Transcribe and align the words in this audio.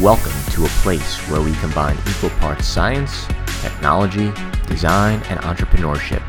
Welcome 0.00 0.40
to 0.52 0.64
a 0.64 0.68
place 0.84 1.16
where 1.28 1.42
we 1.42 1.52
combine 1.54 1.98
equal 2.08 2.30
parts 2.38 2.68
science, 2.68 3.26
technology, 3.62 4.30
design, 4.68 5.20
and 5.28 5.40
entrepreneurship. 5.40 6.22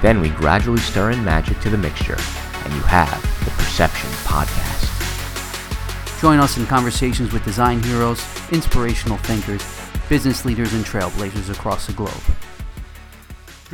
Then 0.00 0.22
we 0.22 0.30
gradually 0.30 0.80
stir 0.80 1.10
in 1.10 1.22
magic 1.22 1.60
to 1.60 1.68
the 1.68 1.76
mixture, 1.76 2.16
and 2.16 2.72
you 2.72 2.80
have 2.80 3.20
the 3.44 3.50
Perception 3.50 4.08
Podcast. 4.24 4.88
Join 6.22 6.38
us 6.38 6.56
in 6.56 6.64
conversations 6.64 7.30
with 7.30 7.44
design 7.44 7.82
heroes, 7.82 8.24
inspirational 8.50 9.18
thinkers, 9.18 9.62
business 10.08 10.46
leaders, 10.46 10.72
and 10.72 10.82
trailblazers 10.82 11.50
across 11.50 11.86
the 11.86 11.92
globe. 11.92 12.22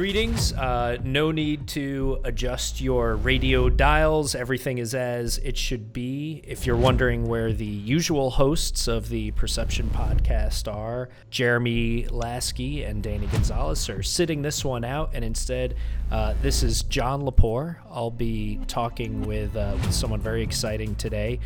Greetings. 0.01 0.55
Uh, 0.55 0.97
no 1.05 1.31
need 1.31 1.69
to 1.69 2.21
adjust 2.25 2.81
your 2.81 3.17
radio 3.17 3.69
dials. 3.69 4.35
Everything 4.35 4.79
is 4.79 4.95
as 4.95 5.37
it 5.37 5.59
should 5.59 5.93
be. 5.93 6.43
If 6.47 6.65
you're 6.65 6.75
wondering 6.75 7.27
where 7.27 7.53
the 7.53 7.67
usual 7.67 8.31
hosts 8.31 8.89
of 8.89 9.11
the 9.11 9.33
Perception 9.33 9.91
podcast 9.91 10.73
are, 10.73 11.11
Jeremy 11.29 12.07
Lasky 12.07 12.83
and 12.83 13.03
Danny 13.03 13.27
Gonzalez 13.27 13.91
are 13.91 14.03
sitting 14.03 14.41
this 14.41 14.65
one 14.65 14.85
out, 14.85 15.11
and 15.13 15.23
instead, 15.23 15.77
uh, 16.11 16.33
this 16.41 16.63
is 16.63 16.81
John 16.85 17.21
LePore. 17.21 17.77
I'll 17.91 18.11
be 18.11 18.59
talking 18.69 19.21
with, 19.21 19.55
uh, 19.55 19.77
with 19.83 19.93
someone 19.93 20.23
very 20.23 20.43
exciting 20.43 20.95
today. 20.95 21.41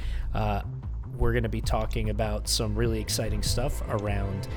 We're 1.18 1.32
going 1.32 1.45
to 1.45 1.48
be 1.48 1.60
talking 1.60 2.10
about 2.10 2.48
some 2.48 2.74
really 2.74 3.00
exciting 3.00 3.42
stuff 3.42 3.82
around 3.88 4.48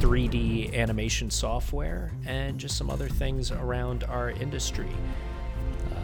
3D 0.00 0.74
animation 0.74 1.30
software 1.30 2.12
and 2.26 2.58
just 2.58 2.76
some 2.76 2.90
other 2.90 3.08
things 3.08 3.50
around 3.50 4.04
our 4.04 4.30
industry. 4.30 4.90
Uh, 5.90 5.96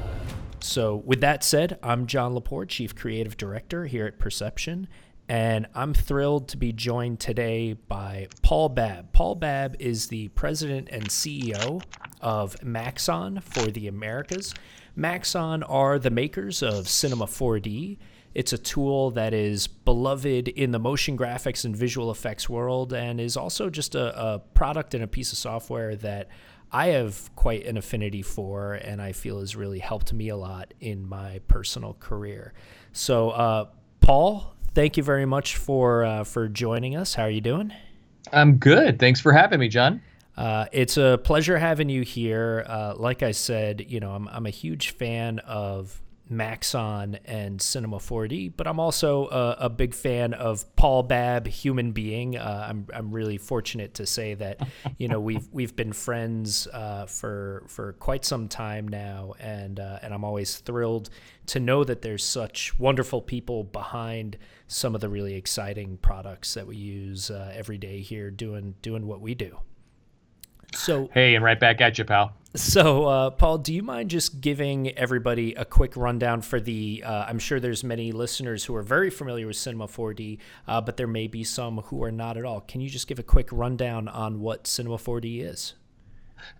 so, 0.61 0.97
with 0.97 1.21
that 1.21 1.45
said, 1.45 1.79
I'm 1.83 2.07
John 2.07 2.35
LePore, 2.35 2.67
Chief 2.69 2.95
Creative 2.95 3.37
Director 3.37 3.85
here 3.85 4.07
at 4.07 4.19
Perception, 4.19 4.89
and 5.29 5.67
I'm 5.75 5.93
thrilled 5.93 6.49
to 6.49 6.57
be 6.57 6.73
joined 6.73 7.21
today 7.21 7.75
by 7.75 8.29
Paul 8.41 8.71
Babb. 8.71 9.13
Paul 9.13 9.35
Babb 9.35 9.77
is 9.79 10.09
the 10.09 10.29
President 10.29 10.89
and 10.91 11.09
CEO 11.09 11.83
of 12.23 12.63
Maxon 12.65 13.41
for 13.41 13.67
the 13.67 13.89
Americas. 13.89 14.55
Maxon 14.97 15.63
are 15.65 15.99
the 15.99 16.11
makers 16.11 16.63
of 16.63 16.89
Cinema 16.89 17.27
4D 17.27 17.99
it's 18.35 18.53
a 18.53 18.59
tool 18.59 19.11
that 19.13 19.35
is 19.35 19.67
beloved 19.67 20.49
in 20.49 20.71
the 20.71 20.79
motion 20.79 21.17
graphics 21.17 21.65
and 21.65 21.77
visual 21.77 22.11
effects 22.11 22.49
world 22.49 22.93
and 22.93 23.21
is 23.21 23.37
also 23.37 23.71
just 23.71 23.95
a, 23.95 24.35
a 24.35 24.39
product 24.39 24.95
and 24.95 25.03
a 25.03 25.07
piece 25.07 25.33
of 25.33 25.39
software 25.39 25.97
that 25.97 26.29
I 26.71 26.89
have 26.89 27.35
quite 27.35 27.65
an 27.67 27.77
affinity 27.77 28.23
for 28.23 28.75
and 28.75 29.01
I 29.01 29.13
feel 29.13 29.41
has 29.41 29.57
really 29.57 29.79
helped 29.79 30.13
me 30.13 30.29
a 30.29 30.37
lot 30.37 30.75
in 30.81 31.09
my 31.09 31.41
personal 31.49 31.95
career. 31.95 32.53
So, 32.93 33.31
uh, 33.31 33.67
Paul, 34.01 34.55
thank 34.75 34.97
you 34.97 35.03
very 35.03 35.27
much 35.27 35.57
for 35.57 36.05
uh, 36.05 36.25
for 36.25 36.49
joining 36.49 36.97
us. 36.97 37.15
How 37.15 37.25
are 37.25 37.31
you 37.31 37.41
doing? 37.41 37.73
I'm 38.33 38.59
good. 38.59 38.99
Thanks 38.99 39.21
for 39.21 39.33
having 39.33 39.61
me, 39.61 39.69
John. 39.69 40.03
Uh, 40.37 40.67
it's 40.71 40.97
a 40.97 41.19
pleasure 41.25 41.59
having 41.59 41.89
you 41.89 42.03
here. 42.03 42.65
Uh, 42.69 42.95
like 42.97 43.23
I 43.23 43.33
said, 43.33 43.87
you 43.89 43.99
know, 43.99 44.13
I'm, 44.13 44.29
I'm 44.29 44.47
a 44.47 44.51
huge 44.51 44.91
fan 44.91 45.41
of 45.41 46.01
Maxon 46.31 47.19
and 47.25 47.61
Cinema 47.61 47.99
4D, 47.99 48.53
but 48.57 48.67
I'm 48.67 48.81
also 48.81 49.29
a, 49.29 49.67
a 49.67 49.71
big 49.71 49.95
fan 49.95 50.35
of 50.35 50.65
Paul 50.77 51.03
Babb, 51.03 51.47
human 51.47 51.93
being. 51.93 52.37
Uh, 52.37 52.67
I'm 52.69 52.87
I'm 52.95 53.11
really 53.11 53.39
fortunate 53.39 53.95
to 53.95 54.07
say 54.07 54.35
that 54.35 54.67
you 54.99 55.09
know 55.09 55.21
we've 55.21 55.49
we've 55.53 55.75
been 55.75 55.93
friends 55.93 56.67
uh, 56.73 57.07
for 57.07 57.65
for 57.69 57.95
quite 57.95 58.25
some 58.25 58.49
time 58.49 58.89
now, 58.89 59.35
and 59.41 59.81
uh, 59.81 59.99
and 60.03 60.13
I'm 60.13 60.25
always 60.25 60.59
thrilled 60.59 61.11
to 61.47 61.61
know 61.61 61.85
that 61.85 62.03
there's 62.03 62.25
such 62.25 62.79
wonderful 62.79 63.23
people 63.23 63.65
behind 63.65 64.37
some 64.67 64.95
of 64.95 65.01
the 65.01 65.09
really 65.09 65.35
exciting 65.35 65.97
products 65.99 66.55
that 66.55 66.67
we 66.67 66.77
use 66.77 67.31
uh, 67.31 67.53
every 67.55 67.79
day 67.79 68.01
here, 68.01 68.31
doing 68.31 68.75
doing 68.83 69.07
what 69.07 69.21
we 69.21 69.35
do. 69.35 69.59
So 70.75 71.09
hey, 71.15 71.35
and 71.35 71.45
right 71.45 71.59
back 71.59 71.81
at 71.81 71.99
you, 71.99 72.05
pal. 72.05 72.33
So, 72.55 73.05
uh, 73.05 73.31
Paul, 73.31 73.59
do 73.59 73.75
you 73.75 73.83
mind 73.83 74.09
just 74.09 74.41
giving 74.41 74.97
everybody 74.97 75.53
a 75.55 75.67
quick 75.67 75.95
rundown 75.97 76.41
for 76.41 76.59
the? 76.59 77.03
Uh, 77.05 77.27
I'm 77.29 77.39
sure 77.39 77.61
there's 77.61 77.85
many 77.85 78.11
listeners 78.11 78.65
who 78.65 78.75
are 78.75 78.83
very 78.83 79.11
familiar 79.11 79.47
with 79.47 79.57
Cinema 79.57 79.87
4D, 79.87 80.39
uh, 80.67 80.81
but 80.81 80.97
there 80.97 81.07
may 81.07 81.27
be 81.27 81.45
some 81.45 81.79
who 81.79 82.03
are 82.03 82.11
not 82.11 82.39
at 82.39 82.47
all. 82.47 82.63
Can 82.63 82.81
you 82.81 82.89
just 82.89 83.07
give 83.07 83.19
a 83.19 83.23
quick 83.23 83.49
rundown 83.53 84.09
on 84.09 84.41
what 84.41 84.67
Cinema 84.67 84.97
4D 84.97 85.43
is? 85.43 85.75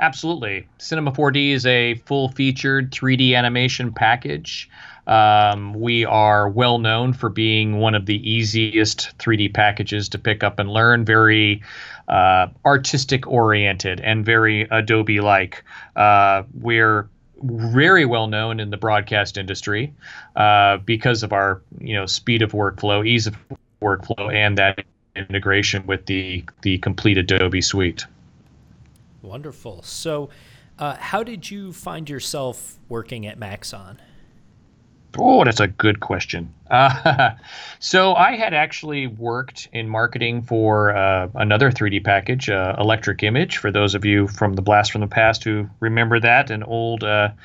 Absolutely. 0.01 0.69
Cinema 0.77 1.11
4D 1.13 1.53
is 1.53 1.65
a 1.65 1.95
full 2.05 2.29
featured 2.29 2.93
3D 2.93 3.35
animation 3.35 3.93
package. 3.93 4.69
Um, 5.09 5.73
we 5.73 6.05
are 6.05 6.49
well 6.51 6.79
known 6.79 7.15
for 7.15 7.31
being 7.31 7.79
one 7.79 7.95
of 7.95 8.05
the 8.05 8.31
easiest 8.31 9.17
3D 9.19 9.55
packages 9.55 10.09
to 10.11 10.19
pick 10.19 10.45
up 10.45 10.59
and 10.59 10.71
learn. 10.71 11.05
Very 11.05 11.63
uh, 12.09 12.49
artistic 12.67 13.27
oriented 13.27 14.01
and 14.01 14.25
very 14.25 14.69
Adobe 14.71 15.21
like. 15.21 15.65
Uh, 15.97 16.43
we're 16.61 17.09
very 17.43 18.05
well 18.05 18.27
known 18.27 18.61
in 18.61 18.71
the 18.71 18.77
broadcast 18.77 19.39
industry 19.39 19.95
uh, 20.37 20.77
because 20.79 21.23
of 21.23 21.33
our 21.33 21.63
you 21.81 21.95
know 21.95 22.05
speed 22.05 22.43
of 22.43 22.53
workflow, 22.53 23.07
ease 23.07 23.27
of 23.27 23.37
workflow, 23.81 24.33
and 24.33 24.59
that 24.59 24.85
integration 25.17 25.87
with 25.87 26.05
the 26.07 26.45
the 26.63 26.79
complete 26.79 27.17
Adobe 27.17 27.63
suite. 27.63 28.05
Wonderful. 29.23 29.83
So, 29.83 30.29
uh, 30.79 30.97
how 30.97 31.23
did 31.23 31.51
you 31.51 31.73
find 31.73 32.11
yourself 32.11 32.79
working 32.89 33.27
at 33.27 33.39
Maxon? 33.39 34.01
Oh, 35.17 35.45
that's 35.45 35.61
a 35.61 35.69
good 35.69 36.01
question. 36.01 36.53
Uh, 36.71 37.31
so 37.79 38.15
I 38.15 38.37
had 38.37 38.53
actually 38.53 39.07
worked 39.07 39.69
in 39.73 39.89
marketing 39.89 40.43
for 40.43 40.95
uh, 40.95 41.29
another 41.35 41.71
3D 41.71 42.05
package, 42.05 42.51
uh, 42.51 42.77
Electric 42.79 43.23
Image. 43.23 43.57
For 43.57 43.71
those 43.71 43.95
of 43.95 44.05
you 44.05 44.29
from 44.29 44.55
the 44.55 44.63
Blast 44.63 44.93
from 44.93 45.01
the 45.01 45.07
Past 45.07 45.45
who 45.45 45.69
remember 45.81 46.21
that, 46.21 46.51
an 46.51 46.63
old 46.63 47.01
3D 47.01 47.37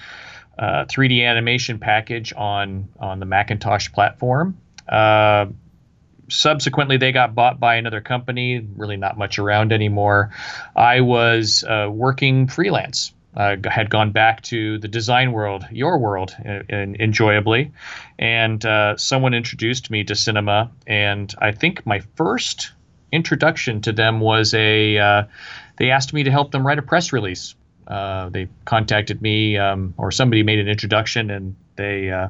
uh, 0.57 0.61
uh, 0.61 0.85
animation 0.97 1.79
package 1.79 2.33
on 2.35 2.89
on 2.99 3.19
the 3.19 3.25
Macintosh 3.25 3.91
platform. 3.91 4.57
Uh, 4.87 5.45
subsequently, 6.29 6.97
they 6.97 7.13
got 7.13 7.33
bought 7.33 7.59
by 7.59 7.75
another 7.75 8.01
company. 8.01 8.59
Really, 8.75 8.97
not 8.97 9.17
much 9.17 9.39
around 9.39 9.71
anymore. 9.71 10.31
I 10.75 10.99
was 11.01 11.63
working 11.69 12.47
freelance 12.47 13.13
uh, 13.35 13.57
had 13.65 13.89
gone 13.89 14.11
back 14.11 14.41
to 14.43 14.77
the 14.79 14.87
design 14.87 15.31
world, 15.31 15.65
your 15.71 15.97
world, 15.97 16.35
and 16.43 16.95
enjoyably. 16.97 17.71
And 18.19 18.63
uh, 18.65 18.97
someone 18.97 19.33
introduced 19.33 19.89
me 19.89 20.03
to 20.05 20.15
cinema, 20.15 20.71
and 20.85 21.33
I 21.39 21.51
think 21.51 21.85
my 21.85 22.01
first 22.15 22.71
introduction 23.11 23.81
to 23.81 23.91
them 23.91 24.19
was 24.19 24.53
a. 24.53 24.97
Uh, 24.97 25.23
they 25.77 25.89
asked 25.89 26.13
me 26.13 26.23
to 26.23 26.31
help 26.31 26.51
them 26.51 26.65
write 26.65 26.79
a 26.79 26.83
press 26.83 27.11
release. 27.11 27.55
Uh, 27.87 28.29
they 28.29 28.47
contacted 28.65 29.21
me, 29.21 29.57
um, 29.57 29.93
or 29.97 30.11
somebody 30.11 30.43
made 30.43 30.59
an 30.59 30.67
introduction, 30.67 31.31
and 31.31 31.55
they 31.75 32.11
uh, 32.11 32.29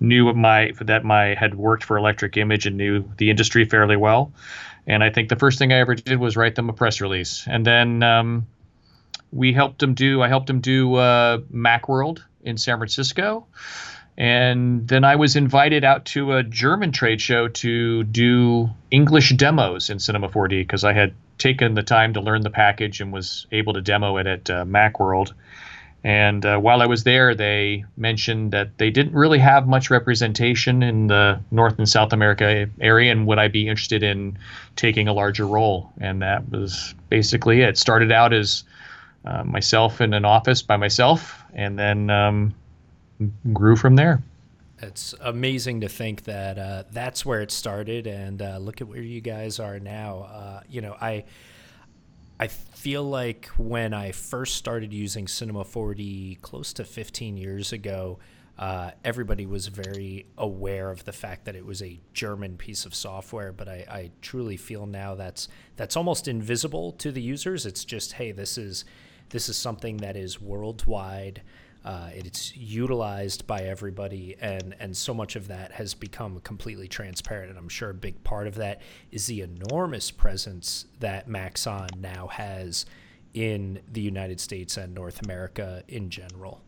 knew 0.00 0.32
my 0.34 0.72
that 0.82 1.04
my 1.04 1.34
had 1.34 1.54
worked 1.54 1.84
for 1.84 1.96
Electric 1.96 2.36
Image 2.36 2.66
and 2.66 2.76
knew 2.76 3.04
the 3.16 3.30
industry 3.30 3.64
fairly 3.64 3.96
well. 3.96 4.32
And 4.86 5.02
I 5.02 5.10
think 5.10 5.28
the 5.28 5.36
first 5.36 5.58
thing 5.58 5.72
I 5.72 5.78
ever 5.78 5.94
did 5.94 6.18
was 6.18 6.36
write 6.36 6.56
them 6.56 6.68
a 6.68 6.72
press 6.74 7.00
release, 7.00 7.46
and 7.46 7.64
then. 7.64 8.02
Um, 8.02 8.46
we 9.32 9.52
helped 9.52 9.82
him 9.82 9.94
do. 9.94 10.22
I 10.22 10.28
helped 10.28 10.48
him 10.48 10.60
do 10.60 10.94
uh, 10.96 11.38
MacWorld 11.52 12.22
in 12.42 12.56
San 12.58 12.78
Francisco, 12.78 13.46
and 14.16 14.86
then 14.86 15.04
I 15.04 15.16
was 15.16 15.36
invited 15.36 15.84
out 15.84 16.04
to 16.06 16.32
a 16.34 16.42
German 16.42 16.92
trade 16.92 17.20
show 17.20 17.48
to 17.48 18.04
do 18.04 18.68
English 18.90 19.30
demos 19.30 19.88
in 19.88 19.98
Cinema 19.98 20.28
4D 20.28 20.60
because 20.60 20.84
I 20.84 20.92
had 20.92 21.14
taken 21.38 21.74
the 21.74 21.82
time 21.82 22.12
to 22.14 22.20
learn 22.20 22.42
the 22.42 22.50
package 22.50 23.00
and 23.00 23.12
was 23.12 23.46
able 23.50 23.72
to 23.72 23.80
demo 23.80 24.18
it 24.18 24.26
at 24.26 24.50
uh, 24.50 24.64
MacWorld. 24.64 25.32
And 26.04 26.44
uh, 26.44 26.58
while 26.58 26.82
I 26.82 26.86
was 26.86 27.04
there, 27.04 27.34
they 27.34 27.84
mentioned 27.96 28.50
that 28.52 28.76
they 28.78 28.90
didn't 28.90 29.14
really 29.14 29.38
have 29.38 29.68
much 29.68 29.88
representation 29.88 30.82
in 30.82 31.06
the 31.06 31.40
North 31.52 31.78
and 31.78 31.88
South 31.88 32.12
America 32.12 32.68
area, 32.80 33.12
and 33.12 33.26
would 33.28 33.38
I 33.38 33.46
be 33.46 33.68
interested 33.68 34.02
in 34.02 34.36
taking 34.74 35.06
a 35.06 35.12
larger 35.12 35.46
role? 35.46 35.92
And 36.00 36.20
that 36.20 36.50
was 36.50 36.94
basically 37.08 37.60
it. 37.60 37.78
Started 37.78 38.10
out 38.10 38.32
as 38.32 38.64
uh, 39.24 39.44
myself 39.44 40.00
in 40.00 40.14
an 40.14 40.24
office 40.24 40.62
by 40.62 40.76
myself, 40.76 41.42
and 41.52 41.78
then 41.78 42.10
um, 42.10 42.54
grew 43.52 43.76
from 43.76 43.96
there. 43.96 44.22
It's 44.80 45.14
amazing 45.20 45.82
to 45.82 45.88
think 45.88 46.24
that 46.24 46.58
uh, 46.58 46.84
that's 46.90 47.24
where 47.24 47.40
it 47.40 47.52
started, 47.52 48.06
and 48.06 48.42
uh, 48.42 48.58
look 48.58 48.80
at 48.80 48.88
where 48.88 49.00
you 49.00 49.20
guys 49.20 49.60
are 49.60 49.78
now. 49.78 50.22
Uh, 50.22 50.60
you 50.68 50.80
know, 50.80 50.96
I 51.00 51.24
I 52.40 52.48
feel 52.48 53.04
like 53.04 53.46
when 53.56 53.94
I 53.94 54.10
first 54.10 54.56
started 54.56 54.92
using 54.92 55.28
Cinema 55.28 55.62
4D 55.62 56.40
close 56.40 56.72
to 56.72 56.84
15 56.84 57.36
years 57.36 57.72
ago, 57.72 58.18
uh, 58.58 58.90
everybody 59.04 59.46
was 59.46 59.68
very 59.68 60.26
aware 60.36 60.90
of 60.90 61.04
the 61.04 61.12
fact 61.12 61.44
that 61.44 61.54
it 61.54 61.64
was 61.64 61.80
a 61.82 62.00
German 62.12 62.56
piece 62.56 62.84
of 62.84 62.96
software. 62.96 63.52
But 63.52 63.68
I, 63.68 63.86
I 63.88 64.10
truly 64.20 64.56
feel 64.56 64.86
now 64.86 65.14
that's 65.14 65.46
that's 65.76 65.96
almost 65.96 66.26
invisible 66.26 66.90
to 66.92 67.12
the 67.12 67.22
users. 67.22 67.64
It's 67.64 67.84
just, 67.84 68.14
hey, 68.14 68.32
this 68.32 68.58
is 68.58 68.84
this 69.32 69.48
is 69.48 69.56
something 69.56 69.96
that 69.96 70.16
is 70.16 70.40
worldwide. 70.40 71.42
Uh, 71.84 72.10
it's 72.14 72.56
utilized 72.56 73.44
by 73.48 73.62
everybody, 73.62 74.36
and 74.40 74.76
and 74.78 74.96
so 74.96 75.12
much 75.12 75.34
of 75.34 75.48
that 75.48 75.72
has 75.72 75.94
become 75.94 76.38
completely 76.40 76.86
transparent. 76.86 77.50
And 77.50 77.58
I'm 77.58 77.68
sure 77.68 77.90
a 77.90 77.94
big 77.94 78.22
part 78.22 78.46
of 78.46 78.54
that 78.56 78.82
is 79.10 79.26
the 79.26 79.40
enormous 79.40 80.12
presence 80.12 80.86
that 81.00 81.26
Maxon 81.26 81.88
now 81.98 82.28
has 82.28 82.86
in 83.34 83.80
the 83.90 84.00
United 84.00 84.38
States 84.38 84.76
and 84.76 84.94
North 84.94 85.24
America 85.24 85.82
in 85.88 86.08
general. 86.08 86.62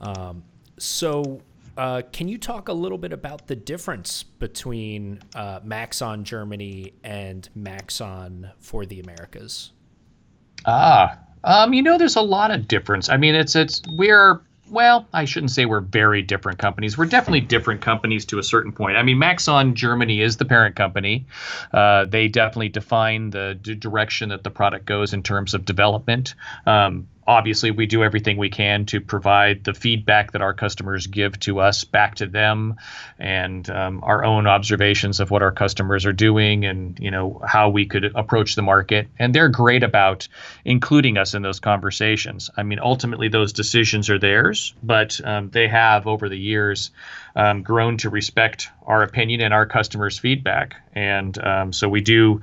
Um, 0.00 0.44
so, 0.78 1.40
uh, 1.78 2.02
can 2.12 2.28
you 2.28 2.36
talk 2.36 2.68
a 2.68 2.72
little 2.72 2.98
bit 2.98 3.12
about 3.12 3.46
the 3.46 3.56
difference 3.56 4.24
between 4.24 5.20
uh, 5.34 5.60
Maxon 5.62 6.24
Germany 6.24 6.92
and 7.02 7.48
Maxon 7.54 8.50
for 8.58 8.84
the 8.84 9.00
Americas? 9.00 9.70
Ah, 10.66 11.18
um, 11.46 11.72
you 11.72 11.80
know, 11.80 11.96
there's 11.96 12.16
a 12.16 12.22
lot 12.22 12.50
of 12.50 12.68
difference. 12.68 13.08
I 13.08 13.16
mean, 13.16 13.34
it's 13.34 13.56
it's 13.56 13.80
we're 13.96 14.40
well, 14.68 15.06
I 15.12 15.24
shouldn't 15.24 15.52
say 15.52 15.64
we're 15.64 15.80
very 15.80 16.22
different 16.22 16.58
companies. 16.58 16.98
We're 16.98 17.06
definitely 17.06 17.42
different 17.42 17.80
companies 17.80 18.24
to 18.26 18.38
a 18.38 18.42
certain 18.42 18.72
point. 18.72 18.96
I 18.96 19.02
mean, 19.02 19.18
Maxon 19.18 19.74
Germany 19.74 20.20
is 20.20 20.38
the 20.38 20.44
parent 20.44 20.74
company. 20.74 21.26
Uh, 21.72 22.04
they 22.04 22.28
definitely 22.28 22.70
define 22.70 23.30
the 23.30 23.56
d- 23.60 23.74
direction 23.76 24.30
that 24.30 24.42
the 24.42 24.50
product 24.50 24.84
goes 24.84 25.12
in 25.14 25.22
terms 25.22 25.54
of 25.54 25.64
development. 25.64 26.34
Um, 26.66 27.06
obviously 27.26 27.70
we 27.70 27.86
do 27.86 28.04
everything 28.04 28.36
we 28.36 28.48
can 28.48 28.86
to 28.86 29.00
provide 29.00 29.64
the 29.64 29.74
feedback 29.74 30.32
that 30.32 30.42
our 30.42 30.54
customers 30.54 31.06
give 31.06 31.38
to 31.40 31.60
us 31.60 31.84
back 31.84 32.14
to 32.16 32.26
them 32.26 32.76
and 33.18 33.68
um, 33.70 34.02
our 34.04 34.24
own 34.24 34.46
observations 34.46 35.20
of 35.20 35.30
what 35.30 35.42
our 35.42 35.52
customers 35.52 36.06
are 36.06 36.12
doing 36.12 36.64
and 36.64 36.98
you 37.00 37.10
know 37.10 37.40
how 37.46 37.68
we 37.68 37.86
could 37.86 38.04
approach 38.14 38.54
the 38.54 38.62
market. 38.62 39.08
And 39.18 39.34
they're 39.34 39.48
great 39.48 39.82
about 39.82 40.28
including 40.64 41.18
us 41.18 41.34
in 41.34 41.42
those 41.42 41.60
conversations. 41.60 42.50
I 42.56 42.62
mean 42.62 42.78
ultimately 42.80 43.28
those 43.28 43.52
decisions 43.52 44.08
are 44.10 44.18
theirs 44.18 44.74
but 44.82 45.20
um, 45.24 45.50
they 45.50 45.68
have 45.68 46.06
over 46.06 46.28
the 46.28 46.38
years 46.38 46.90
um, 47.34 47.62
grown 47.62 47.98
to 47.98 48.10
respect 48.10 48.68
our 48.86 49.02
opinion 49.02 49.40
and 49.40 49.52
our 49.52 49.66
customers 49.66 50.18
feedback. 50.18 50.76
And 50.94 51.36
um, 51.44 51.72
so 51.72 51.88
we 51.88 52.00
do 52.00 52.40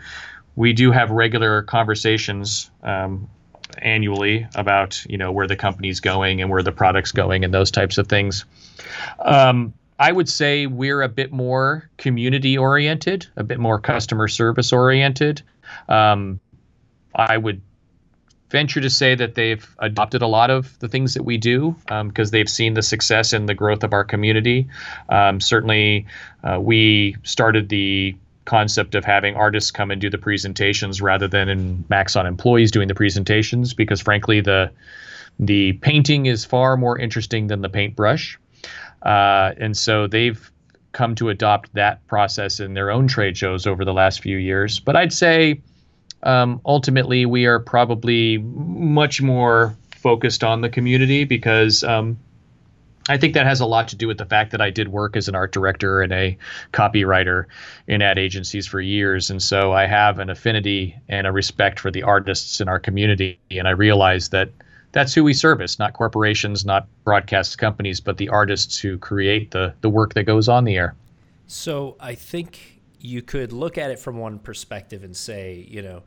we 0.56 0.74
do 0.74 0.92
have 0.92 1.10
regular 1.10 1.64
conversations 1.64 2.70
um, 2.84 3.28
annually 3.80 4.48
about 4.56 5.04
you 5.10 5.18
know 5.18 5.32
where 5.32 5.48
the 5.48 5.56
company's 5.56 6.00
going 6.00 6.42
and 6.42 6.50
where 6.50 6.64
the 6.64 6.72
product's 6.72 7.12
going 7.12 7.44
and 7.44 7.54
those 7.54 7.72
types 7.72 7.98
of 7.98 8.08
things. 8.08 8.46
Um, 9.20 9.74
I 10.00 10.12
would 10.12 10.28
say 10.28 10.68
we're 10.68 11.02
a 11.02 11.10
bit 11.10 11.32
more 11.32 11.90
community 11.98 12.58
oriented, 12.58 13.28
a 13.36 13.44
bit 13.44 13.60
more 13.60 13.80
customer 13.80 14.28
service 14.28 14.74
oriented. 14.74 15.42
Um, 15.88 16.40
I 17.16 17.38
would 17.38 17.62
venture 18.54 18.80
to 18.80 18.90
say 18.90 19.16
that 19.16 19.34
they've 19.34 19.76
adopted 19.80 20.22
a 20.22 20.28
lot 20.28 20.52
of 20.52 20.78
the 20.80 20.88
things 20.88 21.16
that 21.16 21.24
we 21.24 21.38
do 21.38 21.76
because 21.88 22.30
um, 22.30 22.32
they've 22.32 22.50
seen 22.50 22.76
the 22.76 22.84
success 22.84 23.34
and 23.34 23.50
the 23.50 23.56
growth 23.56 23.84
of 23.84 23.94
our 23.94 24.04
community. 24.04 24.68
Um, 25.10 25.42
certainly, 25.42 26.06
uh, 26.44 26.60
we 26.60 27.16
started 27.24 27.70
the 27.70 28.16
concept 28.46 28.96
of 28.96 29.06
having 29.06 29.36
artists 29.36 29.72
come 29.72 29.92
and 29.92 30.02
do 30.02 30.10
the 30.10 30.18
presentations 30.18 31.02
rather 31.02 31.28
than 31.28 31.50
in 31.50 31.86
Maxon 31.90 32.26
employees 32.26 32.72
doing 32.72 32.88
the 32.88 32.96
presentations 32.96 33.74
because 33.74 34.02
frankly 34.02 34.42
the 34.42 34.72
the 35.40 35.74
painting 35.74 36.26
is 36.28 36.46
far 36.46 36.78
more 36.78 36.98
interesting 36.98 37.48
than 37.48 37.62
the 37.62 37.70
paintbrush. 37.70 38.38
Uh, 39.02 39.54
and 39.58 39.76
so 39.76 40.08
they've 40.08 40.52
come 40.92 41.16
to 41.16 41.30
adopt 41.30 41.74
that 41.74 42.06
process 42.08 42.60
in 42.60 42.76
their 42.76 42.92
own 42.92 43.08
trade 43.08 43.36
shows 43.36 43.66
over 43.66 43.84
the 43.84 43.94
last 43.94 44.22
few 44.22 44.38
years. 44.38 44.80
But 44.80 44.96
I'd 44.96 45.12
say 45.12 45.62
um, 46.22 46.62
ultimately 46.66 47.26
we 47.26 47.46
are 47.46 47.60
probably 47.60 48.38
much 48.38 49.22
more 49.22 49.76
focused 49.96 50.44
on 50.44 50.62
the 50.62 50.70
community 50.70 51.24
because 51.24 51.84
um, 51.84 52.18
I 53.10 53.18
think 53.18 53.34
that 53.34 53.46
has 53.46 53.60
a 53.60 53.66
lot 53.66 53.88
to 53.90 53.96
do 53.96 54.08
with 54.08 54.18
the 54.18 54.26
fact 54.26 54.52
that 54.52 54.62
I 54.62 54.70
did 54.70 54.88
work 54.88 55.18
as 55.18 55.28
an 55.28 55.36
art 55.36 55.52
director 55.52 56.02
and 56.02 56.14
a 56.14 56.38
copywriter 56.72 57.46
in 57.88 58.02
ad 58.02 58.18
agencies 58.18 58.66
for 58.66 58.80
years. 58.80 59.30
And 59.30 59.42
so 59.42 59.74
I 59.74 59.88
have 59.88 60.20
an 60.20 60.30
affinity 60.30 60.96
and 61.10 61.28
a 61.28 61.32
respect 61.32 61.80
for 61.80 61.92
the 61.92 62.04
artists 62.04 62.62
in 62.62 62.70
our 62.70 62.80
community. 62.80 63.40
And 63.52 63.68
I 63.68 63.72
realize 63.72 64.30
that 64.30 64.50
that's 64.94 65.14
who 65.14 65.24
we 65.24 65.34
service, 65.34 65.80
not 65.80 65.94
corporations, 65.94 66.64
not 66.66 66.88
broadcast 67.04 67.58
companies, 67.58 68.00
but 68.00 68.18
the 68.18 68.30
artists 68.30 68.80
who 68.80 68.98
create 68.98 69.52
the, 69.52 69.74
the 69.82 69.90
work 69.90 70.14
that 70.14 70.24
goes 70.24 70.48
on 70.48 70.64
the 70.64 70.78
air. 70.78 70.96
So 71.48 71.98
I 72.00 72.16
think 72.16 72.82
you 73.00 73.22
could 73.22 73.52
look 73.52 73.78
at 73.78 73.92
it 73.92 74.00
from 74.00 74.18
one 74.18 74.40
perspective 74.40 75.04
and 75.04 75.16
say, 75.16 75.68
you 75.70 75.82
know, 75.82 76.04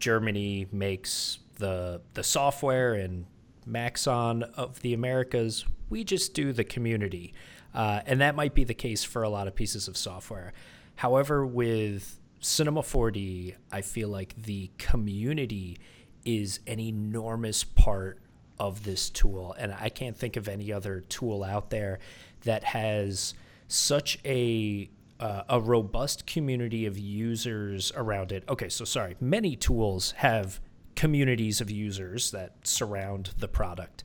Germany 0.00 0.66
makes 0.70 1.38
the 1.56 2.02
the 2.12 2.22
software 2.22 2.92
and 2.92 3.24
Maxon 3.64 4.42
of 4.42 4.80
the 4.82 4.92
Americas 4.92 5.64
we 5.88 6.04
just 6.04 6.34
do 6.34 6.52
the 6.52 6.64
community. 6.64 7.34
Uh, 7.74 8.00
and 8.06 8.20
that 8.20 8.34
might 8.34 8.54
be 8.54 8.64
the 8.64 8.74
case 8.74 9.04
for 9.04 9.22
a 9.22 9.28
lot 9.28 9.46
of 9.46 9.54
pieces 9.54 9.88
of 9.88 9.96
software. 9.96 10.52
However, 10.96 11.46
with 11.46 12.18
Cinema 12.40 12.82
4D, 12.82 13.54
I 13.70 13.82
feel 13.82 14.08
like 14.08 14.34
the 14.36 14.70
community 14.78 15.78
is 16.24 16.60
an 16.66 16.80
enormous 16.80 17.64
part 17.64 18.18
of 18.58 18.84
this 18.84 19.10
tool. 19.10 19.54
And 19.58 19.74
I 19.78 19.88
can't 19.90 20.16
think 20.16 20.36
of 20.36 20.48
any 20.48 20.72
other 20.72 21.00
tool 21.00 21.44
out 21.44 21.70
there 21.70 21.98
that 22.42 22.64
has 22.64 23.34
such 23.68 24.18
a 24.24 24.90
uh, 25.18 25.42
a 25.48 25.58
robust 25.58 26.26
community 26.26 26.84
of 26.84 26.98
users 26.98 27.90
around 27.96 28.32
it. 28.32 28.44
Okay, 28.50 28.68
so 28.68 28.84
sorry, 28.84 29.16
many 29.18 29.56
tools 29.56 30.10
have 30.18 30.60
communities 30.94 31.62
of 31.62 31.70
users 31.70 32.30
that 32.32 32.52
surround 32.64 33.30
the 33.38 33.48
product 33.48 34.04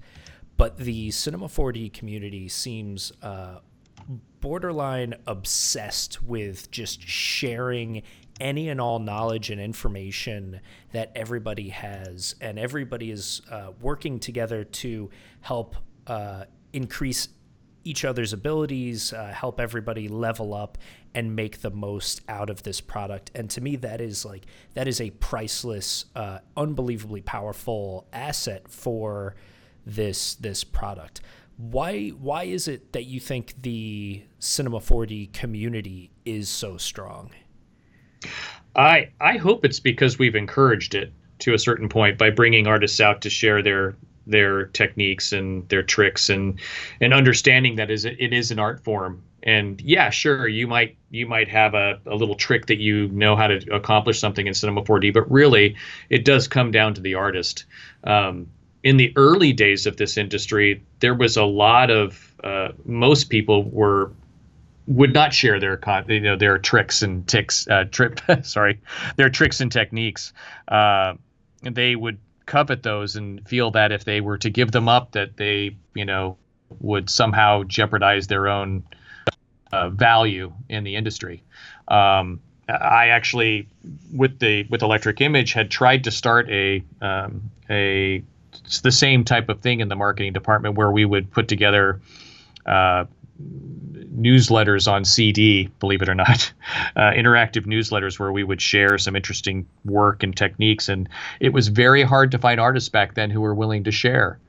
but 0.62 0.78
the 0.78 1.10
Cinema 1.10 1.48
4D 1.48 1.92
community 1.92 2.48
seems 2.48 3.12
uh, 3.24 3.62
borderline 4.42 5.16
obsessed 5.26 6.22
with 6.22 6.70
just 6.70 7.02
sharing 7.02 8.04
any 8.40 8.70
and 8.70 8.80
all 8.80 9.00
knowledge 9.00 9.50
and 9.50 9.60
information 9.60 10.62
that 10.92 11.12
everybody 11.16 11.70
has, 11.70 12.36
and 12.42 12.60
everybody 12.60 13.10
is 13.10 13.42
uh, 13.50 13.72
working 13.82 14.20
together 14.20 14.64
to 14.64 15.10
help 15.40 15.78
uh, 16.06 16.44
increase 16.74 17.30
each 17.84 18.06
other's 18.06 18.32
abilities, 18.32 19.14
uh, 19.14 19.34
help 19.34 19.60
everybody 19.60 20.08
level 20.08 20.54
up 20.54 20.78
and 21.16 21.36
make 21.36 21.62
the 21.62 21.72
most 21.72 22.22
out 22.30 22.52
of 22.52 22.62
this 22.62 22.80
product. 22.80 23.32
And 23.34 23.50
to 23.50 23.62
me, 23.62 23.78
that 23.78 24.00
is 24.00 24.26
like 24.26 24.46
that 24.76 24.88
is 24.88 25.02
a 25.02 25.10
priceless, 25.10 26.06
uh, 26.16 26.38
unbelievably 26.56 27.22
powerful 27.22 28.06
asset 28.14 28.68
for 28.70 29.36
this 29.86 30.36
this 30.36 30.64
product. 30.64 31.22
Why 31.58 32.10
why 32.10 32.44
is 32.44 32.68
it 32.68 32.94
that 32.94 33.06
you 33.06 33.20
think 33.20 33.62
the 33.62 34.24
Cinema 34.40 34.80
4D 34.80 35.34
community 35.34 36.12
is 36.26 36.50
so 36.50 36.78
strong? 36.78 37.32
I 38.76 39.10
I 39.20 39.38
hope 39.38 39.66
it's 39.66 39.80
because 39.80 40.18
we've 40.18 40.36
encouraged 40.36 40.96
it 40.96 41.14
to 41.40 41.54
a 41.54 41.60
certain 41.60 41.90
point 41.90 42.18
by 42.18 42.30
bringing 42.30 42.68
artists 42.68 43.00
out 43.00 43.22
to 43.22 43.30
share 43.30 43.62
their 43.62 43.96
their 44.28 44.66
techniques 44.68 45.34
and 45.34 45.68
their 45.70 45.84
tricks 45.84 46.30
and 46.30 46.60
and 47.00 47.14
understanding 47.14 47.76
that 47.76 47.90
is 47.90 48.06
it 48.06 48.34
is 48.34 48.52
an 48.52 48.60
art 48.60 48.84
form 48.84 49.24
and 49.44 49.82
yeah 49.82 50.12
sure 50.12 50.48
you 50.48 50.68
might 50.68 50.96
you 51.10 51.26
might 51.26 51.48
have 51.48 51.74
a, 51.74 52.00
a 52.06 52.16
little 52.16 52.36
trick 52.36 52.68
that 52.68 52.78
you 52.78 53.08
know 53.10 53.36
how 53.36 53.48
to 53.48 53.58
accomplish 53.74 54.20
something 54.20 54.46
in 54.46 54.54
cinema 54.54 54.84
4d 54.84 55.12
but 55.12 55.30
really 55.32 55.76
it 56.10 56.24
does 56.24 56.48
come 56.48 56.70
down 56.70 56.94
to 56.94 57.02
the 57.02 57.16
artist 57.16 57.66
um, 58.04 58.48
in 58.84 58.98
the 58.98 59.14
early 59.16 59.54
days 59.54 59.86
of 59.86 59.98
this 59.98 60.18
industry, 60.18 60.84
there 61.00 61.14
was 61.14 61.38
a 61.38 61.44
lot 61.44 61.90
of 61.90 62.36
uh, 62.44 62.70
most 62.86 63.26
people 63.26 63.64
were 63.64 64.12
would 64.88 65.14
not 65.14 65.34
share 65.34 65.60
their 65.60 65.80
you 66.08 66.20
know 66.20 66.36
their 66.36 66.58
tricks 66.58 67.02
and 67.02 67.28
ticks 67.28 67.68
uh, 67.68 67.86
trip 67.86 68.20
sorry 68.44 68.80
their 69.16 69.30
tricks 69.30 69.62
and 69.62 69.72
techniques. 69.72 70.34
Uh, 70.68 71.14
they 71.62 71.96
would 71.96 72.18
covet 72.46 72.84
those 72.84 73.16
and 73.16 73.48
feel 73.48 73.72
that 73.72 73.92
if 73.92 74.04
they 74.04 74.20
were 74.20 74.38
to 74.38 74.50
give 74.50 74.72
them 74.72 74.90
up, 74.90 75.12
that 75.12 75.38
they 75.38 75.78
you 75.94 76.06
know 76.06 76.38
would 76.80 77.10
somehow 77.10 77.64
jeopardize 77.64 78.28
their 78.28 78.48
own 78.48 78.84
uh, 79.72 79.90
value 79.90 80.52
in 80.70 80.84
the 80.84 80.96
industry. 80.96 81.44
Um, 81.88 82.40
I 82.68 83.10
actually, 83.10 83.68
with 84.14 84.40
the 84.40 84.66
with 84.70 84.82
Electric 84.82 85.22
Image, 85.22 85.54
had 85.54 85.70
tried 85.70 86.06
to 86.06 86.12
start 86.12 86.50
a 86.50 86.84
um, 87.02 87.52
a 87.70 88.24
it's 88.66 88.82
the 88.82 88.92
same 88.92 89.24
type 89.24 89.50
of 89.50 89.62
thing 89.62 89.80
in 89.80 89.88
the 89.88 89.96
marketing 89.96 90.34
department 90.34 90.76
where 90.76 90.92
we 90.92 91.06
would 91.06 91.32
put 91.32 91.48
together 91.48 92.02
uh, 92.66 93.06
newsletters 94.18 94.92
on 94.92 95.06
CD, 95.06 95.70
believe 95.80 96.02
it 96.02 96.10
or 96.10 96.16
not, 96.16 96.52
uh, 96.96 97.12
interactive 97.12 97.66
newsletters 97.66 98.20
where 98.20 98.32
we 98.32 98.44
would 98.44 98.62
share 98.62 98.98
some 98.98 99.16
interesting 99.16 99.68
work 99.86 100.24
and 100.24 100.36
techniques. 100.36 100.90
And 100.90 101.08
it 101.40 101.54
was 101.54 101.70
very 101.70 102.04
hard 102.04 102.32
to 102.32 102.38
find 102.38 102.60
artists 102.60 102.90
back 102.90 103.16
then 103.16 103.30
who 103.30 103.42
were 103.42 103.56
willing 103.56 103.84
to 103.86 103.92
share. 103.92 104.40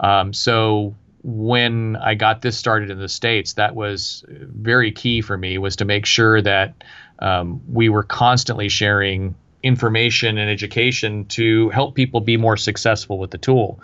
Um, 0.00 0.32
so 0.32 0.94
when 1.22 1.96
I 1.96 2.14
got 2.14 2.42
this 2.42 2.58
started 2.58 2.90
in 2.90 2.98
the 2.98 3.08
states, 3.08 3.52
that 3.54 3.74
was 3.74 4.24
very 4.28 4.90
key 4.90 5.20
for 5.20 5.38
me 5.38 5.58
was 5.58 5.76
to 5.76 5.84
make 5.84 6.04
sure 6.04 6.42
that 6.42 6.74
um, 7.20 7.60
we 7.68 7.88
were 7.88 8.02
constantly 8.02 8.68
sharing 8.68 9.34
information 9.62 10.38
and 10.38 10.50
education 10.50 11.24
to 11.26 11.68
help 11.70 11.94
people 11.94 12.20
be 12.20 12.36
more 12.36 12.56
successful 12.56 13.18
with 13.18 13.30
the 13.30 13.38
tool. 13.38 13.80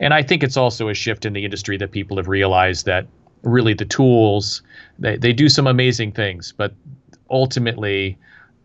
And 0.00 0.12
I 0.12 0.22
think 0.22 0.42
it's 0.42 0.56
also 0.56 0.88
a 0.88 0.94
shift 0.94 1.24
in 1.24 1.32
the 1.32 1.44
industry 1.44 1.76
that 1.78 1.90
people 1.90 2.16
have 2.18 2.28
realized 2.28 2.86
that 2.86 3.06
really 3.42 3.74
the 3.74 3.84
tools 3.84 4.62
they, 4.98 5.16
they 5.16 5.32
do 5.32 5.48
some 5.48 5.66
amazing 5.66 6.12
things, 6.12 6.52
but 6.56 6.74
ultimately 7.30 8.18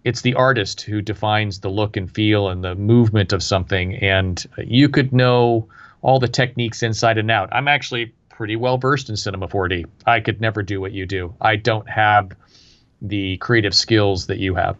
it's 0.04 0.22
the 0.22 0.36
artist 0.36 0.82
who 0.82 1.02
defines 1.02 1.60
the 1.60 1.70
look 1.70 1.98
and 1.98 2.14
feel 2.14 2.50
and 2.50 2.64
the 2.64 2.76
movement 2.76 3.34
of 3.34 3.44
something. 3.44 3.96
And 3.96 4.46
you 4.58 4.88
could 4.88 5.12
know 5.12 5.68
all 6.02 6.20
the 6.20 6.28
techniques 6.28 6.84
inside 6.84 7.18
and 7.18 7.32
out. 7.32 7.50
I'm 7.52 7.68
actually 7.68 8.14
pretty 8.30 8.56
well 8.56 8.78
versed 8.78 9.10
in 9.10 9.18
Cinema 9.18 9.48
4D. 9.48 9.86
I 10.06 10.20
could 10.20 10.40
never 10.40 10.62
do 10.62 10.80
what 10.80 10.92
you 10.92 11.06
do. 11.06 11.34
I 11.42 11.56
don't 11.56 11.90
have 11.90 12.32
the 13.02 13.38
creative 13.38 13.74
skills 13.74 14.28
that 14.28 14.38
you 14.38 14.56
have. 14.56 14.78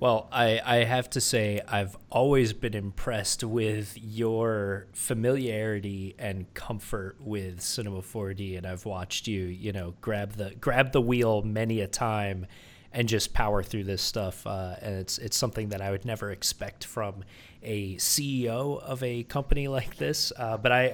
Well, 0.00 0.28
I, 0.32 0.62
I 0.64 0.76
have 0.84 1.10
to 1.10 1.20
say, 1.20 1.60
I've 1.68 1.94
always 2.08 2.54
been 2.54 2.72
impressed 2.72 3.44
with 3.44 3.98
your 4.02 4.86
familiarity 4.94 6.14
and 6.18 6.52
comfort 6.54 7.16
with 7.20 7.60
Cinema 7.60 8.00
4D, 8.00 8.56
and 8.56 8.66
I've 8.66 8.86
watched 8.86 9.26
you, 9.26 9.42
you 9.44 9.72
know, 9.72 9.92
grab 10.00 10.32
the 10.32 10.54
grab 10.58 10.92
the 10.92 11.02
wheel 11.02 11.42
many 11.42 11.82
a 11.82 11.86
time 11.86 12.46
and 12.94 13.10
just 13.10 13.34
power 13.34 13.62
through 13.62 13.84
this 13.84 14.00
stuff. 14.00 14.46
Uh, 14.46 14.76
and 14.80 14.94
it's 14.94 15.18
it's 15.18 15.36
something 15.36 15.68
that 15.68 15.82
I 15.82 15.90
would 15.90 16.06
never 16.06 16.30
expect 16.30 16.86
from 16.86 17.22
a 17.62 17.96
CEO 17.96 18.80
of 18.82 19.02
a 19.02 19.24
company 19.24 19.68
like 19.68 19.98
this. 19.98 20.32
Uh, 20.34 20.56
but 20.56 20.72
I, 20.72 20.86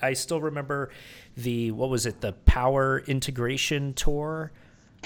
I 0.00 0.10
I 0.10 0.12
still 0.12 0.40
remember 0.40 0.90
the 1.36 1.72
what 1.72 1.90
was 1.90 2.06
it 2.06 2.20
the 2.20 2.32
Power 2.32 3.00
Integration 3.08 3.94
Tour 3.94 4.52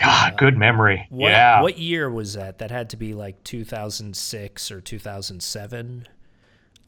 God, 0.01 0.37
good 0.37 0.57
memory. 0.57 1.07
What, 1.11 1.31
yeah. 1.31 1.61
What 1.61 1.79
year 1.79 2.11
was 2.11 2.35
that? 2.35 2.59
That 2.59 2.71
had 2.71 2.91
to 2.91 2.97
be 2.97 3.15
like 3.15 3.43
2006 3.45 4.71
or 4.71 4.81
2007. 4.81 6.09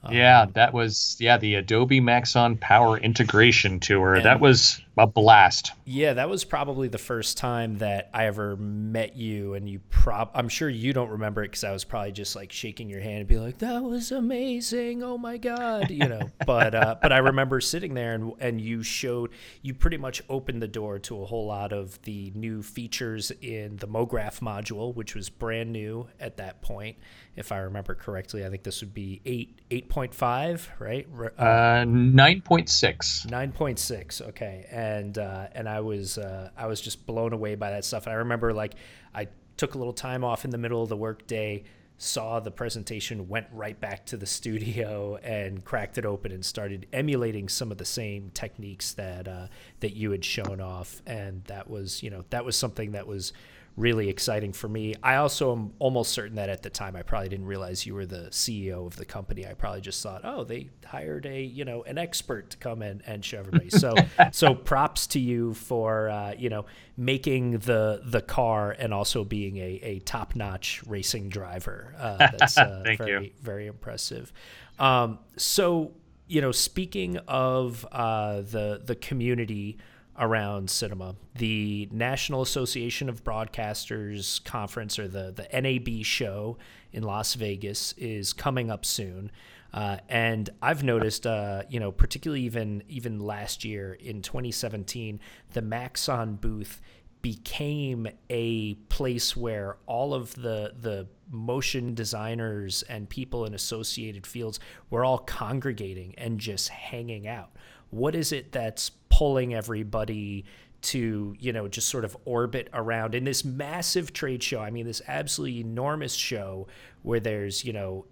Yeah, 0.09 0.43
um, 0.43 0.53
that 0.53 0.73
was 0.73 1.17
yeah 1.21 1.37
the 1.37 1.57
Adobe 1.57 2.01
Maxon 2.01 2.57
Power 2.57 2.97
Integration 2.97 3.81
Tour. 3.81 4.23
That 4.23 4.41
was 4.41 4.81
a 4.97 5.07
blast. 5.07 5.73
Yeah, 5.85 6.15
that 6.15 6.29
was 6.29 6.45
probably 6.45 6.89
the 6.89 6.99
first 6.99 7.37
time 7.37 7.79
that 7.79 8.09
I 8.15 8.27
ever 8.27 8.57
met 8.57 9.17
you, 9.17 9.55
and 9.55 9.69
you 9.69 9.81
prob 9.91 10.31
I'm 10.35 10.49
sure 10.49 10.71
you 10.71 10.93
don't 10.93 11.11
remember 11.11 11.43
it 11.43 11.49
because 11.49 11.65
I 11.65 11.73
was 11.73 11.85
probably 11.85 12.13
just 12.13 12.35
like 12.35 12.51
shaking 12.51 12.89
your 12.89 13.01
hand 13.01 13.19
and 13.19 13.29
be 13.29 13.39
like, 13.39 13.59
"That 13.59 13.83
was 13.83 14.11
amazing! 14.11 15.03
Oh 15.03 15.19
my 15.19 15.37
god!" 15.37 15.91
You 15.91 16.09
know. 16.09 16.31
but 16.47 16.75
uh, 16.75 16.97
but 17.03 17.13
I 17.13 17.19
remember 17.19 17.61
sitting 17.61 17.93
there 17.93 18.15
and 18.15 18.33
and 18.41 18.61
you 18.61 18.83
showed 18.83 19.31
you 19.61 19.75
pretty 19.75 19.99
much 19.99 20.23
opened 20.31 20.63
the 20.63 20.69
door 20.69 20.99
to 21.01 21.23
a 21.23 21.27
whole 21.27 21.47
lot 21.47 21.75
of 21.75 22.01
the 22.03 22.33
new 22.35 22.63
features 22.63 23.33
in 23.43 23.77
the 23.77 23.87
MoGraph 23.87 24.41
module, 24.41 24.95
which 24.95 25.15
was 25.15 25.29
brand 25.29 25.73
new 25.73 26.09
at 26.19 26.39
that 26.39 26.63
point 26.63 26.97
if 27.37 27.53
I 27.53 27.59
remember 27.59 27.95
correctly. 27.95 28.45
I 28.45 28.51
think 28.51 28.63
this 28.63 28.81
would 28.81 28.95
be 28.95 29.21
eight 29.25 29.61
eight 29.71 29.89
point 29.89 30.15
five, 30.15 30.71
right? 30.79 31.07
Uh, 31.39 31.85
nine 31.87 32.41
point 32.43 32.69
six. 32.69 33.27
Nine 33.27 33.53
point 33.53 33.79
six. 33.79 34.21
Okay, 34.21 34.67
and 34.71 35.17
uh, 35.17 35.49
and 35.53 35.69
I 35.69 35.81
was 35.81 36.19
uh, 36.19 36.51
I 36.57 36.67
was 36.67 36.81
just 36.81 37.07
blown 37.07 37.33
away 37.33 37.55
by 37.55 37.71
that 37.71 37.85
stuff. 37.85 38.07
And 38.07 38.13
I 38.13 38.17
remember 38.17 38.53
like 38.53 38.75
I 39.15 39.29
took 39.57 39.75
a 39.75 39.79
little 39.79 39.93
time 39.93 40.25
off 40.25 40.45
in 40.45 40.51
the 40.51 40.59
middle 40.59 40.83
of 40.83 40.89
the 40.89 40.97
workday, 40.97 41.65
saw 41.99 42.41
the 42.41 42.51
presentation, 42.51 43.29
went 43.29 43.47
right 43.53 43.79
back 43.79 44.07
to 44.07 44.17
the 44.17 44.27
studio 44.27 45.17
and 45.17 45.65
cracked 45.65 45.99
it 45.99 46.07
open 46.07 46.33
and 46.33 46.45
started 46.45 46.87
emulating 46.93 47.49
some 47.49 47.71
of 47.71 47.79
the 47.79 47.85
same 47.85 48.31
techniques 48.35 48.93
that 48.95 49.29
uh, 49.29 49.47
that 49.81 49.95
you 49.95 50.11
had 50.11 50.25
shown 50.25 50.61
off. 50.61 51.01
And 51.07 51.45
that 51.45 51.71
was 51.71 52.03
you 52.03 52.11
know 52.11 52.25
that 52.31 52.45
was 52.45 52.57
something 52.57 52.93
that 52.93 53.07
was 53.07 53.33
really 53.77 54.09
exciting 54.09 54.53
for 54.53 54.69
me. 54.69 54.95
I 55.03 55.17
also 55.17 55.53
am 55.53 55.73
almost 55.79 56.13
certain 56.13 56.37
that 56.37 56.49
at 56.49 56.63
the 56.63 56.71
time 56.71 56.97
I 56.97 57.03
probably 57.03 57.29
didn't 57.29 57.47
realize 57.47 57.87
you 57.87 57.95
were 57.95 58.07
the 58.07 58.29
CEO 58.31 58.87
of 58.87 58.97
the 58.97 59.05
company. 59.05 59.47
I 59.47 59.55
probably 59.55 59.81
just 59.81 60.03
thought, 60.03 60.23
oh, 60.25 60.45
they 60.45 60.71
hired 60.85 61.27
a 61.27 61.43
you 61.43 61.65
know 61.65 61.83
an 61.85 61.99
expert 61.99 62.51
to 62.51 62.57
come 62.57 62.83
in 62.83 63.03
and 63.07 63.25
show 63.25 63.39
everybody. 63.39 63.71
So 63.71 63.95
so 64.33 64.55
props 64.55 65.07
to 65.09 65.21
you 65.21 65.55
for 65.55 66.11
uh, 66.11 66.35
you 66.37 66.49
know 66.49 66.67
making 66.97 67.59
the 67.59 68.03
the 68.05 68.21
car 68.21 68.73
and 68.79 68.93
also 68.93 69.25
being 69.25 69.57
a, 69.57 69.81
a 69.83 69.99
top 70.01 70.35
notch 70.35 70.83
racing 70.87 71.29
driver. 71.29 71.95
Uh, 71.99 72.17
that's 72.19 72.59
uh, 72.59 72.83
very 72.99 73.27
you. 73.27 73.31
very 73.41 73.67
impressive. 73.67 74.33
Um, 74.79 75.19
so 75.37 75.93
you 76.31 76.41
know, 76.41 76.53
speaking 76.53 77.17
of 77.27 77.87
uh, 77.91 78.43
the 78.43 78.81
the 78.85 78.95
community 78.95 79.79
around 80.21 80.71
cinema. 80.71 81.17
The 81.37 81.89
National 81.91 82.43
Association 82.43 83.09
of 83.09 83.25
Broadcasters 83.25 84.45
conference 84.45 84.99
or 84.99 85.09
the, 85.09 85.33
the 85.33 85.61
NAB 85.61 86.05
show 86.05 86.59
in 86.93 87.03
Las 87.03 87.35
Vegas 87.35 87.95
is 87.97 88.35
coming 88.35 88.71
up 88.71 88.85
soon. 88.85 89.33
Uh, 89.73 89.97
and 90.09 90.51
I've 90.61 90.85
noticed, 90.85 91.27
uh, 91.27 91.63
you 91.69 91.81
know, 91.81 91.91
particularly 91.91 92.43
even 92.43 92.83
even 92.89 93.21
last 93.21 93.65
year 93.65 93.95
in 93.95 94.21
2017, 94.21 95.21
the 95.53 95.63
Maxon 95.63 96.35
booth 96.35 96.81
became 97.23 98.09
a 98.31 98.75
place 98.89 99.37
where 99.37 99.77
all 99.87 100.13
of 100.13 100.35
the 100.35 100.75
the 100.81 101.07
motion 101.31 101.95
designers 101.95 102.83
and 102.85 103.09
people 103.09 103.45
in 103.45 103.55
associated 103.55 104.27
fields 104.27 104.59
were 104.91 105.05
all 105.05 105.19
congregating 105.19 106.15
and 106.19 106.41
just 106.41 106.69
hanging 106.69 107.29
out. 107.29 107.51
What 107.91 108.15
is 108.15 108.33
it 108.33 108.53
that's 108.53 108.91
pulling 109.09 109.55
everybody 109.55 110.45
to 110.83 111.37
you 111.39 111.53
know 111.53 111.69
just 111.69 111.89
sort 111.89 112.05
of 112.05 112.17
orbit 112.25 112.69
around? 112.73 113.15
In 113.15 113.25
this 113.25 113.45
massive 113.45 114.13
trade 114.13 114.43
show 114.43 114.61
i 114.61 114.71
mean 114.71 114.87
this 114.87 115.03
absolutely 115.07 115.61
enormous 115.61 116.15
show 116.15 116.69
where 117.03 117.21
there's 117.21 117.65
you 117.65 117.73
know 117.73 118.07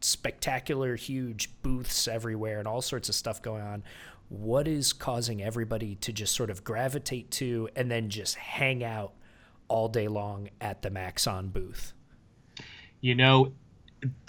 spectacular 0.00 0.96
huge 0.96 1.50
booths 1.62 2.06
everywhere 2.06 2.58
and 2.58 2.68
all 2.68 2.80
sorts 2.80 3.08
of 3.08 3.14
stuff 3.14 3.42
going 3.42 3.62
on 3.62 3.82
what 4.28 4.68
is 4.68 4.92
causing 4.92 5.42
everybody 5.42 5.94
to 5.96 6.12
just 6.12 6.34
sort 6.34 6.50
of 6.50 6.62
gravitate 6.62 7.30
to 7.30 7.68
and 7.74 7.90
then 7.90 8.10
just 8.10 8.34
hang 8.34 8.84
out 8.84 9.14
all 9.68 9.88
day 9.88 10.08
long 10.08 10.48
at 10.60 10.82
the 10.82 10.90
maxon 10.90 11.48
booth? 11.48 11.92
You 13.00 13.14
know 13.14 13.52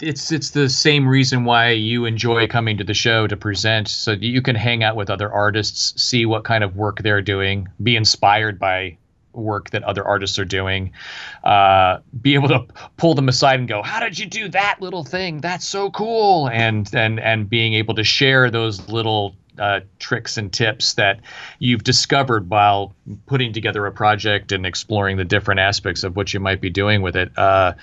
it's 0.00 0.32
it's 0.32 0.50
the 0.50 0.68
same 0.68 1.06
reason 1.06 1.44
why 1.44 1.70
you 1.70 2.04
enjoy 2.04 2.46
coming 2.46 2.76
to 2.78 2.84
the 2.84 2.94
show 2.94 3.26
to 3.26 3.36
present 3.36 3.88
so 3.88 4.12
you 4.12 4.42
can 4.42 4.56
hang 4.56 4.82
out 4.82 4.96
with 4.96 5.10
other 5.10 5.30
artists 5.30 6.00
see 6.02 6.26
what 6.26 6.44
kind 6.44 6.64
of 6.64 6.76
work 6.76 7.02
they're 7.02 7.22
doing 7.22 7.68
be 7.82 7.96
inspired 7.96 8.58
by 8.58 8.96
work 9.32 9.70
that 9.70 9.82
other 9.84 10.04
artists 10.04 10.38
are 10.38 10.44
doing 10.44 10.92
uh, 11.44 11.98
be 12.20 12.34
able 12.34 12.48
to 12.48 12.66
pull 12.96 13.14
them 13.14 13.28
aside 13.28 13.60
and 13.60 13.68
go 13.68 13.82
how 13.82 14.00
did 14.00 14.18
you 14.18 14.26
do 14.26 14.48
that 14.48 14.80
little 14.80 15.04
thing? 15.04 15.40
That's 15.40 15.66
so 15.66 15.90
cool! 15.90 16.48
and 16.48 16.88
and 16.94 17.20
and 17.20 17.48
being 17.48 17.74
able 17.74 17.94
to 17.94 18.04
share 18.04 18.50
those 18.50 18.88
little 18.88 19.34
uh, 19.60 19.80
tricks 19.98 20.36
and 20.38 20.52
tips 20.52 20.94
that 20.94 21.20
you've 21.58 21.84
discovered 21.84 22.48
while 22.48 22.94
putting 23.26 23.52
together 23.52 23.86
a 23.86 23.92
project 23.92 24.50
and 24.52 24.64
exploring 24.64 25.18
the 25.18 25.24
different 25.24 25.60
aspects 25.60 26.02
of 26.02 26.16
what 26.16 26.32
you 26.32 26.40
might 26.40 26.60
be 26.60 26.70
doing 26.70 27.02
with 27.02 27.14
it. 27.14 27.30
Uh, 27.38 27.74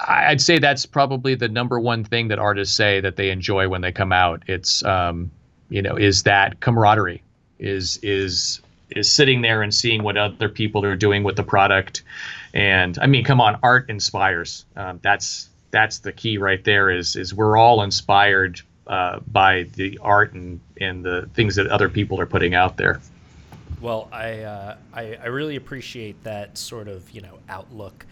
I'd 0.00 0.40
say 0.40 0.58
that's 0.58 0.86
probably 0.86 1.34
the 1.34 1.48
number 1.48 1.80
one 1.80 2.04
thing 2.04 2.28
that 2.28 2.38
artists 2.38 2.76
say 2.76 3.00
that 3.00 3.16
they 3.16 3.30
enjoy 3.30 3.68
when 3.68 3.80
they 3.80 3.92
come 3.92 4.12
out. 4.12 4.44
It's 4.46 4.84
um, 4.84 5.30
you 5.68 5.82
know 5.82 5.96
is 5.96 6.22
that 6.22 6.60
camaraderie, 6.60 7.22
is 7.58 7.98
is 8.02 8.60
is 8.90 9.10
sitting 9.10 9.42
there 9.42 9.62
and 9.62 9.74
seeing 9.74 10.02
what 10.02 10.16
other 10.16 10.48
people 10.48 10.84
are 10.84 10.96
doing 10.96 11.24
with 11.24 11.36
the 11.36 11.42
product. 11.42 12.02
And 12.54 12.98
I 13.00 13.06
mean, 13.06 13.24
come 13.24 13.40
on, 13.40 13.58
art 13.62 13.90
inspires. 13.90 14.64
Um, 14.76 15.00
that's 15.02 15.48
that's 15.70 15.98
the 15.98 16.12
key 16.12 16.38
right 16.38 16.62
there. 16.64 16.90
Is 16.90 17.16
is 17.16 17.34
we're 17.34 17.56
all 17.56 17.82
inspired 17.82 18.62
uh, 18.88 19.20
by 19.30 19.64
the 19.74 19.98
art 20.02 20.32
and, 20.32 20.60
and 20.80 21.04
the 21.04 21.28
things 21.34 21.54
that 21.56 21.66
other 21.66 21.88
people 21.88 22.20
are 22.20 22.26
putting 22.26 22.54
out 22.54 22.76
there. 22.76 23.00
Well, 23.80 24.08
I, 24.10 24.40
uh, 24.40 24.76
I, 24.92 25.18
I 25.22 25.26
really 25.26 25.56
appreciate 25.56 26.22
that 26.24 26.58
sort 26.58 26.88
of 26.88 27.08
you 27.10 27.20
know 27.20 27.38
outlook 27.48 28.06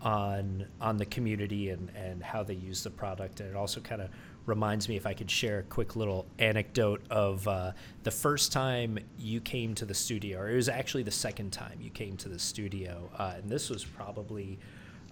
on 0.00 0.66
on 0.80 0.96
the 0.96 1.06
community 1.06 1.70
and, 1.70 1.90
and 1.94 2.22
how 2.22 2.42
they 2.42 2.54
use 2.54 2.82
the 2.82 2.90
product, 2.90 3.40
and 3.40 3.48
it 3.48 3.56
also 3.56 3.80
kind 3.80 4.02
of 4.02 4.10
reminds 4.46 4.88
me 4.88 4.96
if 4.96 5.06
I 5.06 5.14
could 5.14 5.30
share 5.30 5.60
a 5.60 5.62
quick 5.62 5.94
little 5.94 6.26
anecdote 6.40 7.02
of 7.10 7.46
uh, 7.46 7.72
the 8.02 8.10
first 8.10 8.50
time 8.50 8.98
you 9.16 9.40
came 9.40 9.74
to 9.76 9.84
the 9.84 9.94
studio, 9.94 10.40
or 10.40 10.50
it 10.50 10.56
was 10.56 10.68
actually 10.68 11.04
the 11.04 11.12
second 11.12 11.52
time 11.52 11.78
you 11.80 11.90
came 11.90 12.16
to 12.16 12.28
the 12.28 12.38
studio, 12.38 13.08
uh, 13.18 13.34
and 13.36 13.48
this 13.48 13.70
was 13.70 13.84
probably 13.84 14.58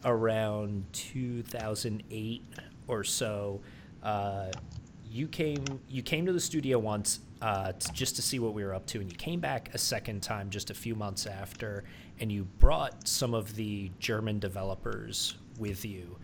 around 0.05 0.85
2008 0.93 2.43
or 2.89 3.05
so. 3.05 3.61
You 5.11 5.27
came 5.27 5.65
you 5.89 6.03
came 6.03 6.25
to 6.27 6.33
the 6.33 6.41
studio 6.41 6.79
once 6.79 7.19
uh, 7.43 7.73
to, 7.73 7.93
just 7.93 8.15
to 8.17 8.23
see 8.23 8.39
what 8.39 8.55
we 8.55 8.63
were 8.63 8.75
up 8.75 8.87
to, 8.87 9.01
and 9.01 9.11
you 9.11 9.17
came 9.17 9.41
back 9.41 9.75
a 9.75 9.79
second 9.79 10.23
time 10.23 10.51
just 10.51 10.71
a 10.71 10.75
few 10.75 10.95
months 10.95 11.27
after, 11.27 11.83
and 12.21 12.31
you 12.31 12.45
brought 12.61 13.09
some 13.09 13.35
of 13.35 13.57
the 13.57 13.91
German 13.99 14.39
developers 14.39 15.35
with 15.59 15.85
you, 15.85 16.17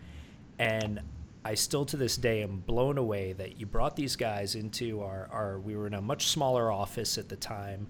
and 0.57 1.01
I 1.43 1.55
still 1.55 1.83
to 1.85 1.97
this 1.97 2.15
day 2.15 2.43
am 2.43 2.63
blown 2.65 2.97
away 2.97 3.33
that 3.33 3.59
you 3.59 3.65
brought 3.65 3.95
these 3.95 4.15
guys 4.15 4.55
into 4.55 5.01
our, 5.01 5.27
our 5.31 5.59
we 5.59 5.75
were 5.75 5.87
in 5.87 5.95
a 5.95 6.01
much 6.01 6.27
smaller 6.27 6.71
office 6.71 7.17
at 7.17 7.27
the 7.27 7.35
time, 7.35 7.87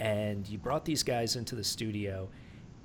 and 0.00 0.48
you 0.48 0.58
brought 0.58 0.84
these 0.84 1.04
guys 1.04 1.36
into 1.36 1.54
the 1.54 1.64
studio, 1.64 2.28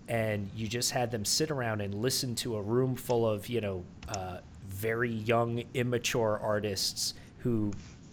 and 0.07 0.47
you 0.55 0.67
just 0.67 0.91
had 0.91 1.09
them 1.09 1.25
sit 1.25 1.49
around 1.49 1.81
and 1.81 1.95
listen 1.95 2.35
to 2.35 2.57
a 2.57 2.61
room 2.61 2.95
full 2.95 3.27
of 3.27 3.49
you 3.49 3.61
know. 3.61 3.83
Uh, 4.07 4.37
very 4.67 5.09
young, 5.09 5.63
immature 5.73 6.39
artists 6.43 7.15
who 7.39 7.71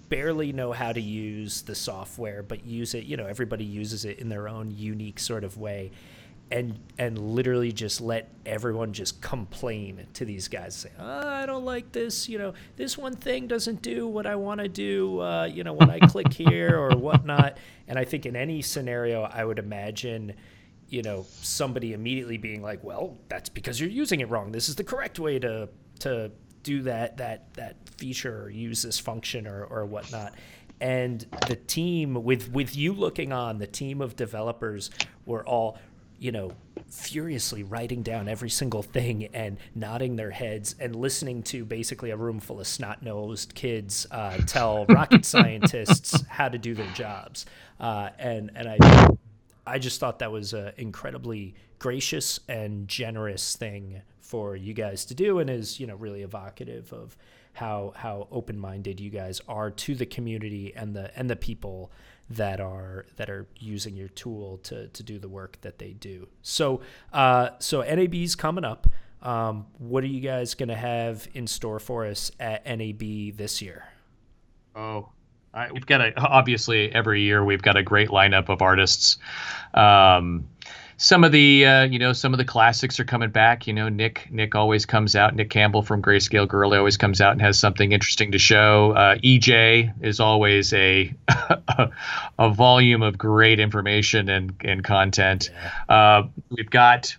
barely 0.09 0.53
know 0.53 0.73
how 0.73 0.93
to 0.93 1.01
use 1.01 1.63
the 1.63 1.75
software, 1.75 2.43
but 2.43 2.65
use 2.65 2.95
it. 2.95 3.05
You 3.05 3.17
know, 3.17 3.27
everybody 3.27 3.65
uses 3.65 4.05
it 4.05 4.19
in 4.19 4.29
their 4.29 4.49
own 4.49 4.71
unique 4.71 5.19
sort 5.19 5.45
of 5.45 5.57
way, 5.59 5.91
and 6.51 6.79
and 6.99 7.19
literally 7.19 7.73
just 7.73 8.01
let 8.01 8.31
everyone 8.47 8.93
just 8.93 9.21
complain 9.21 10.07
to 10.15 10.25
these 10.25 10.49
guys, 10.49 10.77
say, 10.77 10.91
oh, 10.99 11.29
"I 11.29 11.47
don't 11.47 11.65
like 11.65 11.93
this. 11.93 12.29
You 12.29 12.39
know, 12.39 12.55
this 12.77 12.99
one 12.99 13.17
thing 13.17 13.47
doesn't 13.47 13.83
do 13.83 14.07
what 14.07 14.27
I 14.27 14.37
want 14.37 14.61
to 14.61 14.69
do. 14.69 15.21
Uh, 15.21 15.45
you 15.47 15.65
know, 15.65 15.73
when 15.73 15.91
I 15.91 15.99
click 15.99 16.33
here 16.33 16.79
or 16.79 16.97
whatnot." 16.97 17.59
And 17.89 17.99
I 17.99 18.05
think 18.05 18.25
in 18.27 18.37
any 18.37 18.63
scenario, 18.63 19.23
I 19.23 19.45
would 19.45 19.59
imagine 19.59 20.35
you 20.91 21.03
know 21.03 21.27
somebody 21.41 21.95
immediately 21.95 22.37
being 22.37 22.61
like 22.61 22.85
well 22.85 23.17
that's 23.29 23.49
because 23.49 23.81
you're 23.81 23.89
using 23.89 24.21
it 24.21 24.29
wrong 24.29 24.53
this 24.53 24.69
is 24.69 24.77
the 24.77 24.85
correct 24.85 25.19
way 25.19 25.39
to 25.39 25.67
to 25.99 26.31
do 26.65 26.83
that 26.83 27.19
that 27.19 27.55
that 27.55 27.77
feature 27.97 28.43
or 28.45 28.51
use 28.51 28.83
this 28.83 28.99
function 28.99 29.47
or, 29.47 29.65
or 29.65 29.87
whatnot. 29.87 30.35
And 30.81 31.25
the 31.47 31.57
team 31.57 32.25
with 32.25 32.51
with 32.51 32.75
you 32.75 32.93
looking 32.93 33.33
on 33.33 33.59
the 33.59 33.67
team 33.67 34.01
of 34.01 34.17
developers 34.17 34.91
were 35.25 35.47
all 35.47 35.79
you 36.19 36.33
know 36.33 36.53
furiously 36.89 37.63
writing 37.63 38.03
down 38.03 38.29
every 38.29 38.51
single 38.51 38.83
thing 38.83 39.27
and 39.35 39.59
nodding 39.75 40.17
their 40.17 40.31
heads 40.31 40.75
and 40.81 40.97
listening 40.97 41.43
to 41.43 41.65
basically 41.65 42.11
a 42.11 42.17
room 42.17 42.41
full 42.41 42.61
of 42.61 42.67
snot-nosed 42.67 43.55
kids 43.55 44.07
uh, 44.11 44.37
tell 44.47 44.87
rocket 44.89 45.25
scientists 45.25 46.25
how 46.29 46.49
to 46.49 46.59
do 46.59 46.75
their 46.75 46.91
jobs. 46.93 47.47
Uh, 47.79 48.11
and 48.19 48.51
and 48.55 48.69
I 48.69 49.09
I 49.67 49.79
just 49.79 50.01
thought 50.01 50.19
that 50.19 50.33
was 50.33 50.53
an 50.53 50.73
incredibly 50.77 51.55
gracious 51.79 52.41
and 52.49 52.89
generous 52.89 53.57
thing 53.57 54.03
for 54.35 54.57
you 54.57 54.75
guys 54.75 55.05
to 55.05 55.15
do, 55.15 55.39
and 55.39 55.49
is 55.49 55.79
you 55.79 55.87
know 55.87 55.95
really 55.95 56.23
evocative 56.23 56.93
of 56.93 57.17
how 57.53 57.93
how 57.95 58.27
open 58.33 58.59
minded 58.59 58.99
you 58.99 59.09
guys 59.09 59.41
are 59.47 59.71
to 59.71 59.95
the 59.95 60.05
community 60.05 60.73
and 60.75 60.97
the 60.97 61.17
and 61.17 61.31
the 61.31 61.37
people 61.37 61.93
that 62.29 62.61
are 62.61 63.07
that 63.15 63.31
are 63.31 63.47
using 63.61 63.95
your 63.97 64.09
tool 64.09 64.59
to 64.59 64.89
to 64.89 65.05
do 65.05 65.21
the 65.21 65.29
work 65.29 65.57
that 65.61 65.79
they 65.79 65.93
do. 65.93 66.27
So 66.43 66.81
uh, 67.13 67.51
so 67.61 67.83
NAB's 67.83 68.35
coming 68.35 68.65
up. 68.65 68.89
Um, 69.23 69.67
what 69.79 70.03
are 70.03 70.09
you 70.09 70.21
guys 70.21 70.55
going 70.55 70.69
to 70.69 70.75
have 70.75 71.29
in 71.35 71.47
store 71.47 71.79
for 71.79 72.05
us 72.05 72.33
at 72.41 72.67
NAB 72.67 73.37
this 73.37 73.63
year? 73.63 73.85
Oh, 74.75 75.11
I, 75.55 75.71
we've 75.71 75.87
got 75.87 76.01
a 76.01 76.13
obviously 76.21 76.93
every 76.93 77.23
year 77.23 77.45
we've 77.45 77.63
got 77.63 77.77
a 77.77 77.85
great 77.85 78.09
lineup 78.09 78.49
of 78.49 78.63
artists. 78.63 79.17
Um, 79.75 80.49
some 80.97 81.25
of 81.25 81.33
the 81.33 81.67
uh, 81.67 81.83
you 81.85 81.99
know 81.99 82.13
some 82.13 82.33
of 82.33 82.39
the 82.39 82.45
classics 82.45 82.99
are 83.01 83.05
coming 83.05 83.31
back. 83.31 83.67
You 83.67 83.73
know 83.73 83.89
Nick 83.89 84.29
Nick 84.31 84.55
always 84.55 84.87
comes 84.87 85.17
out. 85.17 85.35
Nick 85.35 85.51
Campbell 85.51 85.83
from 85.83 86.03
Greyscalegorilla 86.03 86.79
always 86.79 86.97
comes 86.97 87.21
out 87.21 87.33
and 87.33 87.43
has 87.43 87.59
something 87.59 87.93
interesting 87.93 88.33
to 88.33 88.39
show. 88.39 88.93
Uh, 88.93 89.17
EJ 89.17 89.93
is 90.03 90.21
always 90.21 90.73
a 90.73 91.13
a 92.39 92.51
volume 92.51 93.03
of 93.03 93.19
great 93.19 93.61
information 93.61 94.29
and 94.29 94.55
and 94.61 94.85
content. 94.85 95.51
Yeah. 95.89 95.95
Uh, 95.95 96.29
we've 96.51 96.71
got 96.71 97.17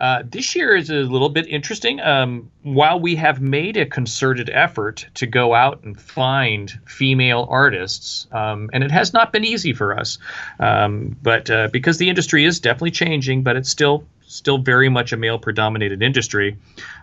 uh, 0.00 0.22
this 0.24 0.54
year 0.54 0.76
is 0.76 0.90
a 0.90 0.94
little 0.94 1.28
bit 1.28 1.46
interesting. 1.46 2.00
Um, 2.00 2.50
while 2.62 3.00
we 3.00 3.16
have 3.16 3.40
made 3.40 3.76
a 3.76 3.86
concerted 3.86 4.48
effort 4.50 5.06
to 5.14 5.26
go 5.26 5.54
out 5.54 5.82
and 5.82 6.00
find 6.00 6.70
female 6.86 7.46
artists, 7.50 8.26
um, 8.32 8.70
and 8.72 8.84
it 8.84 8.90
has 8.90 9.12
not 9.12 9.32
been 9.32 9.44
easy 9.44 9.72
for 9.72 9.98
us, 9.98 10.18
um, 10.60 11.16
but 11.22 11.50
uh, 11.50 11.68
because 11.72 11.98
the 11.98 12.08
industry 12.08 12.44
is 12.44 12.60
definitely 12.60 12.92
changing, 12.92 13.42
but 13.42 13.56
it's 13.56 13.70
still 13.70 14.04
still 14.28 14.58
very 14.58 14.88
much 14.88 15.12
a 15.12 15.16
male 15.16 15.38
predominated 15.38 16.02
industry, 16.02 16.56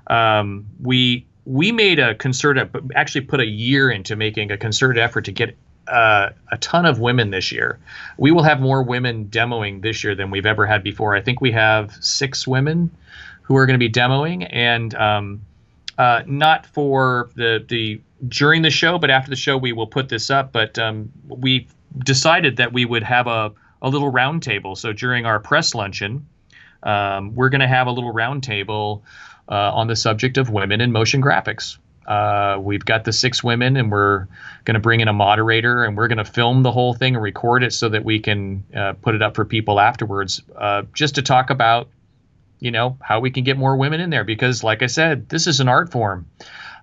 um, 0.08 0.66
we 0.82 1.26
we 1.46 1.72
made 1.72 2.00
a 2.00 2.16
concerted, 2.16 2.70
actually 2.96 3.22
put 3.22 3.40
a 3.40 3.46
year 3.46 3.92
into 3.92 4.16
making 4.16 4.52
a 4.52 4.58
concerted 4.58 5.02
effort 5.02 5.26
to 5.26 5.32
get 5.32 5.56
uh, 5.88 6.30
a 6.52 6.58
ton 6.58 6.86
of 6.86 7.00
women 7.00 7.30
this 7.32 7.52
year. 7.52 7.80
We 8.18 8.32
will 8.32 8.44
have 8.44 8.60
more 8.60 8.84
women 8.84 9.26
demoing 9.26 9.82
this 9.82 10.04
year 10.04 10.16
than 10.16 10.32
we've 10.32 10.46
ever 10.46 10.66
had 10.66 10.84
before. 10.84 11.16
I 11.16 11.22
think 11.22 11.42
we 11.42 11.52
have 11.52 11.94
six 12.02 12.48
women 12.48 12.92
who 13.44 13.56
are 13.58 13.66
going 13.66 13.80
to 13.80 13.90
be 13.90 13.92
demoing, 13.92 14.48
and 14.52 14.94
um, 14.96 15.42
uh, 15.98 16.24
not 16.26 16.66
for 16.66 17.30
the 17.36 17.64
the 17.68 18.02
during 18.28 18.62
the 18.62 18.72
show, 18.72 18.98
but 18.98 19.10
after 19.10 19.30
the 19.30 19.36
show 19.36 19.58
we 19.58 19.74
will 19.74 19.88
put 19.88 20.10
this 20.10 20.30
up. 20.30 20.52
But 20.52 20.80
um, 20.80 21.12
we 21.28 21.68
decided 22.00 22.58
that 22.58 22.74
we 22.74 22.86
would 22.86 23.04
have 23.04 23.28
a 23.28 23.54
a 23.82 23.90
little 23.90 24.12
roundtable. 24.12 24.78
So 24.78 24.94
during 24.94 25.26
our 25.26 25.40
press 25.40 25.76
luncheon, 25.76 26.28
um, 26.84 27.36
we're 27.36 27.50
going 27.50 27.62
to 27.62 27.68
have 27.68 27.88
a 27.88 27.92
little 27.92 28.14
roundtable 28.14 29.02
uh, 29.48 29.72
on 29.74 29.88
the 29.88 29.96
subject 29.96 30.38
of 30.38 30.50
women 30.50 30.82
in 30.82 30.92
motion 30.92 31.22
graphics. 31.22 31.78
Uh, 32.08 32.58
we've 32.62 32.86
got 32.86 33.04
the 33.04 33.14
six 33.14 33.44
women, 33.44 33.78
and 33.78 33.92
we're 33.92 34.28
going 34.64 34.76
to 34.76 34.80
bring 34.80 35.00
in 35.00 35.08
a 35.08 35.14
moderator, 35.14 35.84
and 35.84 35.98
we're 35.98 36.08
going 36.08 36.18
to 36.18 36.26
film 36.26 36.64
the 36.64 36.72
whole 36.72 36.94
thing 36.94 37.16
and 37.16 37.24
record 37.24 37.64
it 37.64 37.74
so 37.74 37.90
that 37.90 38.06
we 38.06 38.20
can 38.20 38.64
uh, 38.76 38.94
put 38.94 39.16
it 39.16 39.22
up 39.22 39.36
for 39.36 39.46
people 39.46 39.80
afterwards, 39.80 40.42
uh, 40.58 40.84
just 40.94 41.16
to 41.16 41.22
talk 41.22 41.50
about, 41.50 41.90
you 42.60 42.72
know, 42.72 42.98
how 43.02 43.20
we 43.20 43.32
can 43.32 43.44
get 43.44 43.58
more 43.58 43.76
women 43.76 44.00
in 44.00 44.10
there. 44.10 44.24
Because, 44.24 44.64
like 44.64 44.84
I 44.84 44.88
said, 44.88 45.30
this 45.30 45.48
is 45.48 45.60
an 45.60 45.68
art 45.68 45.92
form. 45.92 46.28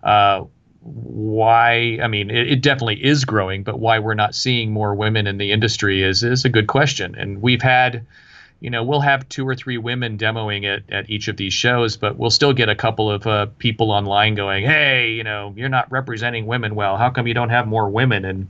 Uh, 0.02 0.44
why? 0.80 1.98
I 2.02 2.08
mean, 2.08 2.30
it, 2.30 2.50
it, 2.50 2.60
definitely 2.60 3.04
is 3.04 3.24
growing, 3.24 3.62
but 3.62 3.78
why 3.78 4.00
we're 4.00 4.14
not 4.14 4.34
seeing 4.34 4.72
more 4.72 4.94
women 4.94 5.28
in 5.28 5.38
the 5.38 5.52
industry 5.52 6.02
is 6.02 6.24
is 6.24 6.44
a 6.44 6.48
good 6.48 6.66
question. 6.66 7.14
And 7.16 7.40
we've 7.40 7.62
had 7.62 8.04
you 8.62 8.70
know, 8.70 8.84
we'll 8.84 9.00
have 9.00 9.28
two 9.28 9.46
or 9.46 9.56
three 9.56 9.76
women 9.76 10.16
demoing 10.16 10.62
it 10.62 10.84
at 10.88 11.10
each 11.10 11.26
of 11.26 11.36
these 11.36 11.52
shows, 11.52 11.96
but 11.96 12.16
we'll 12.16 12.30
still 12.30 12.52
get 12.52 12.68
a 12.68 12.76
couple 12.76 13.10
of 13.10 13.26
uh, 13.26 13.46
people 13.58 13.90
online 13.90 14.36
going, 14.36 14.64
"Hey, 14.64 15.10
you 15.10 15.24
know, 15.24 15.52
you're 15.56 15.68
not 15.68 15.90
representing 15.90 16.46
women 16.46 16.76
well. 16.76 16.96
How 16.96 17.10
come 17.10 17.26
you 17.26 17.34
don't 17.34 17.48
have 17.48 17.66
more 17.66 17.90
women?" 17.90 18.24
And 18.24 18.46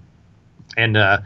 and 0.77 0.99
uh, 0.99 1.23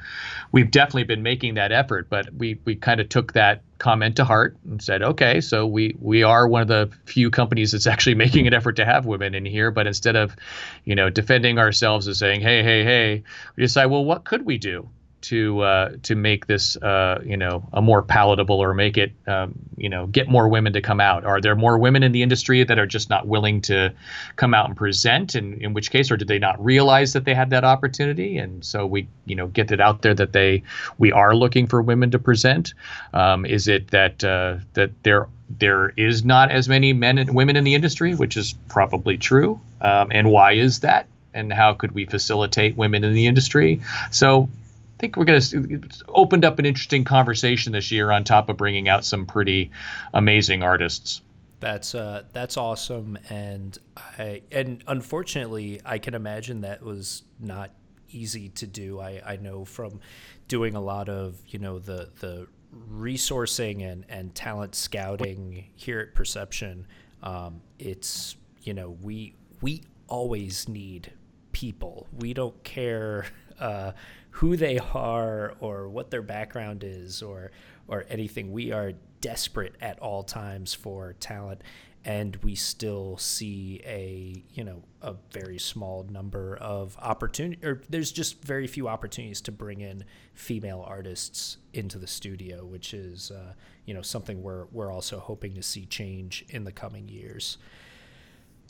we've 0.52 0.70
definitely 0.70 1.02
been 1.02 1.24
making 1.24 1.54
that 1.54 1.72
effort, 1.72 2.08
but 2.08 2.32
we 2.32 2.60
we 2.64 2.76
kind 2.76 3.00
of 3.00 3.08
took 3.08 3.32
that 3.32 3.62
comment 3.78 4.14
to 4.16 4.24
heart 4.24 4.56
and 4.70 4.80
said, 4.80 5.02
okay, 5.02 5.40
so 5.40 5.66
we 5.66 5.96
we 6.00 6.22
are 6.22 6.46
one 6.46 6.62
of 6.62 6.68
the 6.68 6.88
few 7.06 7.28
companies 7.28 7.72
that's 7.72 7.88
actually 7.88 8.14
making 8.24 8.46
an 8.46 8.54
effort 8.54 8.76
to 8.76 8.84
have 8.84 9.04
women 9.04 9.34
in 9.34 9.44
here, 9.44 9.72
but 9.72 9.88
instead 9.88 10.14
of, 10.14 10.36
you 10.84 10.94
know, 10.94 11.10
defending 11.10 11.58
ourselves 11.58 12.06
and 12.06 12.16
saying, 12.16 12.40
hey, 12.40 12.62
hey, 12.62 12.84
hey, 12.84 13.24
we 13.56 13.64
decide, 13.64 13.86
well, 13.86 14.04
what 14.04 14.24
could 14.24 14.46
we 14.46 14.58
do? 14.58 14.88
To 15.28 15.60
uh, 15.60 15.90
to 16.04 16.14
make 16.14 16.46
this 16.46 16.76
uh, 16.76 17.20
you 17.24 17.36
know 17.36 17.68
a 17.72 17.82
more 17.82 18.02
palatable 18.02 18.60
or 18.60 18.74
make 18.74 18.96
it 18.96 19.12
um, 19.26 19.58
you 19.76 19.88
know 19.88 20.06
get 20.06 20.28
more 20.28 20.48
women 20.48 20.72
to 20.72 20.80
come 20.80 21.00
out? 21.00 21.24
Are 21.24 21.40
there 21.40 21.54
more 21.54 21.78
women 21.78 22.02
in 22.02 22.12
the 22.12 22.22
industry 22.22 22.62
that 22.64 22.78
are 22.78 22.86
just 22.86 23.10
not 23.10 23.26
willing 23.26 23.60
to 23.62 23.92
come 24.36 24.54
out 24.54 24.66
and 24.66 24.76
present? 24.76 25.34
And 25.34 25.60
in 25.60 25.74
which 25.74 25.90
case, 25.90 26.10
or 26.10 26.16
did 26.16 26.28
they 26.28 26.38
not 26.38 26.62
realize 26.64 27.12
that 27.14 27.24
they 27.24 27.34
had 27.34 27.50
that 27.50 27.64
opportunity? 27.64 28.38
And 28.38 28.64
so 28.64 28.86
we 28.86 29.08
you 29.24 29.36
know 29.36 29.46
get 29.48 29.70
it 29.72 29.80
out 29.80 30.02
there 30.02 30.14
that 30.14 30.32
they 30.32 30.62
we 30.98 31.12
are 31.12 31.34
looking 31.34 31.66
for 31.66 31.82
women 31.82 32.10
to 32.12 32.18
present. 32.18 32.74
Um, 33.12 33.44
is 33.46 33.68
it 33.68 33.90
that 33.90 34.22
uh, 34.22 34.58
that 34.74 34.90
there 35.02 35.28
there 35.48 35.90
is 35.90 36.24
not 36.24 36.50
as 36.50 36.68
many 36.68 36.92
men 36.92 37.18
and 37.18 37.34
women 37.34 37.56
in 37.56 37.64
the 37.64 37.74
industry, 37.74 38.14
which 38.14 38.36
is 38.36 38.54
probably 38.68 39.16
true. 39.16 39.60
Um, 39.80 40.08
and 40.10 40.30
why 40.30 40.52
is 40.52 40.80
that? 40.80 41.06
And 41.34 41.52
how 41.52 41.74
could 41.74 41.92
we 41.92 42.06
facilitate 42.06 42.76
women 42.76 43.04
in 43.04 43.12
the 43.12 43.26
industry? 43.26 43.80
So 44.10 44.48
I 44.96 44.98
think 44.98 45.16
we're 45.16 45.26
going 45.26 45.40
to 45.40 45.88
opened 46.08 46.44
up 46.44 46.58
an 46.58 46.64
interesting 46.64 47.04
conversation 47.04 47.72
this 47.72 47.92
year 47.92 48.10
on 48.10 48.24
top 48.24 48.48
of 48.48 48.56
bringing 48.56 48.88
out 48.88 49.04
some 49.04 49.26
pretty 49.26 49.70
amazing 50.14 50.62
artists. 50.62 51.20
That's 51.60 51.94
uh, 51.94 52.22
that's 52.32 52.56
awesome, 52.56 53.18
and 53.28 53.76
I 54.18 54.42
and 54.50 54.82
unfortunately, 54.86 55.80
I 55.84 55.98
can 55.98 56.14
imagine 56.14 56.62
that 56.62 56.82
was 56.82 57.24
not 57.38 57.72
easy 58.08 58.48
to 58.50 58.66
do. 58.66 59.00
I, 59.00 59.20
I 59.24 59.36
know 59.36 59.64
from 59.64 60.00
doing 60.48 60.74
a 60.74 60.80
lot 60.80 61.08
of 61.08 61.36
you 61.46 61.58
know 61.58 61.78
the 61.78 62.10
the 62.20 62.46
resourcing 62.90 63.82
and 63.90 64.04
and 64.08 64.34
talent 64.34 64.74
scouting 64.74 65.66
here 65.74 66.00
at 66.00 66.14
Perception. 66.14 66.86
Um, 67.22 67.60
it's 67.78 68.36
you 68.62 68.74
know 68.74 68.96
we 69.02 69.34
we 69.60 69.82
always 70.08 70.68
need 70.68 71.12
people. 71.52 72.06
We 72.12 72.34
don't 72.34 72.62
care. 72.64 73.26
Uh, 73.58 73.92
who 74.36 74.56
they 74.56 74.78
are 74.78 75.54
or 75.60 75.88
what 75.88 76.10
their 76.10 76.22
background 76.22 76.84
is 76.84 77.22
or 77.22 77.50
or 77.88 78.04
anything. 78.08 78.52
We 78.52 78.72
are 78.72 78.92
desperate 79.20 79.74
at 79.80 79.98
all 80.00 80.22
times 80.22 80.74
for 80.74 81.14
talent 81.14 81.62
and 82.04 82.36
we 82.36 82.54
still 82.54 83.16
see 83.16 83.80
a 83.84 84.42
you 84.52 84.62
know 84.62 84.82
a 85.02 85.14
very 85.32 85.58
small 85.58 86.04
number 86.04 86.56
of 86.58 86.96
opportunity 87.00 87.64
or 87.66 87.82
there's 87.88 88.12
just 88.12 88.42
very 88.42 88.66
few 88.66 88.86
opportunities 88.88 89.40
to 89.40 89.50
bring 89.50 89.80
in 89.80 90.04
female 90.34 90.84
artists 90.86 91.56
into 91.72 91.98
the 91.98 92.06
studio 92.06 92.64
which 92.64 92.94
is 92.94 93.30
uh, 93.30 93.52
you 93.86 93.94
know 93.94 94.02
something 94.02 94.42
we're 94.42 94.66
we're 94.70 94.92
also 94.92 95.18
hoping 95.18 95.54
to 95.54 95.62
see 95.62 95.86
change 95.86 96.44
in 96.50 96.62
the 96.64 96.72
coming 96.72 97.08
years 97.08 97.58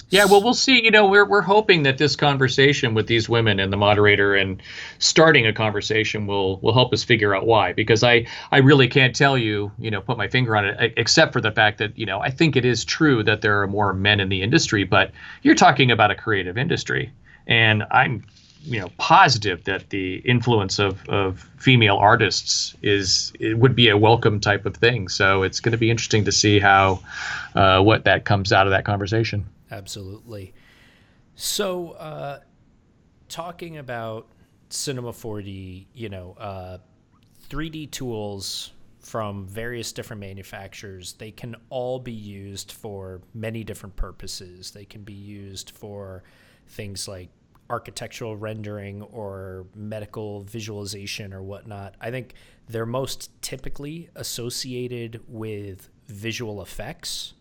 Yeah, 0.08 0.26
well, 0.26 0.40
we'll 0.40 0.54
see. 0.54 0.84
You 0.84 0.92
know, 0.92 1.08
we're 1.08 1.24
we're 1.24 1.42
hoping 1.42 1.82
that 1.82 1.98
this 1.98 2.14
conversation 2.14 2.94
with 2.94 3.08
these 3.08 3.28
women 3.28 3.58
and 3.58 3.72
the 3.72 3.76
moderator 3.76 4.36
and 4.36 4.62
starting 5.00 5.46
a 5.46 5.52
conversation 5.52 6.28
will 6.28 6.60
will 6.60 6.72
help 6.72 6.92
us 6.92 7.02
figure 7.02 7.34
out 7.34 7.44
why. 7.44 7.72
Because 7.72 8.04
I 8.04 8.26
I 8.52 8.58
really 8.58 8.86
can't 8.86 9.16
tell 9.16 9.36
you, 9.36 9.72
you 9.78 9.90
know, 9.90 10.00
put 10.00 10.16
my 10.16 10.28
finger 10.28 10.56
on 10.56 10.64
it, 10.64 10.94
except 10.96 11.32
for 11.32 11.40
the 11.40 11.50
fact 11.50 11.78
that 11.78 11.98
you 11.98 12.06
know 12.06 12.20
I 12.20 12.30
think 12.30 12.54
it 12.54 12.64
is 12.64 12.84
true 12.84 13.24
that 13.24 13.40
there 13.40 13.60
are 13.60 13.66
more 13.66 13.92
men 13.92 14.20
in 14.20 14.28
the 14.28 14.42
industry, 14.42 14.84
but 14.84 15.10
you're 15.42 15.56
talking 15.56 15.90
about 15.90 16.12
a 16.12 16.14
creative 16.14 16.56
industry, 16.56 17.10
and 17.48 17.82
I'm 17.90 18.24
you 18.62 18.78
know 18.78 18.90
positive 18.98 19.64
that 19.64 19.90
the 19.90 20.18
influence 20.18 20.78
of, 20.78 21.08
of 21.08 21.50
female 21.58 21.96
artists 21.96 22.76
is 22.80 23.32
it 23.40 23.58
would 23.58 23.74
be 23.74 23.88
a 23.88 23.96
welcome 23.96 24.38
type 24.38 24.66
of 24.66 24.76
thing. 24.76 25.08
So 25.08 25.42
it's 25.42 25.58
going 25.58 25.72
to 25.72 25.78
be 25.78 25.90
interesting 25.90 26.26
to 26.26 26.32
see 26.32 26.60
how 26.60 27.00
uh, 27.56 27.82
what 27.82 28.04
that 28.04 28.24
comes 28.24 28.52
out 28.52 28.68
of 28.68 28.70
that 28.70 28.84
conversation. 28.84 29.46
Absolutely. 29.70 30.54
So, 31.34 31.90
uh, 31.92 32.40
talking 33.28 33.78
about 33.78 34.28
Cinema 34.68 35.12
4D, 35.12 35.86
you 35.92 36.08
know, 36.08 36.36
uh, 36.38 36.78
3D 37.48 37.90
tools 37.90 38.72
from 39.00 39.46
various 39.46 39.92
different 39.92 40.20
manufacturers, 40.20 41.12
they 41.14 41.30
can 41.30 41.54
all 41.70 41.98
be 41.98 42.12
used 42.12 42.72
for 42.72 43.20
many 43.34 43.62
different 43.62 43.94
purposes. 43.94 44.72
They 44.72 44.84
can 44.84 45.02
be 45.02 45.12
used 45.12 45.70
for 45.70 46.24
things 46.66 47.06
like 47.06 47.28
architectural 47.70 48.36
rendering 48.36 49.02
or 49.02 49.66
medical 49.74 50.42
visualization 50.42 51.32
or 51.32 51.42
whatnot. 51.42 51.94
I 52.00 52.10
think 52.10 52.34
they're 52.68 52.86
most 52.86 53.30
typically 53.42 54.08
associated 54.14 55.20
with 55.28 55.88
visual 56.06 56.62
effects. 56.62 57.34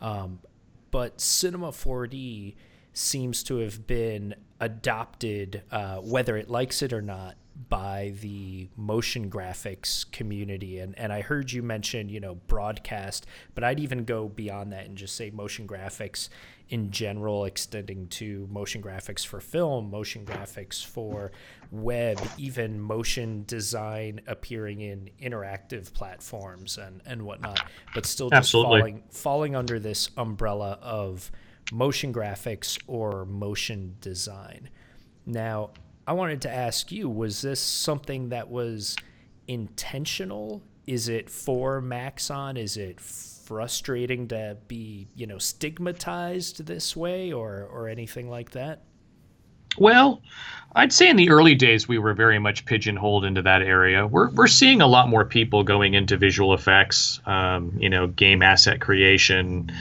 Um, 0.00 0.38
but 0.94 1.20
Cinema 1.20 1.72
4D 1.72 2.54
seems 2.92 3.42
to 3.42 3.56
have 3.56 3.84
been 3.84 4.32
adopted, 4.60 5.64
uh, 5.72 5.96
whether 5.96 6.36
it 6.36 6.48
likes 6.48 6.82
it 6.82 6.92
or 6.92 7.02
not, 7.02 7.34
by 7.68 8.12
the 8.20 8.68
motion 8.76 9.28
graphics 9.28 10.08
community. 10.12 10.78
And, 10.78 10.96
and 10.96 11.12
I 11.12 11.20
heard 11.20 11.50
you 11.50 11.64
mention, 11.64 12.08
you 12.08 12.20
know, 12.20 12.36
broadcast, 12.36 13.26
but 13.56 13.64
I'd 13.64 13.80
even 13.80 14.04
go 14.04 14.28
beyond 14.28 14.72
that 14.72 14.86
and 14.86 14.96
just 14.96 15.16
say 15.16 15.30
motion 15.30 15.66
graphics 15.66 16.28
in 16.70 16.90
general, 16.90 17.44
extending 17.44 18.08
to 18.08 18.48
motion 18.50 18.82
graphics 18.82 19.24
for 19.24 19.40
film, 19.40 19.90
motion 19.90 20.24
graphics 20.24 20.84
for 20.84 21.30
web, 21.70 22.20
even 22.38 22.80
motion 22.80 23.44
design 23.46 24.20
appearing 24.26 24.80
in 24.80 25.10
interactive 25.22 25.92
platforms 25.92 26.78
and, 26.78 27.02
and 27.04 27.22
whatnot, 27.22 27.60
but 27.94 28.06
still 28.06 28.30
just 28.30 28.38
Absolutely. 28.38 28.80
falling 28.80 29.02
falling 29.10 29.56
under 29.56 29.78
this 29.78 30.10
umbrella 30.16 30.78
of 30.80 31.30
motion 31.72 32.12
graphics 32.12 32.78
or 32.86 33.24
motion 33.26 33.96
design. 34.00 34.70
Now, 35.26 35.70
I 36.06 36.12
wanted 36.12 36.42
to 36.42 36.50
ask 36.50 36.92
you, 36.92 37.08
was 37.08 37.40
this 37.42 37.60
something 37.60 38.30
that 38.30 38.48
was 38.48 38.96
intentional? 39.48 40.62
Is 40.86 41.08
it 41.08 41.30
for 41.30 41.80
Maxon? 41.80 42.56
Is 42.56 42.76
it 42.76 43.00
frustrating 43.00 44.28
to 44.28 44.56
be, 44.68 45.08
you 45.14 45.26
know, 45.26 45.38
stigmatized 45.38 46.66
this 46.66 46.96
way 46.96 47.32
or 47.32 47.68
or 47.72 47.88
anything 47.88 48.28
like 48.28 48.50
that? 48.52 48.82
Well, 49.76 50.22
I'd 50.76 50.92
say 50.92 51.08
in 51.08 51.16
the 51.16 51.30
early 51.30 51.54
days 51.54 51.88
we 51.88 51.98
were 51.98 52.14
very 52.14 52.38
much 52.38 52.64
pigeonholed 52.64 53.24
into 53.24 53.42
that 53.42 53.62
area. 53.62 54.06
We're 54.06 54.30
we're 54.30 54.46
seeing 54.46 54.80
a 54.80 54.86
lot 54.86 55.08
more 55.08 55.24
people 55.24 55.62
going 55.62 55.94
into 55.94 56.16
visual 56.16 56.54
effects, 56.54 57.20
um, 57.26 57.72
you 57.78 57.88
know, 57.88 58.06
game 58.08 58.42
asset 58.42 58.80
creation, 58.80 59.72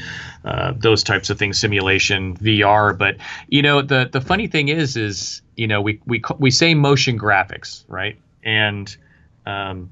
uh, 0.45 0.73
those 0.75 1.03
types 1.03 1.29
of 1.29 1.37
things, 1.37 1.59
simulation, 1.59 2.37
VR. 2.37 2.97
But 2.97 3.17
you 3.47 3.61
know, 3.61 3.81
the 3.81 4.09
the 4.11 4.21
funny 4.21 4.47
thing 4.47 4.69
is, 4.69 4.97
is 4.97 5.41
you 5.55 5.67
know, 5.67 5.81
we 5.81 5.99
we 6.05 6.21
we 6.39 6.51
say 6.51 6.73
motion 6.73 7.19
graphics, 7.19 7.83
right? 7.87 8.17
And 8.43 8.95
um, 9.45 9.89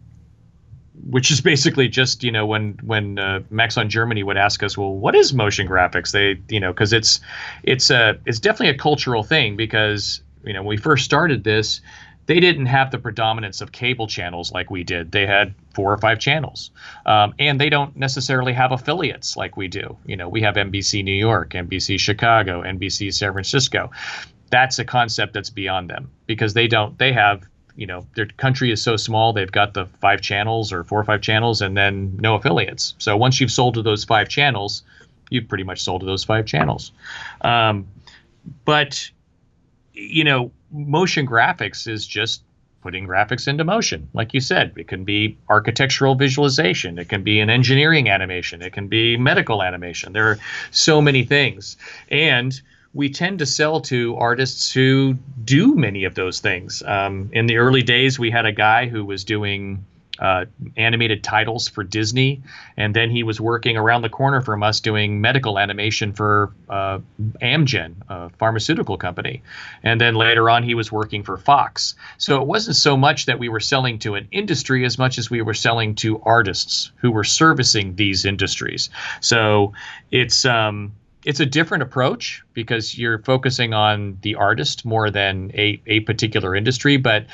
which 1.09 1.31
is 1.31 1.41
basically 1.41 1.87
just 1.87 2.23
you 2.23 2.31
know 2.31 2.45
when 2.45 2.77
when 2.83 3.17
uh, 3.17 3.41
Maxon 3.49 3.89
Germany 3.89 4.23
would 4.23 4.37
ask 4.37 4.61
us, 4.63 4.77
well, 4.77 4.93
what 4.93 5.15
is 5.15 5.33
motion 5.33 5.67
graphics? 5.67 6.11
They 6.11 6.39
you 6.53 6.59
know 6.59 6.73
because 6.73 6.93
it's 6.93 7.19
it's 7.63 7.89
a 7.89 8.19
it's 8.25 8.39
definitely 8.39 8.75
a 8.75 8.77
cultural 8.77 9.23
thing 9.23 9.55
because 9.55 10.21
you 10.43 10.53
know 10.53 10.61
when 10.61 10.69
we 10.69 10.77
first 10.77 11.05
started 11.05 11.43
this, 11.43 11.81
they 12.25 12.39
didn't 12.39 12.67
have 12.67 12.91
the 12.91 12.97
predominance 12.97 13.61
of 13.61 13.71
cable 13.71 14.07
channels 14.07 14.51
like 14.51 14.69
we 14.69 14.83
did. 14.83 15.11
They 15.11 15.25
had 15.25 15.53
four 15.73 15.93
or 15.93 15.97
five 15.97 16.19
channels, 16.19 16.71
um, 17.05 17.33
and 17.39 17.59
they 17.59 17.69
don't 17.69 17.95
necessarily 17.95 18.53
have 18.53 18.71
affiliates 18.71 19.37
like 19.37 19.55
we 19.57 19.67
do. 19.67 19.97
You 20.05 20.17
know, 20.17 20.27
we 20.27 20.41
have 20.41 20.55
NBC 20.55 21.03
New 21.03 21.13
York, 21.13 21.51
NBC 21.51 21.99
Chicago, 21.99 22.63
NBC 22.63 23.13
San 23.13 23.31
Francisco. 23.31 23.91
That's 24.49 24.79
a 24.79 24.85
concept 24.85 25.33
that's 25.33 25.49
beyond 25.49 25.89
them 25.89 26.11
because 26.27 26.53
they 26.53 26.67
don't. 26.67 26.97
They 26.97 27.13
have 27.13 27.43
you 27.75 27.85
know 27.85 28.05
their 28.15 28.25
country 28.25 28.71
is 28.71 28.81
so 28.81 28.95
small 28.95 29.33
they've 29.33 29.51
got 29.51 29.73
the 29.73 29.85
five 29.99 30.21
channels 30.21 30.71
or 30.71 30.83
four 30.83 30.99
or 30.99 31.03
five 31.03 31.21
channels 31.21 31.61
and 31.61 31.75
then 31.77 32.15
no 32.17 32.35
affiliates. 32.35 32.95
So 32.97 33.15
once 33.17 33.39
you've 33.39 33.51
sold 33.51 33.75
to 33.75 33.81
those 33.81 34.03
five 34.03 34.29
channels 34.29 34.83
you've 35.29 35.47
pretty 35.47 35.63
much 35.63 35.81
sold 35.81 36.01
to 36.01 36.05
those 36.05 36.23
five 36.23 36.45
channels. 36.45 36.91
Um, 37.41 37.87
but 38.65 39.09
you 39.93 40.23
know 40.23 40.51
motion 40.71 41.27
graphics 41.27 41.87
is 41.87 42.05
just 42.05 42.43
putting 42.81 43.07
graphics 43.07 43.47
into 43.47 43.63
motion. 43.63 44.09
Like 44.13 44.33
you 44.33 44.41
said 44.41 44.73
it 44.75 44.87
can 44.87 45.03
be 45.03 45.37
architectural 45.49 46.15
visualization. 46.15 46.97
It 46.97 47.09
can 47.09 47.23
be 47.23 47.39
an 47.39 47.49
engineering 47.49 48.09
animation. 48.09 48.61
It 48.61 48.73
can 48.73 48.87
be 48.87 49.17
medical 49.17 49.63
animation. 49.63 50.13
There 50.13 50.27
are 50.27 50.39
so 50.71 51.01
many 51.01 51.23
things. 51.23 51.77
And 52.09 52.59
we 52.93 53.09
tend 53.09 53.39
to 53.39 53.45
sell 53.45 53.79
to 53.81 54.17
artists 54.17 54.71
who 54.71 55.13
do 55.43 55.75
many 55.75 56.03
of 56.03 56.15
those 56.15 56.39
things. 56.39 56.83
Um, 56.85 57.29
in 57.31 57.45
the 57.45 57.57
early 57.57 57.83
days, 57.83 58.19
we 58.19 58.31
had 58.31 58.45
a 58.45 58.51
guy 58.51 58.87
who 58.87 59.05
was 59.05 59.23
doing 59.23 59.85
uh, 60.19 60.45
animated 60.77 61.23
titles 61.23 61.67
for 61.67 61.83
Disney, 61.83 62.43
and 62.77 62.95
then 62.95 63.09
he 63.09 63.23
was 63.23 63.41
working 63.41 63.75
around 63.75 64.03
the 64.03 64.09
corner 64.09 64.41
from 64.41 64.61
us 64.61 64.79
doing 64.79 65.19
medical 65.19 65.57
animation 65.57 66.13
for 66.13 66.51
uh, 66.69 66.99
Amgen, 67.41 67.95
a 68.07 68.29
pharmaceutical 68.29 68.97
company. 68.97 69.41
And 69.81 69.99
then 69.99 70.13
later 70.13 70.49
on, 70.49 70.61
he 70.61 70.75
was 70.75 70.91
working 70.91 71.23
for 71.23 71.37
Fox. 71.37 71.95
So 72.17 72.39
it 72.39 72.45
wasn't 72.45 72.75
so 72.75 72.95
much 72.95 73.25
that 73.25 73.39
we 73.39 73.49
were 73.49 73.59
selling 73.59 73.97
to 73.99 74.13
an 74.13 74.27
industry 74.31 74.85
as 74.85 74.99
much 74.99 75.17
as 75.17 75.31
we 75.31 75.41
were 75.41 75.55
selling 75.55 75.95
to 75.95 76.21
artists 76.21 76.91
who 76.97 77.09
were 77.09 77.23
servicing 77.23 77.95
these 77.95 78.23
industries. 78.23 78.91
So 79.21 79.73
it's 80.11 80.45
um, 80.45 80.91
it's 81.25 81.39
a 81.39 81.45
different 81.45 81.83
approach 81.83 82.43
because 82.53 82.97
you're 82.97 83.19
focusing 83.19 83.73
on 83.73 84.17
the 84.21 84.35
artist 84.35 84.85
more 84.85 85.09
than 85.11 85.51
a, 85.53 85.81
a 85.85 85.99
particular 86.01 86.55
industry, 86.55 86.97
but 86.97 87.25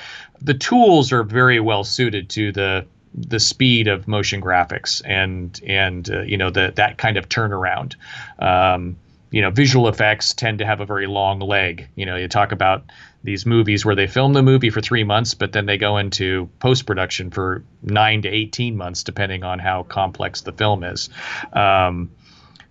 the 0.42 0.54
tools 0.54 1.12
are 1.12 1.24
very 1.24 1.60
well 1.60 1.84
suited 1.84 2.30
to 2.30 2.52
the 2.52 2.86
the 3.14 3.40
speed 3.40 3.88
of 3.88 4.08
motion 4.08 4.42
graphics 4.42 5.02
and 5.06 5.60
and 5.66 6.12
uh, 6.12 6.22
you 6.22 6.38
know 6.38 6.50
the 6.50 6.74
that 6.76 6.98
kind 6.98 7.18
of 7.18 7.30
turnaround. 7.30 7.96
Um, 8.40 8.98
you 9.30 9.42
know, 9.42 9.50
visual 9.50 9.90
effects 9.90 10.34
tend 10.34 10.60
to 10.60 10.66
have 10.66 10.80
a 10.80 10.86
very 10.86 11.06
long 11.06 11.40
leg. 11.40 11.90
You 11.96 12.06
know, 12.06 12.16
you 12.16 12.30
talk 12.30 12.54
about 12.54 12.86
these 13.26 13.46
movies 13.46 13.84
where 13.84 13.96
they 13.96 14.08
film 14.08 14.32
the 14.32 14.42
movie 14.42 14.70
for 14.70 14.80
three 14.80 15.04
months, 15.04 15.34
but 15.34 15.52
then 15.52 15.66
they 15.66 15.78
go 15.78 15.98
into 15.98 16.50
post 16.60 16.86
production 16.86 17.30
for 17.30 17.64
nine 17.84 18.22
to 18.22 18.30
eighteen 18.30 18.78
months, 18.78 19.04
depending 19.04 19.44
on 19.44 19.60
how 19.60 19.84
complex 19.84 20.42
the 20.42 20.54
film 20.54 20.84
is. 20.84 21.10
Um, 21.54 22.10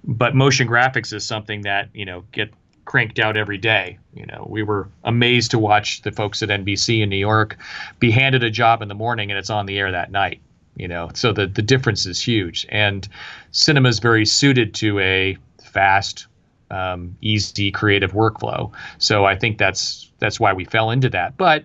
but 0.07 0.35
motion 0.35 0.69
graphics 0.69 1.13
is 1.13 1.25
something 1.25 1.63
that 1.63 1.89
you 1.93 2.05
know 2.05 2.25
get 2.33 2.53
cranked 2.85 3.19
out 3.19 3.37
every 3.37 3.59
day. 3.59 3.99
You 4.15 4.27
know, 4.27 4.47
we 4.49 4.63
were 4.63 4.89
amazed 5.05 5.51
to 5.51 5.59
watch 5.59 6.03
the 6.03 6.13
folks 6.13 6.43
at 6.43 6.49
NBC 6.49 7.03
in 7.03 7.11
New 7.11 7.17
York 7.17 7.59
be 7.99 8.11
handed 8.11 8.45
a 8.45 8.51
job 8.51 8.81
in 8.81 8.89
the 8.89 8.95
morning 8.95 9.31
and 9.31 9.39
it's 9.39 9.51
on 9.51 9.67
the 9.67 9.79
air 9.79 9.91
that 9.93 10.11
night. 10.11 10.41
You 10.77 10.89
know, 10.89 11.11
so 11.15 11.33
the 11.33 11.47
the 11.47 11.63
difference 11.63 12.07
is 12.07 12.21
huge, 12.21 12.67
and 12.69 13.09
cinema 13.51 13.89
is 13.89 13.99
very 13.99 14.27
suited 14.27 14.75
to 14.75 14.99
a 15.01 15.39
fast, 15.63 16.27
um, 16.71 17.17
easy, 17.23 17.71
creative 17.71 18.13
workflow. 18.13 18.71
So 18.99 19.25
I 19.25 19.37
think 19.37 19.57
that's 19.59 20.11
that's 20.19 20.39
why 20.39 20.53
we 20.53 20.65
fell 20.67 20.91
into 20.91 21.09
that. 21.11 21.37
But 21.39 21.65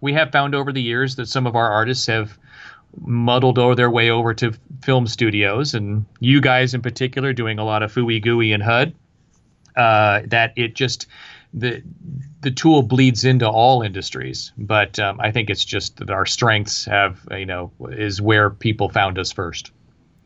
we 0.00 0.12
have 0.12 0.32
found 0.32 0.54
over 0.56 0.72
the 0.72 0.82
years 0.82 1.16
that 1.16 1.26
some 1.26 1.46
of 1.46 1.54
our 1.54 1.70
artists 1.70 2.06
have 2.06 2.36
muddled 3.00 3.58
over 3.58 3.74
their 3.74 3.90
way 3.90 4.10
over 4.10 4.34
to 4.34 4.52
film 4.82 5.06
studios, 5.06 5.74
and 5.74 6.04
you 6.20 6.40
guys 6.40 6.74
in 6.74 6.82
particular 6.82 7.32
doing 7.32 7.58
a 7.58 7.64
lot 7.64 7.82
of 7.82 7.92
FUI 7.92 8.20
GUI 8.22 8.52
and 8.52 8.62
HUD. 8.62 8.94
Uh, 9.76 10.22
that 10.26 10.52
it 10.56 10.74
just 10.74 11.06
the 11.54 11.82
the 12.40 12.50
tool 12.50 12.82
bleeds 12.82 13.24
into 13.24 13.48
all 13.48 13.82
industries, 13.82 14.52
but 14.58 14.98
um, 14.98 15.20
I 15.20 15.30
think 15.30 15.50
it's 15.50 15.64
just 15.64 15.96
that 15.96 16.10
our 16.10 16.26
strengths 16.26 16.84
have 16.84 17.26
you 17.30 17.46
know 17.46 17.70
is 17.90 18.20
where 18.20 18.50
people 18.50 18.88
found 18.88 19.18
us 19.18 19.32
first. 19.32 19.70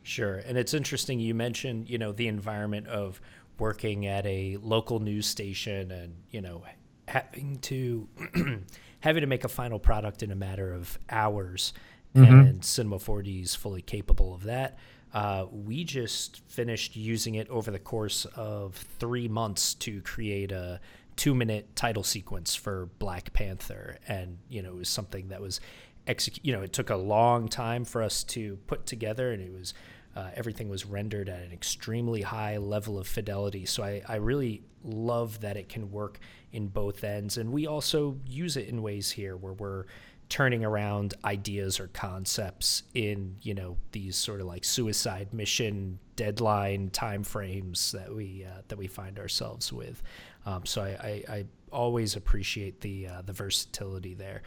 Sure, 0.03 0.37
and 0.46 0.59
it's 0.59 0.75
interesting 0.75 1.20
you 1.20 1.35
mentioned 1.35 1.88
you 1.88 1.98
know 1.98 2.12
the 2.12 2.29
environment 2.29 2.87
of 2.88 3.20
working 3.59 4.07
at 4.07 4.27
a 4.27 4.57
local 4.62 4.98
news 4.98 5.27
station 5.27 5.90
and 5.90 6.14
you 6.31 6.40
know 6.40 6.64
having 7.09 7.59
to 7.61 8.09
having 9.01 9.20
to 9.20 9.27
make 9.27 9.44
a 9.44 9.48
final 9.48 9.79
product 9.79 10.22
in 10.22 10.31
a 10.31 10.37
matter 10.37 10.72
of 10.72 10.98
hours 11.11 11.72
mm-hmm. 12.14 12.33
and 12.33 12.64
Cinema 12.64 12.96
4D 12.96 13.42
is 13.42 13.55
fully 13.55 13.83
capable 13.83 14.35
of 14.35 14.44
that. 14.44 14.79
Uh, 15.14 15.46
we 15.51 15.85
just 15.85 16.40
finished 16.48 16.96
using 16.96 17.35
it 17.35 17.48
over 17.51 17.70
the 17.70 17.79
course 17.79 18.25
of 18.37 18.75
three 18.98 19.29
months 19.29 19.75
to 19.75 20.01
create 20.03 20.53
a 20.53 20.81
two 21.16 21.35
minute 21.35 21.77
title 21.77 22.03
sequence 22.03 22.55
for 22.55 22.88
Black 22.98 23.33
Panther. 23.33 23.98
And, 24.09 24.38
you 24.48 24.62
know, 24.62 24.70
it 24.70 24.77
was 24.77 24.88
something 24.88 25.29
that 25.29 25.40
was 25.40 25.61
execute, 26.07 26.44
you 26.44 26.53
know, 26.53 26.62
it 26.62 26.72
took 26.72 26.90
a 26.90 26.96
long 26.96 27.48
time 27.48 27.85
for 27.85 28.03
us 28.03 28.25
to 28.25 28.57
put 28.66 28.87
together 28.87 29.33
and 29.33 29.42
it 29.42 29.53
was, 29.53 29.75
uh, 30.16 30.31
everything 30.35 30.68
was 30.68 30.87
rendered 30.87 31.29
at 31.29 31.42
an 31.42 31.53
extremely 31.53 32.22
high 32.22 32.57
level 32.57 32.98
of 32.98 33.07
fidelity. 33.07 33.66
So 33.66 33.83
I, 33.83 34.03
I 34.09 34.16
really 34.16 34.62
love 34.83 35.40
that 35.40 35.57
it 35.57 35.68
can 35.68 35.90
work 35.90 36.18
in 36.53 36.68
both 36.68 37.05
ends. 37.05 37.37
And 37.37 37.53
we 37.53 37.66
also 37.66 38.18
use 38.27 38.57
it 38.57 38.68
in 38.68 38.83
ways 38.83 39.11
here 39.11 39.37
where 39.37 39.53
we're 39.53 39.85
turning 40.33 40.64
around 40.64 41.12
ideas 41.27 41.79
or 41.79 41.88
concepts 41.88 42.85
in, 42.95 43.37
you 43.42 43.53
know, 43.53 43.77
these 43.90 44.16
sort 44.16 44.40
of 44.40 44.47
like 44.47 44.64
suicide 44.64 45.29
mission 45.31 45.99
deadline 46.16 46.88
timeframes 46.88 47.90
that 47.90 48.11
we 48.11 48.42
uh, 48.42 48.62
that 48.68 48.79
we 48.79 48.87
find 48.87 49.18
ourselves 49.18 49.71
with. 49.71 50.03
Um, 50.47 50.64
so 50.64 50.81
I, 50.81 50.88
I, 50.88 51.25
I, 51.29 51.45
always 51.71 52.16
appreciate 52.16 52.81
the 52.81 53.09
uh, 53.09 53.23
the 53.27 53.35
versatility 53.35 54.14
there. 54.14 54.40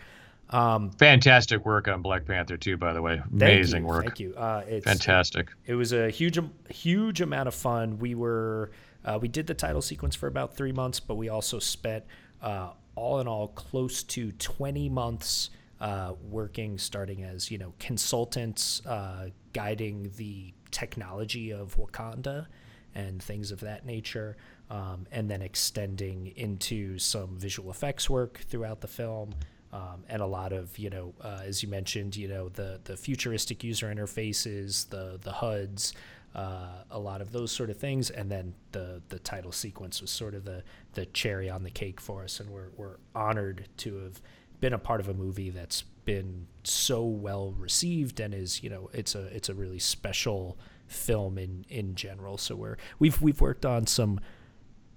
Um, 0.50 0.90
Fantastic 0.90 1.64
work 1.64 1.88
on 1.88 2.02
Black 2.02 2.26
Panther 2.26 2.58
too, 2.58 2.78
by 2.78 2.92
the 2.92 3.02
way. 3.04 3.22
Amazing 3.32 3.84
you, 3.84 3.88
work. 3.88 4.06
Thank 4.06 4.20
you. 4.20 4.34
Uh, 4.34 4.64
it's, 4.68 4.86
Fantastic. 4.88 5.50
It, 5.68 5.74
it, 5.74 5.76
was 5.76 5.94
a 5.94 6.10
huge, 6.10 6.40
huge 6.68 7.22
amount 7.22 7.48
of 7.48 7.54
fun. 7.54 8.00
We 8.00 8.16
were 8.16 8.72
uh, 9.06 9.20
we 9.22 9.28
did 9.28 9.46
the 9.46 9.54
title 9.54 9.84
sequence 9.84 10.16
for 10.16 10.26
about 10.26 10.58
three 10.58 10.72
months, 10.72 11.00
but 11.00 11.14
we 11.14 11.30
also 11.30 11.60
spent 11.60 12.06
uh, 12.42 12.72
all 12.96 13.20
in 13.20 13.28
all 13.28 13.50
close 13.50 14.02
to 14.02 14.32
20 14.32 14.90
months 14.90 15.52
uh, 15.82 16.14
working, 16.30 16.78
starting 16.78 17.24
as 17.24 17.52
you 17.52 17.58
know 17.58 17.74
consultants, 17.80 18.86
uh, 18.86 19.30
guiding 19.54 20.12
the 20.18 20.54
technology 20.72 21.52
of 21.52 21.78
Wakanda 21.78 22.48
and 22.94 23.22
things 23.22 23.52
of 23.52 23.60
that 23.60 23.86
nature, 23.86 24.38
um, 24.70 25.06
and 25.12 25.30
then 25.30 25.42
extending 25.42 26.28
into 26.36 26.98
some 26.98 27.38
visual 27.38 27.70
effects 27.72 28.10
work 28.10 28.40
throughout 28.48 28.82
the 28.82 28.88
film 28.88 29.36
um, 29.76 30.04
and 30.08 30.22
a 30.22 30.26
lot 30.26 30.54
of 30.54 30.78
you 30.78 30.90
know 30.90 31.14
uh, 31.22 31.42
as 31.44 31.62
you 31.62 31.70
mentioned 31.70 32.16
you 32.16 32.28
know 32.28 32.50
the 32.50 32.80
the 32.86 32.96
futuristic 32.96 33.64
user 33.64 33.94
interfaces 33.94 34.88
the 34.90 35.20
the 35.22 35.32
HUDs 35.32 35.94
uh, 36.34 36.84
a 36.92 37.00
lot 37.00 37.22
of 37.22 37.32
those 37.32 37.52
sort 37.52 37.70
of 37.70 37.78
things 37.78 38.10
and 38.10 38.32
then 38.32 38.54
the 38.72 39.02
the 39.10 39.20
title 39.20 39.52
sequence 39.52 40.02
was 40.02 40.12
sort 40.12 40.34
of 40.34 40.46
the 40.46 40.64
the 40.94 41.06
cherry 41.08 41.50
on 41.50 41.64
the 41.64 41.70
cake 41.70 42.00
for 42.00 42.24
us 42.24 42.40
and 42.40 42.50
we're 42.50 42.70
we're 42.78 42.98
honored 43.14 43.68
to 43.78 43.96
have 43.98 44.22
been 44.60 44.74
a 44.74 44.80
part 44.80 45.00
of 45.00 45.10
a 45.10 45.14
movie 45.14 45.50
that's 45.50 45.84
been 46.06 46.48
so 46.64 47.04
well 47.04 47.54
received 47.58 48.20
and 48.20 48.34
is 48.34 48.62
you 48.62 48.70
know 48.70 48.90
it's 48.94 49.16
a 49.16 49.26
it's 49.36 49.50
a 49.50 49.54
really 49.54 49.80
special 49.80 50.58
film 50.88 51.38
in 51.38 51.66
in 51.70 51.96
general 51.96 52.38
so 52.38 52.56
we're 52.56 52.78
we've 53.00 53.22
we've 53.22 53.42
worked 53.42 53.66
on 53.66 53.88
some 53.88 54.20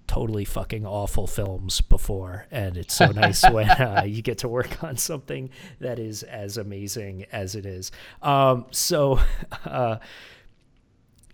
totally 0.09 0.45
fucking 0.45 0.85
awful 0.85 1.29
films 1.29 1.81
before, 1.81 2.47
and 2.51 2.77
it's 2.77 2.95
so 2.95 3.07
nice 3.13 3.49
when 3.51 3.71
uh, 3.71 4.03
you 4.05 4.23
get 4.23 4.39
to 4.39 4.49
work 4.49 4.83
on 4.83 4.97
something 4.97 5.51
that 5.79 6.01
is 6.01 6.25
as 6.25 6.57
amazing 6.57 7.27
as 7.31 7.55
it 7.55 7.65
is. 7.65 7.93
Um, 8.23 8.67
so, 8.73 9.21
uh, 9.65 9.99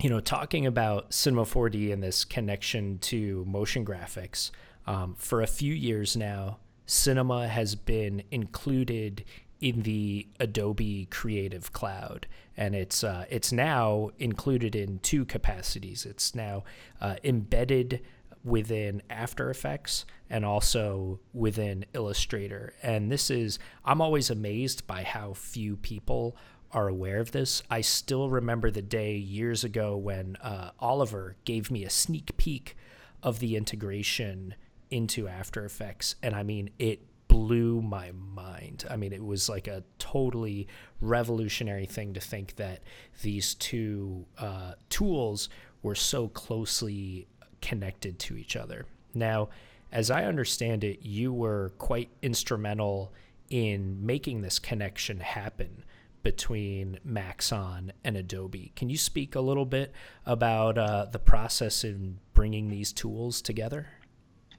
you 0.01 0.09
know, 0.09 0.19
talking 0.19 0.67
about 0.67 1.13
Cinema 1.13 1.45
4D 1.45 1.91
and 1.91 2.03
this 2.03 2.25
connection 2.25 2.99
to 2.99 3.43
motion 3.45 3.83
graphics, 3.83 4.51
um, 4.85 5.15
for 5.17 5.41
a 5.41 5.47
few 5.47 5.73
years 5.73 6.15
now, 6.15 6.59
cinema 6.85 7.47
has 7.47 7.75
been 7.75 8.23
included 8.31 9.23
in 9.61 9.83
the 9.83 10.27
Adobe 10.39 11.07
Creative 11.09 11.71
Cloud, 11.71 12.27
and 12.57 12.75
it's 12.75 13.03
uh, 13.03 13.25
it's 13.29 13.51
now 13.51 14.11
included 14.19 14.75
in 14.75 14.99
two 14.99 15.25
capacities. 15.25 16.05
It's 16.05 16.35
now 16.35 16.63
uh, 17.01 17.15
embedded 17.23 18.01
within 18.43 19.01
After 19.09 19.49
Effects 19.49 20.05
and 20.29 20.45
also 20.45 21.19
within 21.33 21.83
Illustrator. 21.93 22.73
And 22.83 23.11
this 23.11 23.31
is, 23.31 23.57
I'm 23.83 24.01
always 24.01 24.29
amazed 24.29 24.85
by 24.85 25.03
how 25.03 25.33
few 25.33 25.75
people 25.77 26.37
are 26.71 26.87
aware 26.87 27.19
of 27.19 27.31
this. 27.31 27.63
I 27.69 27.81
still 27.81 28.29
remember 28.29 28.69
the 28.69 28.83
day 28.83 29.15
years 29.15 29.63
ago 29.63 29.97
when 29.97 30.35
uh, 30.37 30.71
Oliver 30.79 31.37
gave 31.43 31.71
me 31.71 31.83
a 31.83 31.89
sneak 31.89 32.37
peek 32.37 32.77
of 33.23 33.39
the 33.39 33.55
integration 33.55 34.53
into 34.89 35.27
After 35.27 35.65
Effects. 35.65 36.15
And 36.21 36.35
I 36.35 36.43
mean, 36.43 36.69
it 36.79 37.01
blew 37.27 37.81
my 37.81 38.11
mind. 38.11 38.85
I 38.89 38.95
mean, 38.95 39.11
it 39.11 39.23
was 39.23 39.49
like 39.49 39.67
a 39.67 39.83
totally 39.99 40.67
revolutionary 41.01 41.85
thing 41.85 42.13
to 42.13 42.19
think 42.19 42.55
that 42.55 42.81
these 43.21 43.55
two 43.55 44.25
uh, 44.37 44.73
tools 44.89 45.49
were 45.81 45.95
so 45.95 46.27
closely 46.29 47.27
connected 47.61 48.19
to 48.19 48.37
each 48.37 48.55
other. 48.55 48.85
Now, 49.13 49.49
as 49.91 50.11
I 50.11 50.25
understand 50.25 50.83
it, 50.83 51.03
you 51.03 51.33
were 51.33 51.73
quite 51.77 52.09
instrumental 52.21 53.13
in 53.49 54.05
making 54.05 54.41
this 54.41 54.59
connection 54.59 55.19
happen 55.19 55.83
between 56.23 56.99
Maxon 57.03 57.93
and 58.03 58.17
Adobe. 58.17 58.71
Can 58.75 58.89
you 58.89 58.97
speak 58.97 59.35
a 59.35 59.41
little 59.41 59.65
bit 59.65 59.93
about 60.25 60.77
uh, 60.77 61.05
the 61.11 61.19
process 61.19 61.83
in 61.83 62.17
bringing 62.33 62.69
these 62.69 62.91
tools 62.91 63.41
together? 63.41 63.87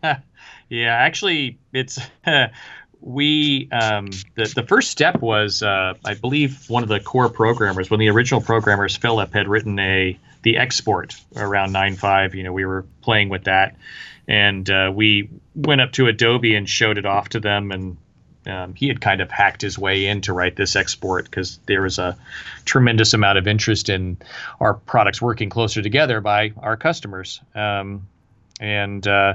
yeah, 0.69 0.95
actually, 0.95 1.59
it's 1.73 1.99
we 3.01 3.69
um, 3.71 4.11
the 4.35 4.53
the 4.55 4.65
first 4.67 4.91
step 4.91 5.21
was 5.21 5.63
uh, 5.63 5.95
I 6.05 6.15
believe 6.15 6.69
one 6.69 6.83
of 6.83 6.89
the 6.89 7.01
core 7.01 7.29
programmers, 7.29 7.91
when 7.91 8.01
the 8.01 8.09
original 8.09 8.41
programmers 8.41 8.97
Philip 8.97 9.33
had 9.33 9.49
written 9.49 9.79
a 9.79 10.19
the 10.43 10.59
export 10.59 11.17
around 11.35 11.73
9.5. 11.73 12.35
You 12.35 12.45
know, 12.45 12.53
we 12.53 12.65
were 12.65 12.85
playing 13.01 13.29
with 13.29 13.45
that, 13.45 13.77
and 14.29 14.69
uh, 14.71 14.93
we 14.95 15.29
went 15.55 15.81
up 15.81 15.93
to 15.93 16.07
Adobe 16.07 16.55
and 16.55 16.69
showed 16.69 16.99
it 16.99 17.07
off 17.07 17.31
to 17.31 17.41
them, 17.41 17.73
and 17.73 17.97
um, 18.47 18.75
he 18.75 18.89
had 18.89 19.01
kind 19.01 19.21
of 19.21 19.31
hacked 19.31 19.61
his 19.61 19.79
way 19.79 20.07
in 20.07 20.21
to 20.23 20.33
write 20.33 20.55
this 20.57 20.77
export 20.77 21.25
because 21.25 21.59
there 21.67 21.83
was 21.83 21.99
a 21.99 22.17
tremendous 22.65 23.13
amount 23.13 23.39
of 23.39 23.49
interest 23.49 23.89
in 23.89 24.17
our 24.61 24.75
products 24.75 25.21
working 25.21 25.51
closer 25.51 25.83
together 25.83 26.21
by 26.21 26.53
our 26.59 26.77
customers, 26.77 27.41
um, 27.55 28.07
and. 28.59 29.07
Uh, 29.07 29.35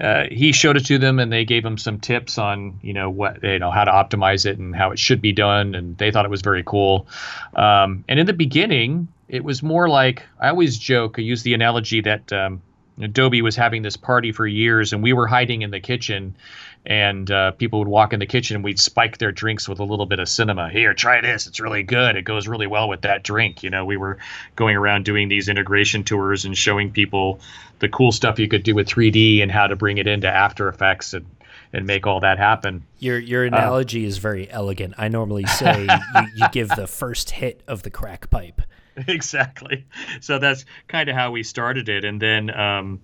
uh, 0.00 0.24
he 0.30 0.52
showed 0.52 0.76
it 0.76 0.86
to 0.86 0.98
them 0.98 1.18
and 1.18 1.32
they 1.32 1.44
gave 1.44 1.64
him 1.64 1.78
some 1.78 2.00
tips 2.00 2.38
on 2.38 2.78
you 2.82 2.92
know 2.92 3.10
what 3.10 3.42
you 3.42 3.58
know 3.58 3.70
how 3.70 3.84
to 3.84 3.92
optimize 3.92 4.44
it 4.44 4.58
and 4.58 4.74
how 4.74 4.90
it 4.90 4.98
should 4.98 5.20
be 5.20 5.32
done 5.32 5.74
and 5.74 5.96
they 5.98 6.10
thought 6.10 6.24
it 6.24 6.30
was 6.30 6.42
very 6.42 6.62
cool 6.64 7.06
um, 7.54 8.04
and 8.08 8.18
in 8.18 8.26
the 8.26 8.32
beginning 8.32 9.08
it 9.28 9.44
was 9.44 9.62
more 9.62 9.88
like 9.88 10.22
I 10.40 10.48
always 10.48 10.78
joke. 10.78 11.18
I 11.18 11.22
use 11.22 11.42
the 11.42 11.54
analogy 11.54 12.00
that 12.02 12.32
um, 12.32 12.62
Adobe 13.00 13.42
was 13.42 13.56
having 13.56 13.82
this 13.82 13.96
party 13.96 14.32
for 14.32 14.46
years, 14.46 14.92
and 14.92 15.02
we 15.02 15.12
were 15.12 15.26
hiding 15.26 15.62
in 15.62 15.70
the 15.70 15.80
kitchen, 15.80 16.36
and 16.86 17.30
uh, 17.30 17.52
people 17.52 17.78
would 17.78 17.88
walk 17.88 18.12
in 18.12 18.20
the 18.20 18.26
kitchen, 18.26 18.56
and 18.56 18.64
we'd 18.64 18.78
spike 18.78 19.18
their 19.18 19.32
drinks 19.32 19.68
with 19.68 19.80
a 19.80 19.84
little 19.84 20.06
bit 20.06 20.18
of 20.18 20.28
cinema. 20.28 20.68
Here, 20.68 20.92
try 20.94 21.20
this; 21.20 21.46
it's 21.46 21.60
really 21.60 21.82
good. 21.82 22.16
It 22.16 22.22
goes 22.22 22.46
really 22.46 22.66
well 22.66 22.88
with 22.88 23.02
that 23.02 23.22
drink. 23.22 23.62
You 23.62 23.70
know, 23.70 23.84
we 23.84 23.96
were 23.96 24.18
going 24.56 24.76
around 24.76 25.04
doing 25.04 25.28
these 25.28 25.48
integration 25.48 26.04
tours 26.04 26.44
and 26.44 26.56
showing 26.56 26.90
people 26.90 27.40
the 27.78 27.88
cool 27.88 28.12
stuff 28.12 28.38
you 28.38 28.48
could 28.48 28.62
do 28.62 28.74
with 28.74 28.88
3D 28.88 29.42
and 29.42 29.50
how 29.50 29.66
to 29.66 29.76
bring 29.76 29.98
it 29.98 30.06
into 30.06 30.28
After 30.28 30.68
Effects 30.68 31.14
and 31.14 31.26
and 31.72 31.86
make 31.86 32.06
all 32.06 32.20
that 32.20 32.38
happen. 32.38 32.86
Your 32.98 33.18
your 33.18 33.44
uh, 33.44 33.48
analogy 33.48 34.04
uh, 34.04 34.08
is 34.08 34.18
very 34.18 34.50
elegant. 34.50 34.94
I 34.96 35.08
normally 35.08 35.44
say 35.46 35.82
you, 36.14 36.26
you 36.36 36.46
give 36.52 36.68
the 36.70 36.86
first 36.86 37.30
hit 37.30 37.62
of 37.66 37.82
the 37.82 37.90
crack 37.90 38.30
pipe. 38.30 38.62
exactly. 39.08 39.84
So 40.20 40.38
that's 40.38 40.64
kind 40.86 41.08
of 41.08 41.16
how 41.16 41.32
we 41.32 41.42
started 41.42 41.88
it, 41.88 42.04
and 42.04 42.22
then 42.22 42.50
um, 42.50 43.00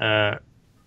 uh, 0.00 0.36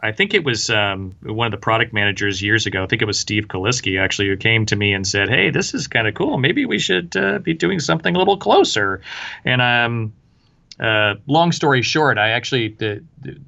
I 0.01 0.11
think 0.11 0.33
it 0.33 0.43
was 0.43 0.69
um, 0.69 1.15
one 1.23 1.47
of 1.47 1.51
the 1.51 1.57
product 1.57 1.93
managers 1.93 2.41
years 2.41 2.65
ago. 2.65 2.83
I 2.83 2.87
think 2.87 3.01
it 3.01 3.05
was 3.05 3.19
Steve 3.19 3.47
Kilisky 3.47 3.99
actually 3.99 4.27
who 4.27 4.37
came 4.37 4.65
to 4.67 4.75
me 4.75 4.93
and 4.93 5.07
said, 5.07 5.29
"Hey, 5.29 5.49
this 5.49 5.73
is 5.73 5.87
kind 5.87 6.07
of 6.07 6.13
cool. 6.13 6.37
Maybe 6.37 6.65
we 6.65 6.79
should 6.79 7.15
uh, 7.15 7.39
be 7.39 7.53
doing 7.53 7.79
something 7.79 8.15
a 8.15 8.19
little 8.19 8.37
closer." 8.37 9.01
And 9.45 9.61
um, 9.61 10.13
uh, 10.79 11.15
long 11.27 11.51
story 11.51 11.81
short, 11.81 12.17
I 12.17 12.29
actually 12.29 12.69
the, 12.69 13.03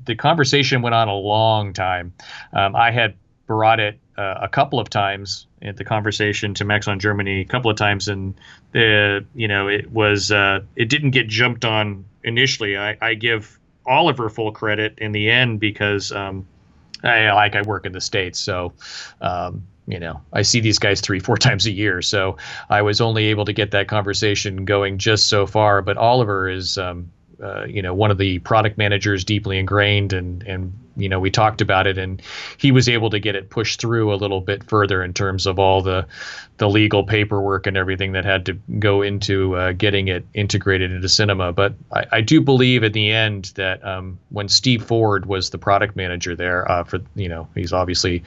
the, 0.05 0.15
conversation 0.15 0.81
went 0.81 0.95
on 0.95 1.09
a 1.09 1.15
long 1.15 1.73
time. 1.73 2.13
Um, 2.53 2.75
I 2.75 2.91
had 2.91 3.15
brought 3.47 3.79
it 3.79 3.99
uh, 4.17 4.35
a 4.41 4.47
couple 4.47 4.79
of 4.79 4.89
times 4.89 5.45
at 5.61 5.77
the 5.77 5.83
conversation 5.83 6.53
to 6.55 6.65
Maxon 6.65 6.99
Germany 6.99 7.41
a 7.41 7.45
couple 7.45 7.69
of 7.69 7.77
times, 7.77 8.07
and 8.07 8.33
the 8.71 9.25
you 9.35 9.47
know 9.47 9.67
it 9.67 9.91
was 9.91 10.31
uh, 10.31 10.61
it 10.75 10.89
didn't 10.89 11.11
get 11.11 11.27
jumped 11.27 11.65
on 11.65 12.05
initially. 12.23 12.77
I, 12.77 12.97
I 13.01 13.13
give 13.15 13.56
Oliver 13.87 14.29
full 14.29 14.51
credit 14.51 14.97
in 14.99 15.11
the 15.11 15.29
end 15.29 15.59
because 15.59 16.11
um, 16.11 16.45
I 17.03 17.31
like 17.31 17.55
I 17.55 17.61
work 17.61 17.85
in 17.85 17.91
the 17.91 18.01
states, 18.01 18.39
so 18.39 18.73
um, 19.21 19.65
you 19.87 19.99
know 19.99 20.21
I 20.33 20.41
see 20.41 20.59
these 20.59 20.79
guys 20.79 21.01
three 21.01 21.19
four 21.19 21.37
times 21.47 21.65
a 21.65 21.71
year, 21.71 22.01
so 22.01 22.37
I 22.69 22.81
was 22.81 23.01
only 23.01 23.25
able 23.25 23.45
to 23.45 23.53
get 23.53 23.71
that 23.71 23.87
conversation 23.87 24.65
going 24.65 24.97
just 24.97 25.27
so 25.27 25.45
far. 25.45 25.81
But 25.81 25.97
Oliver 25.97 26.49
is 26.49 26.77
um, 26.77 27.11
uh, 27.41 27.65
you 27.65 27.81
know 27.81 27.93
one 27.93 28.11
of 28.11 28.17
the 28.17 28.39
product 28.39 28.77
managers 28.77 29.23
deeply 29.23 29.57
ingrained 29.57 30.13
and 30.13 30.43
and 30.43 30.73
you 30.97 31.07
know 31.07 31.19
we 31.19 31.29
talked 31.29 31.61
about 31.61 31.85
it 31.85 31.97
and 31.97 32.21
he 32.57 32.71
was 32.71 32.89
able 32.89 33.09
to 33.09 33.19
get 33.19 33.35
it 33.35 33.49
pushed 33.49 33.79
through 33.79 34.13
a 34.13 34.15
little 34.15 34.41
bit 34.41 34.63
further 34.63 35.03
in 35.03 35.13
terms 35.13 35.45
of 35.45 35.59
all 35.59 35.81
the 35.81 36.05
the 36.57 36.67
legal 36.67 37.03
paperwork 37.03 37.67
and 37.67 37.77
everything 37.77 38.13
that 38.13 38.25
had 38.25 38.45
to 38.47 38.53
go 38.79 39.03
into 39.03 39.55
uh, 39.55 39.71
getting 39.73 40.07
it 40.07 40.25
integrated 40.33 40.91
into 40.91 41.07
cinema. 41.07 41.53
But 41.53 41.75
I, 41.93 42.05
I, 42.13 42.21
do 42.21 42.41
believe 42.41 42.83
at 42.83 42.93
the 42.93 43.11
end 43.11 43.51
that 43.55 43.85
um, 43.85 44.17
when 44.29 44.47
Steve 44.49 44.83
Forde 44.83 45.27
was 45.27 45.51
the 45.51 45.59
product 45.59 45.95
manager 45.95 46.35
there 46.35 46.69
uh, 46.69 46.83
for 46.83 46.99
you 47.15 47.29
know 47.29 47.47
he's 47.53 47.73
obviously 47.73 48.23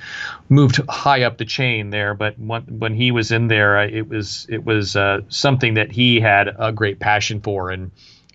moved 0.48 0.80
high 0.88 1.24
up 1.24 1.38
the 1.38 1.44
chain 1.44 1.90
there 1.90 2.14
but 2.14 2.38
when, 2.38 2.62
when 2.78 2.94
he 2.94 3.10
was 3.10 3.32
in 3.32 3.48
there 3.48 3.78
uh, 3.78 3.86
it 3.86 4.08
was 4.08 4.46
it 4.48 4.64
was 4.64 4.94
uh, 4.94 5.20
something 5.28 5.74
that 5.74 5.90
he 5.90 6.20
had 6.20 6.54
a 6.58 6.72
great 6.72 7.00
passion 7.00 7.40
for. 7.40 7.70
And 7.70 7.90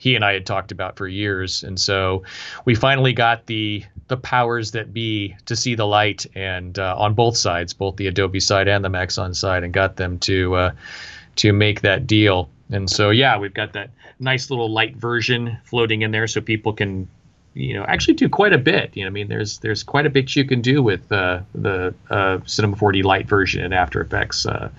he 0.06 0.16
and 0.16 0.24
I 0.24 0.34
had 0.34 0.46
talked 0.46 0.72
about 0.72 0.98
for 0.98 1.08
years. 1.08 1.64
And 1.64 1.80
so 1.80 2.22
we 2.66 2.76
finally 2.76 3.12
got 3.12 3.48
the 3.48 3.84
the 4.08 4.18
powers 4.18 4.70
that 4.72 4.94
be 4.94 5.36
to 5.48 5.56
see 5.56 5.74
the 5.74 5.88
light 5.88 6.28
and 6.36 6.78
uh, 6.78 6.96
on 6.96 7.16
both 7.16 7.36
sides, 7.36 7.74
both 7.74 7.96
the 7.96 8.06
Adobe 8.06 8.40
side 8.40 8.68
and 8.68 8.86
the 8.86 8.90
Maxon 8.90 9.34
side, 9.34 9.64
and 9.64 9.74
got 9.74 9.96
them 9.96 10.20
to 10.20 10.54
uh, 10.54 10.72
to 11.38 11.52
make 11.54 11.82
that 11.82 12.06
deal. 12.06 12.48
And 12.70 12.88
so 12.88 13.10
yeah, 13.10 13.36
we've 13.40 13.54
got 13.56 13.74
that 13.74 13.90
nice 14.20 14.52
little 14.52 14.70
light 14.70 14.96
version 14.96 15.58
floating 15.64 16.04
in 16.04 16.12
there, 16.12 16.28
so 16.28 16.40
people 16.40 16.74
can 16.74 17.08
you 17.56 17.74
know 17.74 17.86
actually 17.86 18.14
do 18.14 18.30
quite 18.30 18.54
a 18.54 18.58
bit. 18.58 18.96
You 18.96 19.04
know, 19.04 19.08
I 19.08 19.12
mean, 19.12 19.30
there's 19.30 19.60
there's 19.60 19.82
quite 19.82 20.06
a 20.06 20.10
bit 20.10 20.36
you 20.36 20.46
can 20.46 20.62
do 20.62 20.84
with 20.84 21.10
uh, 21.12 21.40
the 21.56 21.96
uh, 22.10 22.40
Cinema 22.46 22.76
4D 22.76 23.04
Light 23.04 23.28
version 23.28 23.64
in 23.64 23.74
After 23.74 24.02
Effects. 24.02 24.46
Uh, 24.46 24.70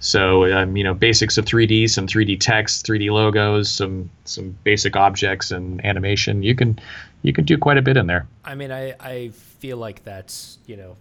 so 0.00 0.52
um, 0.52 0.76
you 0.76 0.84
know, 0.84 0.94
basics 0.94 1.38
of 1.38 1.44
3D, 1.44 1.88
some 1.88 2.06
3D 2.06 2.38
text, 2.40 2.84
3D 2.86 3.10
logos, 3.10 3.70
some 3.70 4.10
some 4.24 4.58
basic 4.64 4.96
objects 4.96 5.52
and 5.52 5.82
animation. 5.84 6.42
You 6.42 6.56
can 6.56 6.78
you 7.22 7.32
can 7.32 7.44
do 7.44 7.56
quite 7.56 7.78
a 7.78 7.82
bit 7.82 7.96
in 7.96 8.08
there. 8.08 8.26
I 8.44 8.56
mean, 8.56 8.72
I 8.72 8.94
I 8.98 9.28
feel 9.28 9.76
like 9.76 10.02
that's 10.02 10.58
you 10.66 10.76
know, 10.76 10.96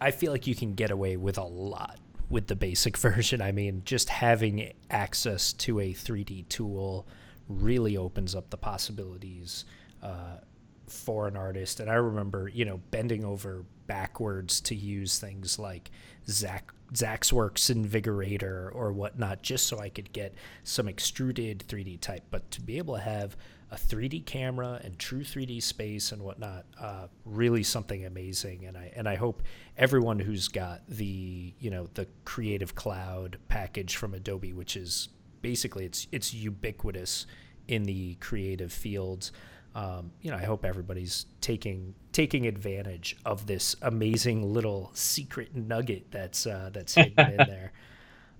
I 0.00 0.10
feel 0.10 0.32
like 0.32 0.48
you 0.48 0.56
can 0.56 0.74
get 0.74 0.90
away 0.90 1.16
with 1.16 1.38
a 1.38 1.44
lot 1.44 1.98
with 2.28 2.48
the 2.48 2.56
basic 2.56 2.96
version. 2.98 3.40
I 3.40 3.52
mean, 3.52 3.82
just 3.84 4.08
having 4.08 4.72
access 4.90 5.52
to 5.52 5.78
a 5.78 5.94
3D 5.94 6.48
tool 6.48 7.06
really 7.48 7.96
opens 7.96 8.34
up 8.34 8.50
the 8.50 8.56
possibilities. 8.56 9.64
Uh, 10.02 10.38
for 10.86 11.26
an 11.28 11.36
artist. 11.36 11.80
And 11.80 11.90
I 11.90 11.94
remember, 11.94 12.48
you 12.48 12.64
know, 12.64 12.80
bending 12.90 13.24
over 13.24 13.64
backwards 13.86 14.60
to 14.62 14.74
use 14.74 15.18
things 15.18 15.58
like 15.58 15.90
Zach 16.28 16.72
Zaxwerks 16.92 17.74
Invigorator 17.74 18.70
or 18.72 18.92
whatnot, 18.92 19.42
just 19.42 19.66
so 19.66 19.78
I 19.78 19.88
could 19.88 20.12
get 20.12 20.34
some 20.62 20.86
extruded 20.88 21.64
3D 21.66 22.00
type. 22.00 22.22
But 22.30 22.48
to 22.52 22.60
be 22.60 22.78
able 22.78 22.94
to 22.94 23.00
have 23.00 23.36
a 23.72 23.76
3D 23.76 24.24
camera 24.24 24.80
and 24.84 24.96
true 24.96 25.22
3D 25.22 25.60
space 25.62 26.12
and 26.12 26.22
whatnot, 26.22 26.64
uh, 26.80 27.08
really 27.24 27.64
something 27.64 28.04
amazing. 28.04 28.66
And 28.66 28.76
I 28.76 28.92
and 28.94 29.08
I 29.08 29.16
hope 29.16 29.42
everyone 29.76 30.20
who's 30.20 30.48
got 30.48 30.82
the 30.88 31.52
you 31.58 31.70
know 31.70 31.88
the 31.94 32.06
Creative 32.24 32.74
Cloud 32.74 33.38
package 33.48 33.96
from 33.96 34.14
Adobe, 34.14 34.52
which 34.52 34.76
is 34.76 35.08
basically 35.42 35.84
it's 35.84 36.06
it's 36.12 36.32
ubiquitous 36.32 37.26
in 37.68 37.82
the 37.82 38.14
creative 38.16 38.72
fields 38.72 39.32
um, 39.76 40.10
you 40.22 40.30
know, 40.30 40.38
I 40.38 40.44
hope 40.44 40.64
everybody's 40.64 41.26
taking 41.42 41.94
taking 42.12 42.46
advantage 42.46 43.14
of 43.26 43.46
this 43.46 43.76
amazing 43.82 44.54
little 44.54 44.90
secret 44.94 45.54
nugget 45.54 46.10
that's 46.10 46.46
uh, 46.46 46.70
that's 46.72 46.94
hidden 46.94 47.32
in 47.32 47.36
there. 47.46 47.72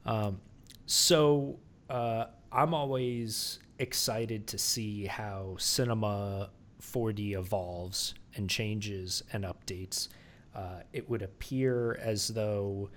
Um, 0.07 0.41
so 0.87 1.59
uh, 1.91 2.25
I'm 2.51 2.73
always 2.73 3.59
excited 3.79 4.47
to 4.47 4.57
see 4.57 5.05
how 5.05 5.57
cinema 5.59 6.49
4D 6.81 7.37
evolves 7.37 8.15
and 8.37 8.49
changes 8.49 9.23
and 9.35 9.45
updates. 9.45 10.09
Uh, 10.55 10.81
it 10.95 11.11
would 11.11 11.21
appear 11.21 11.99
as 12.01 12.29
though, 12.29 12.89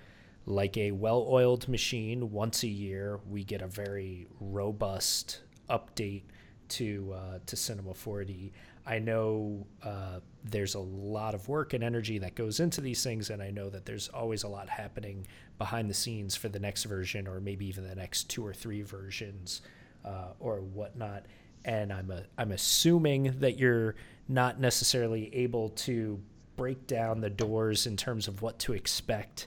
like 0.46 0.78
a 0.78 0.92
well-oiled 0.92 1.68
machine, 1.68 2.30
once 2.30 2.62
a 2.62 2.68
year 2.68 3.20
we 3.28 3.44
get 3.44 3.60
a 3.60 3.66
very 3.66 4.28
robust 4.40 5.42
update 5.68 6.22
to 6.70 7.14
uh, 7.14 7.38
to 7.46 7.56
Cinema 7.56 7.92
4D. 7.92 8.52
I 8.86 8.98
know 8.98 9.66
uh, 9.82 10.20
there's 10.42 10.74
a 10.74 10.80
lot 10.80 11.34
of 11.34 11.48
work 11.48 11.74
and 11.74 11.84
energy 11.84 12.18
that 12.18 12.34
goes 12.34 12.60
into 12.60 12.80
these 12.80 13.04
things, 13.04 13.30
and 13.30 13.42
I 13.42 13.50
know 13.50 13.68
that 13.70 13.84
there's 13.84 14.08
always 14.08 14.42
a 14.42 14.48
lot 14.48 14.68
happening 14.68 15.26
behind 15.58 15.90
the 15.90 15.94
scenes 15.94 16.34
for 16.34 16.48
the 16.48 16.58
next 16.58 16.84
version, 16.84 17.28
or 17.28 17.40
maybe 17.40 17.66
even 17.66 17.86
the 17.86 17.94
next 17.94 18.30
two 18.30 18.44
or 18.44 18.54
three 18.54 18.82
versions, 18.82 19.60
uh, 20.04 20.32
or 20.38 20.60
whatnot. 20.60 21.26
And 21.64 21.92
I'm 21.92 22.10
a, 22.10 22.24
I'm 22.38 22.52
assuming 22.52 23.38
that 23.40 23.58
you're 23.58 23.96
not 24.28 24.58
necessarily 24.58 25.34
able 25.34 25.68
to 25.70 26.18
break 26.56 26.86
down 26.86 27.20
the 27.20 27.30
doors 27.30 27.86
in 27.86 27.96
terms 27.96 28.28
of 28.28 28.42
what 28.42 28.58
to 28.60 28.72
expect 28.72 29.46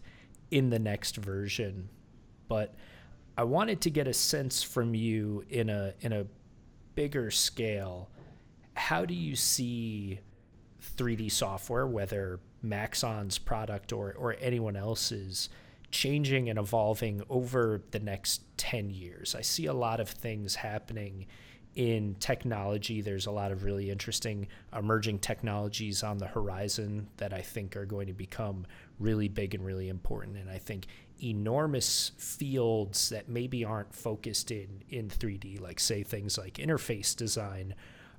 in 0.52 0.70
the 0.70 0.80
next 0.80 1.18
version, 1.18 1.90
but 2.48 2.76
I 3.38 3.44
wanted 3.44 3.82
to 3.82 3.90
get 3.90 4.08
a 4.08 4.14
sense 4.14 4.62
from 4.62 4.94
you 4.94 5.44
in 5.50 5.70
a 5.70 5.94
in 6.02 6.14
a 6.14 6.26
bigger 6.95 7.32
scale, 7.32 8.10
how 8.75 9.06
do 9.06 9.13
you 9.13 9.36
see 9.36 10.19
3D 10.97 11.32
software, 11.32 11.88
whether 11.88 12.39
Maxon's 12.62 13.38
product 13.38 13.93
or, 13.93 14.13
or 14.13 14.36
anyone 14.39 14.75
else's, 14.75 15.49
changing 15.91 16.49
and 16.49 16.58
evolving 16.58 17.21
over 17.29 17.82
the 17.91 17.99
next 17.99 18.41
10 18.58 18.89
years? 18.89 19.36
I 19.36 19.41
see 19.41 19.67
a 19.67 19.73
lot 19.73 19.99
of 19.99 20.10
things 20.10 20.56
happening 20.56 21.27
in 21.75 22.15
technology. 22.19 23.01
There's 23.01 23.25
a 23.25 23.32
lot 23.32 23.51
of 23.51 23.63
really 23.63 23.89
interesting 23.89 24.47
emerging 24.75 25.19
technologies 25.19 26.03
on 26.03 26.17
the 26.17 26.27
horizon 26.27 27.08
that 27.17 27.34
I 27.34 27.41
think 27.41 27.75
are 27.75 27.86
going 27.86 28.08
to 28.08 28.13
become 28.13 28.65
really 28.99 29.27
big 29.27 29.56
and 29.56 29.65
really 29.65 29.89
important. 29.89 30.38
And 30.38 30.49
I 30.49 30.58
think 30.58 30.88
enormous 31.21 32.12
fields 32.17 33.10
that 33.10 33.30
maybe 33.30 33.63
aren't 33.63 33.93
focused 33.93 34.52
in 34.52 34.84
in 34.89 35.10
3D, 35.10 35.60
like 35.60 35.80
say 35.80 36.04
things 36.04 36.38
like 36.38 36.56
interface 36.56 37.15
design, 37.15 37.76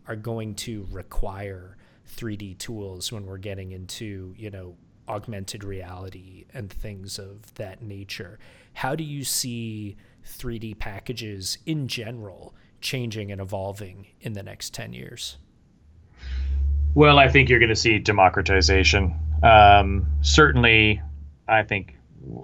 are 0.07 0.17
going 0.17 0.55
to 0.55 0.87
require 0.91 1.77
3D 2.17 2.59
tools 2.59 3.11
when 3.11 3.27
we're 3.27 3.39
getting 3.39 3.73
into 3.73 4.35
you 4.37 4.51
know 4.51 4.77
augmented 5.09 5.65
reality 5.65 6.45
and 6.55 6.71
things 6.71 7.19
of 7.19 7.55
that 7.55 7.83
nature. 7.83 8.39
How 8.73 8.95
do 8.95 9.05
you 9.05 9.25
see 9.25 9.97
3D 10.27 10.79
packages 10.79 11.59
in 11.67 11.89
general 11.89 12.55
changing 12.81 13.31
and 13.33 13.41
evolving 13.41 14.07
in 14.21 14.33
the 14.33 14.43
next 14.43 14.73
10 14.75 14.93
years? 14.93 15.37
Well, 16.95 17.19
I 17.19 17.29
think 17.29 17.49
you're 17.49 17.59
going 17.59 17.71
to 17.71 17.77
see 17.77 17.99
democratization. 17.99 19.15
Um, 19.43 20.07
certainly, 20.23 21.03
I 21.49 21.63
think 21.65 21.97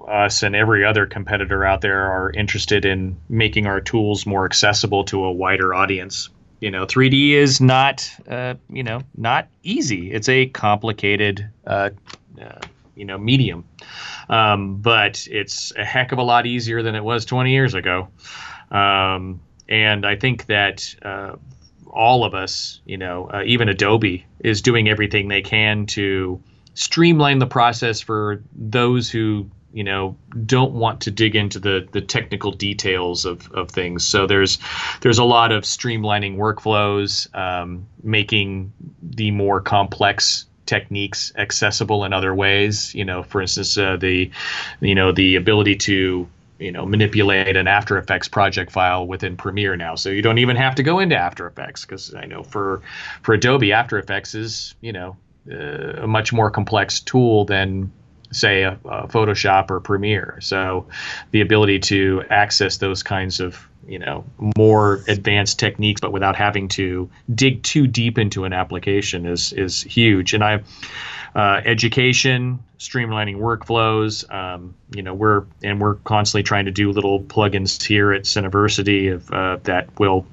us 0.08 0.42
and 0.42 0.54
every 0.54 0.84
other 0.84 1.06
competitor 1.06 1.64
out 1.64 1.80
there 1.80 2.10
are 2.10 2.30
interested 2.30 2.84
in 2.84 3.16
making 3.28 3.66
our 3.66 3.80
tools 3.80 4.26
more 4.26 4.44
accessible 4.44 5.04
to 5.04 5.24
a 5.24 5.32
wider 5.32 5.74
audience. 5.74 6.28
You 6.60 6.70
know, 6.70 6.86
3D 6.86 7.30
is 7.30 7.60
not, 7.60 8.10
uh, 8.28 8.54
you 8.68 8.82
know, 8.82 9.00
not 9.16 9.48
easy. 9.62 10.12
It's 10.12 10.28
a 10.28 10.46
complicated, 10.46 11.48
uh, 11.66 11.90
uh, 12.40 12.60
you 12.94 13.06
know, 13.06 13.16
medium, 13.16 13.64
um, 14.28 14.76
but 14.76 15.26
it's 15.30 15.72
a 15.76 15.84
heck 15.84 16.12
of 16.12 16.18
a 16.18 16.22
lot 16.22 16.46
easier 16.46 16.82
than 16.82 16.94
it 16.94 17.02
was 17.02 17.24
20 17.24 17.50
years 17.50 17.74
ago. 17.74 18.08
Um, 18.70 19.40
and 19.68 20.04
I 20.04 20.16
think 20.16 20.46
that 20.46 20.94
uh, 21.02 21.36
all 21.86 22.24
of 22.24 22.34
us, 22.34 22.80
you 22.84 22.98
know, 22.98 23.30
uh, 23.32 23.42
even 23.46 23.68
Adobe 23.68 24.26
is 24.40 24.60
doing 24.60 24.88
everything 24.88 25.28
they 25.28 25.42
can 25.42 25.86
to 25.86 26.42
streamline 26.74 27.38
the 27.38 27.46
process 27.46 28.00
for 28.00 28.42
those 28.54 29.10
who 29.10 29.50
you 29.72 29.84
know 29.84 30.16
don't 30.46 30.72
want 30.72 31.00
to 31.02 31.10
dig 31.10 31.36
into 31.36 31.58
the 31.58 31.86
the 31.92 32.00
technical 32.00 32.50
details 32.50 33.24
of, 33.24 33.50
of 33.52 33.70
things. 33.70 34.04
So 34.04 34.26
there's 34.26 34.58
there's 35.00 35.18
a 35.18 35.24
lot 35.24 35.52
of 35.52 35.64
streamlining 35.64 36.36
workflows 36.36 37.32
um, 37.36 37.86
making 38.02 38.72
the 39.02 39.30
more 39.30 39.60
complex 39.60 40.46
techniques 40.66 41.32
accessible 41.36 42.04
in 42.04 42.12
other 42.12 42.34
ways. 42.34 42.94
You 42.94 43.04
know 43.04 43.22
for 43.22 43.40
instance 43.40 43.76
uh, 43.78 43.96
the 43.96 44.30
you 44.80 44.94
know 44.94 45.12
the 45.12 45.36
ability 45.36 45.76
to 45.76 46.28
you 46.58 46.72
know 46.72 46.84
manipulate 46.84 47.56
an 47.56 47.66
after 47.66 47.96
effects 47.96 48.28
project 48.28 48.70
file 48.70 49.06
within 49.06 49.36
premiere 49.36 49.76
now. 49.76 49.94
So 49.94 50.10
you 50.10 50.22
don't 50.22 50.38
even 50.38 50.56
have 50.56 50.74
to 50.76 50.82
go 50.82 50.98
into 50.98 51.16
after 51.16 51.46
effects 51.46 51.84
because 51.84 52.14
i 52.14 52.26
know 52.26 52.42
for 52.42 52.82
for 53.22 53.34
adobe 53.34 53.72
after 53.72 53.98
effects 53.98 54.34
is 54.34 54.74
you 54.80 54.92
know 54.92 55.16
uh, 55.50 56.02
a 56.02 56.06
much 56.06 56.32
more 56.32 56.50
complex 56.50 57.00
tool 57.00 57.44
than 57.44 57.90
say 58.32 58.62
a, 58.62 58.78
Photoshop 58.84 59.70
or 59.70 59.80
Premiere. 59.80 60.38
So 60.40 60.86
the 61.30 61.40
ability 61.40 61.78
to 61.80 62.22
access 62.30 62.78
those 62.78 63.02
kinds 63.02 63.40
of 63.40 63.66
you 63.86 63.98
know 63.98 64.24
more 64.56 65.02
advanced 65.08 65.58
techniques, 65.58 66.00
but 66.00 66.12
without 66.12 66.36
having 66.36 66.68
to 66.68 67.10
dig 67.34 67.62
too 67.62 67.86
deep 67.86 68.18
into 68.18 68.44
an 68.44 68.52
application 68.52 69.26
is 69.26 69.52
is 69.52 69.82
huge. 69.82 70.34
And 70.34 70.44
I 70.44 70.62
uh, 71.34 71.60
education, 71.64 72.58
streamlining 72.78 73.36
workflows. 73.36 74.30
Um, 74.32 74.74
you 74.94 75.02
know, 75.02 75.14
we're 75.14 75.44
and 75.62 75.80
we're 75.80 75.94
constantly 75.96 76.42
trying 76.42 76.64
to 76.64 76.70
do 76.70 76.90
little 76.90 77.20
plugins 77.22 77.82
here 77.82 78.12
at 78.12 78.22
Cineversity 78.22 79.12
of 79.12 79.30
uh, 79.30 79.58
that 79.64 79.88
will 79.98 80.26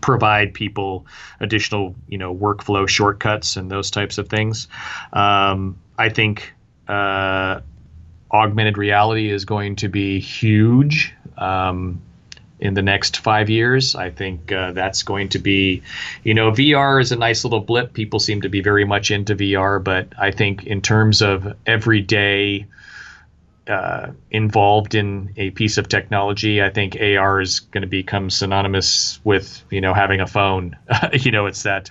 provide 0.00 0.52
people 0.52 1.06
additional 1.40 1.94
you 2.08 2.18
know 2.18 2.34
workflow 2.34 2.88
shortcuts 2.88 3.56
and 3.56 3.70
those 3.70 3.90
types 3.90 4.18
of 4.18 4.28
things. 4.28 4.68
Um, 5.12 5.78
I 5.98 6.08
think 6.08 6.52
uh, 6.92 7.60
augmented 8.30 8.78
reality 8.78 9.30
is 9.30 9.44
going 9.44 9.76
to 9.76 9.88
be 9.88 10.20
huge. 10.20 11.14
Um, 11.36 12.02
in 12.62 12.74
the 12.74 12.82
next 12.82 13.16
five 13.16 13.50
years. 13.50 13.96
I 13.96 14.10
think 14.10 14.52
uh, 14.52 14.70
that's 14.70 15.02
going 15.02 15.30
to 15.30 15.40
be, 15.40 15.82
you 16.22 16.32
know, 16.32 16.52
VR 16.52 17.02
is 17.02 17.10
a 17.10 17.16
nice 17.16 17.42
little 17.42 17.58
blip. 17.58 17.92
People 17.92 18.20
seem 18.20 18.42
to 18.42 18.48
be 18.48 18.60
very 18.60 18.84
much 18.84 19.10
into 19.10 19.34
VR, 19.34 19.82
but 19.82 20.12
I 20.16 20.30
think 20.30 20.64
in 20.64 20.80
terms 20.80 21.22
of 21.22 21.56
everyday 21.66 22.66
uh, 23.66 24.12
involved 24.30 24.94
in 24.94 25.32
a 25.36 25.50
piece 25.50 25.76
of 25.76 25.88
technology, 25.88 26.62
I 26.62 26.70
think 26.70 26.96
AR 27.00 27.40
is 27.40 27.58
going 27.58 27.82
to 27.82 27.88
become 27.88 28.30
synonymous 28.30 29.18
with, 29.24 29.64
you 29.70 29.80
know, 29.80 29.92
having 29.92 30.20
a 30.20 30.26
phone. 30.28 30.76
you 31.12 31.32
know, 31.32 31.46
it's 31.46 31.64
that 31.64 31.90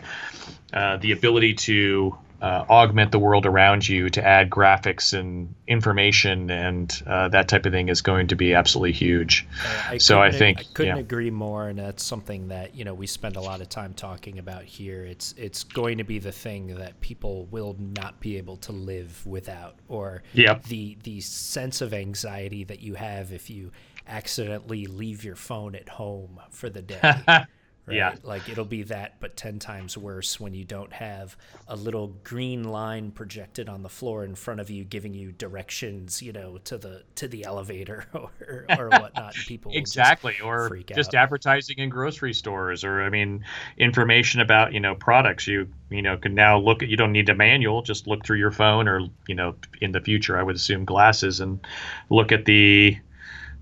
uh, 0.72 0.96
the 0.98 1.12
ability 1.12 1.56
to 1.56 2.16
uh, 2.42 2.66
augment 2.70 3.12
the 3.12 3.20
world 3.20 3.46
around 3.46 3.88
you 3.88 4.10
to 4.10 4.26
add 4.26 4.50
graphics 4.50 5.18
and 5.18 5.54
information 5.68 6.50
and 6.50 7.04
uh, 7.06 7.28
that 7.28 7.48
type 7.48 7.68
of 7.68 7.72
thing 7.72 7.88
is 7.88 8.02
going 8.02 8.28
to 8.28 8.36
be 8.36 8.56
absolutely 8.56 8.92
huge. 8.92 9.48
I 9.88 10.00
so 10.00 10.20
I 10.20 10.32
think 10.32 10.60
I 10.60 10.64
couldn't 10.74 10.96
yeah. 10.96 11.02
agree 11.02 11.30
more, 11.30 11.68
and 11.68 11.78
that's 11.78 12.04
something 12.04 12.48
that 12.48 12.74
you 12.74 12.84
know 12.84 12.96
we 12.96 13.06
spend 13.06 13.36
a 13.36 13.42
lot 13.42 13.62
of 13.62 13.70
time 13.70 13.94
talking 13.94 14.40
about 14.40 14.64
here. 14.64 15.04
It's 15.04 15.36
it's 15.38 15.64
going 15.64 16.00
to 16.00 16.04
be 16.04 16.18
the 16.18 16.32
thing 16.32 16.76
that 16.76 17.00
people 17.00 17.46
will 17.52 17.76
not 17.80 18.20
be 18.20 18.38
able 18.38 18.58
to 18.58 18.72
live 18.72 19.26
without, 19.28 19.76
or 19.88 20.24
yep. 20.34 20.64
the 20.64 20.98
the 21.04 21.22
sense 21.22 21.82
of 21.82 21.94
anxiety 21.94 22.64
that 22.64 22.82
you 22.82 22.96
have 22.96 23.32
if 23.32 23.52
you 23.52 23.72
accidentally 24.08 24.88
leave 24.88 25.24
your 25.24 25.36
phone 25.36 25.76
at 25.76 25.90
home 25.90 26.40
for 26.50 26.70
the 26.70 26.82
day. 26.82 27.16
Right? 27.92 28.14
Yeah. 28.14 28.16
Like 28.24 28.50
it'll 28.50 28.66
be 28.66 28.84
that, 28.84 29.20
but 29.20 29.36
10 29.36 29.60
times 29.60 29.98
worse 29.98 30.40
when 30.40 30.54
you 30.54 30.64
don't 30.64 30.94
have 30.94 31.36
a 31.68 31.76
little 31.76 32.08
green 32.24 32.64
line 32.64 33.12
projected 33.12 33.70
on 33.70 33.84
the 33.84 33.90
floor 33.90 34.24
in 34.24 34.36
front 34.36 34.60
of 34.60 34.70
you 34.70 34.84
giving 34.84 35.14
you 35.14 35.32
directions, 35.32 36.22
you 36.22 36.34
know, 36.34 36.58
to 36.66 36.78
the 36.78 37.04
to 37.16 37.28
the 37.28 37.46
elevator 37.46 38.06
or, 38.14 38.66
or 38.78 38.90
whatnot. 38.90 39.34
People 39.48 39.72
exactly, 39.74 40.40
or 40.44 40.78
just 40.88 41.16
out. 41.16 41.24
advertising 41.24 41.78
in 41.78 41.90
grocery 41.90 42.34
stores, 42.34 42.84
or 42.84 43.02
I 43.04 43.10
mean, 43.10 43.44
information 43.78 44.42
about 44.42 44.74
you 44.74 44.80
know 44.80 44.96
products. 44.96 45.48
You 45.48 45.68
you 45.90 46.02
know 46.02 46.18
can 46.18 46.34
now 46.34 46.58
look 46.58 46.84
at. 46.84 46.90
You 46.90 46.98
don't 46.98 47.12
need 47.12 47.30
a 47.30 47.36
manual. 47.36 47.82
Just 47.82 48.08
look 48.08 48.26
through 48.26 48.38
your 48.38 48.52
phone, 48.52 48.88
or 48.88 49.02
you 49.28 49.36
know, 49.36 49.56
in 49.82 49.92
the 49.92 50.02
future, 50.02 50.38
I 50.38 50.44
would 50.44 50.56
assume 50.56 50.86
glasses, 50.86 51.40
and 51.40 51.66
look 52.10 52.32
at 52.32 52.46
the 52.46 52.98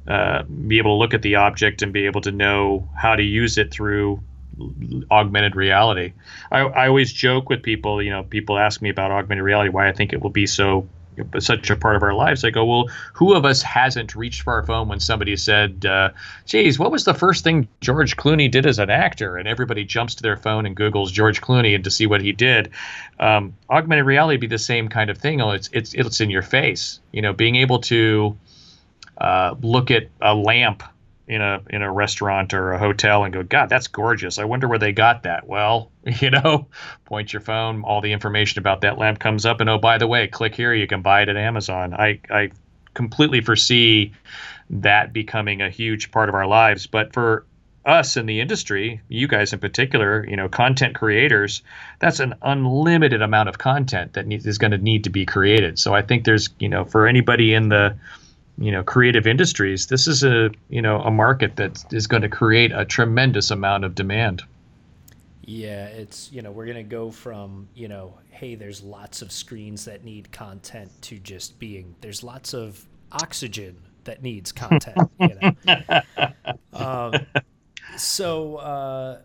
uh, 0.08 0.44
be 0.44 0.78
able 0.78 0.96
to 0.96 1.00
look 1.00 1.14
at 1.14 1.22
the 1.22 1.36
object 1.36 1.82
and 1.82 1.94
be 1.94 2.06
able 2.06 2.22
to 2.22 2.32
know 2.32 2.90
how 2.96 3.16
to 3.16 3.24
use 3.24 3.58
it 3.58 3.72
through 3.72 4.22
augmented 5.12 5.56
reality. 5.56 6.14
I, 6.52 6.60
I 6.60 6.88
always 6.88 7.14
joke 7.14 7.50
with 7.50 7.64
people, 7.64 8.02
you 8.02 8.10
know, 8.10 8.24
people 8.24 8.58
ask 8.58 8.82
me 8.82 8.90
about 8.90 9.12
augmented 9.12 9.44
reality, 9.44 9.70
why 9.70 9.88
I 9.88 9.94
think 9.94 10.14
it 10.14 10.22
will 10.22 10.30
be 10.30 10.48
so 10.48 10.88
such 11.40 11.70
a 11.70 11.76
part 11.76 11.96
of 11.96 12.04
our 12.04 12.14
lives. 12.14 12.44
I 12.44 12.50
go, 12.50 12.66
well, 12.66 12.90
who 13.14 13.34
of 13.34 13.46
us 13.46 13.62
hasn't 13.62 14.16
reached 14.16 14.42
for 14.44 14.54
our 14.54 14.66
phone 14.66 14.88
when 14.88 15.00
somebody 15.00 15.36
said, 15.36 15.86
uh, 15.86 16.12
"Geez, 16.46 16.80
what 16.80 16.92
was 16.92 17.04
the 17.04 17.14
first 17.14 17.44
thing 17.44 17.68
George 17.82 18.16
Clooney 18.16 18.50
did 18.50 18.66
as 18.66 18.80
an 18.80 18.90
actor?" 18.90 19.38
And 19.38 19.48
everybody 19.48 19.84
jumps 19.84 20.16
to 20.16 20.24
their 20.24 20.38
phone 20.38 20.66
and 20.66 20.76
Google's 20.76 21.12
George 21.12 21.42
Clooney 21.42 21.76
and 21.76 21.84
to 21.84 21.92
see 21.92 22.06
what 22.06 22.22
he 22.22 22.32
did. 22.32 22.72
Um, 23.20 23.54
augmented 23.70 24.06
reality 24.06 24.38
be 24.38 24.48
the 24.48 24.58
same 24.58 24.88
kind 24.88 25.10
of 25.10 25.18
thing. 25.18 25.42
Oh, 25.42 25.52
it's 25.52 25.70
it's 25.74 25.94
it's 25.94 26.22
in 26.22 26.30
your 26.30 26.42
face. 26.42 27.00
You 27.12 27.22
know, 27.22 27.34
being 27.34 27.56
able 27.56 27.80
to 27.82 28.38
uh, 29.20 29.56
look 29.62 29.92
at 29.92 30.10
a 30.22 30.34
lamp 30.34 30.84
in 31.28 31.42
a 31.42 31.62
in 31.70 31.84
a 31.84 31.92
restaurant 31.92 32.54
or 32.54 32.72
a 32.72 32.80
hotel 32.80 33.24
and 33.24 33.34
go, 33.34 33.44
God, 33.44 33.70
that's 33.70 33.88
gorgeous. 33.88 34.40
I 34.40 34.46
wonder 34.46 34.68
where 34.68 34.80
they 34.80 34.92
got 34.92 35.24
that. 35.24 35.48
Well, 35.48 35.92
you 36.04 36.32
know, 36.32 36.68
point 37.06 37.32
your 37.32 37.42
phone, 37.42 37.84
all 37.84 38.02
the 38.02 38.12
information 38.12 38.60
about 38.60 38.82
that 38.82 38.98
lamp 38.98 39.20
comes 39.20 39.46
up, 39.46 39.62
and 39.62 39.70
oh, 39.70 39.78
by 39.78 39.98
the 39.98 40.08
way, 40.08 40.28
click 40.28 40.56
here, 40.56 40.74
you 40.74 40.88
can 40.88 41.02
buy 41.02 41.22
it 41.22 41.30
at 41.30 41.38
Amazon. 41.38 41.94
I 41.94 42.20
I 42.30 42.52
completely 42.94 43.42
foresee 43.42 44.14
that 44.70 45.14
becoming 45.14 45.62
a 45.62 45.70
huge 45.70 46.12
part 46.12 46.30
of 46.30 46.36
our 46.36 46.48
lives. 46.48 46.88
But 46.88 47.14
for 47.14 47.46
us 47.86 48.18
in 48.18 48.26
the 48.26 48.42
industry, 48.42 49.02
you 49.08 49.28
guys 49.28 49.54
in 49.54 49.60
particular, 49.60 50.26
you 50.28 50.36
know, 50.36 50.50
content 50.50 50.96
creators, 50.96 51.62
that's 52.00 52.20
an 52.20 52.36
unlimited 52.42 53.22
amount 53.22 53.50
of 53.50 53.58
content 53.58 54.14
that 54.14 54.32
is 54.32 54.58
going 54.58 54.72
to 54.72 54.78
need 54.78 55.04
to 55.06 55.10
be 55.10 55.26
created. 55.26 55.80
So 55.80 55.94
I 55.94 56.02
think 56.02 56.26
there's, 56.26 56.50
you 56.60 56.70
know, 56.70 56.86
for 56.86 57.08
anybody 57.08 57.54
in 57.54 57.70
the 57.70 57.96
you 58.60 58.72
know 58.72 58.84
creative 58.84 59.26
industries 59.26 59.88
this 59.88 60.08
is 60.08 60.24
a 60.24 60.52
you 60.70 60.82
know 60.82 61.00
a 61.02 61.12
market 61.12 61.56
that 61.56 61.84
is 61.94 62.08
going 62.08 62.22
to 62.22 62.30
create 62.30 62.72
a 62.74 62.86
tremendous 62.86 63.52
amount 63.52 63.84
of 63.86 63.96
demand. 63.96 64.44
Yeah 65.42 65.86
it's 65.86 66.32
you 66.32 66.42
know 66.42 66.52
we're 66.52 66.66
going 66.66 66.78
to 66.78 66.84
go 66.84 67.10
from 67.10 67.68
you 67.74 67.88
know 67.88 68.14
hey 68.30 68.56
there's 68.56 68.84
lots 68.84 69.22
of 69.22 69.32
screens 69.32 69.86
that 69.86 70.04
need 70.04 70.32
content 70.32 70.92
to 71.04 71.18
just 71.18 71.58
being 71.58 71.96
there's 72.02 72.24
lots 72.24 72.54
of 72.54 72.86
oxygen 73.12 73.76
that 74.04 74.22
needs 74.22 74.52
content 74.52 75.10
you 75.20 75.38
know. 75.42 76.02
Um, 76.72 77.14
so 77.98 78.58
uh, 78.58 79.20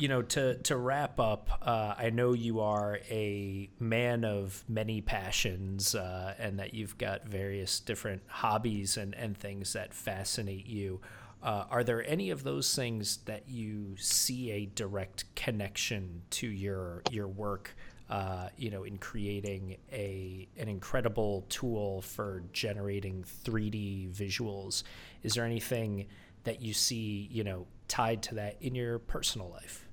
you 0.00 0.08
know, 0.08 0.22
to 0.22 0.54
to 0.54 0.76
wrap 0.78 1.20
up, 1.20 1.50
uh, 1.60 1.94
I 1.98 2.08
know 2.08 2.32
you 2.32 2.60
are 2.60 3.00
a 3.10 3.68
man 3.78 4.24
of 4.24 4.64
many 4.66 5.02
passions, 5.02 5.94
uh, 5.94 6.34
and 6.38 6.58
that 6.58 6.72
you've 6.72 6.96
got 6.96 7.26
various 7.26 7.80
different 7.80 8.22
hobbies 8.26 8.96
and 8.96 9.14
and 9.14 9.36
things 9.36 9.74
that 9.74 9.92
fascinate 9.92 10.66
you. 10.66 11.02
Uh, 11.42 11.64
are 11.70 11.84
there 11.84 12.02
any 12.08 12.30
of 12.30 12.44
those 12.44 12.74
things 12.74 13.18
that 13.26 13.46
you 13.46 13.94
see 13.98 14.50
a 14.50 14.66
direct 14.66 15.34
connection 15.34 16.22
to 16.30 16.46
your 16.46 17.02
your 17.10 17.28
work? 17.28 17.76
Uh, 18.08 18.48
you 18.56 18.70
know, 18.70 18.84
in 18.84 18.96
creating 18.96 19.76
a 19.92 20.48
an 20.56 20.68
incredible 20.68 21.44
tool 21.50 22.00
for 22.00 22.42
generating 22.54 23.22
3D 23.44 24.10
visuals, 24.14 24.82
is 25.22 25.34
there 25.34 25.44
anything 25.44 26.06
that 26.44 26.62
you 26.62 26.72
see, 26.72 27.28
you 27.30 27.44
know, 27.44 27.66
tied 27.86 28.22
to 28.22 28.34
that 28.36 28.56
in 28.62 28.74
your 28.74 28.98
personal 28.98 29.50
life? 29.50 29.89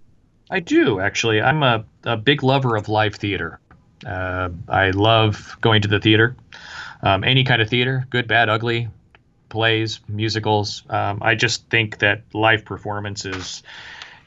I 0.50 0.60
do 0.60 1.00
actually. 1.00 1.41
I'm 1.41 1.64
a, 1.64 1.86
a 2.04 2.18
big 2.18 2.43
lover 2.43 2.76
of 2.76 2.89
live 2.89 3.16
theater. 3.16 3.60
Uh, 4.06 4.50
I 4.70 4.91
love 4.91 5.58
going 5.62 5.82
to 5.82 5.88
the 5.88 6.00
theater, 6.00 6.36
um, 7.02 7.24
any 7.24 7.43
kind 7.43 7.62
of 7.62 7.70
theater, 7.70 8.06
good, 8.10 8.28
bad, 8.28 8.48
ugly, 8.48 8.89
plays, 9.50 10.00
musicals. 10.08 10.84
Um, 10.89 11.20
I 11.22 11.36
just 11.36 11.68
think 11.70 12.00
that 12.00 12.22
live 12.34 12.64
performances, 12.64 13.64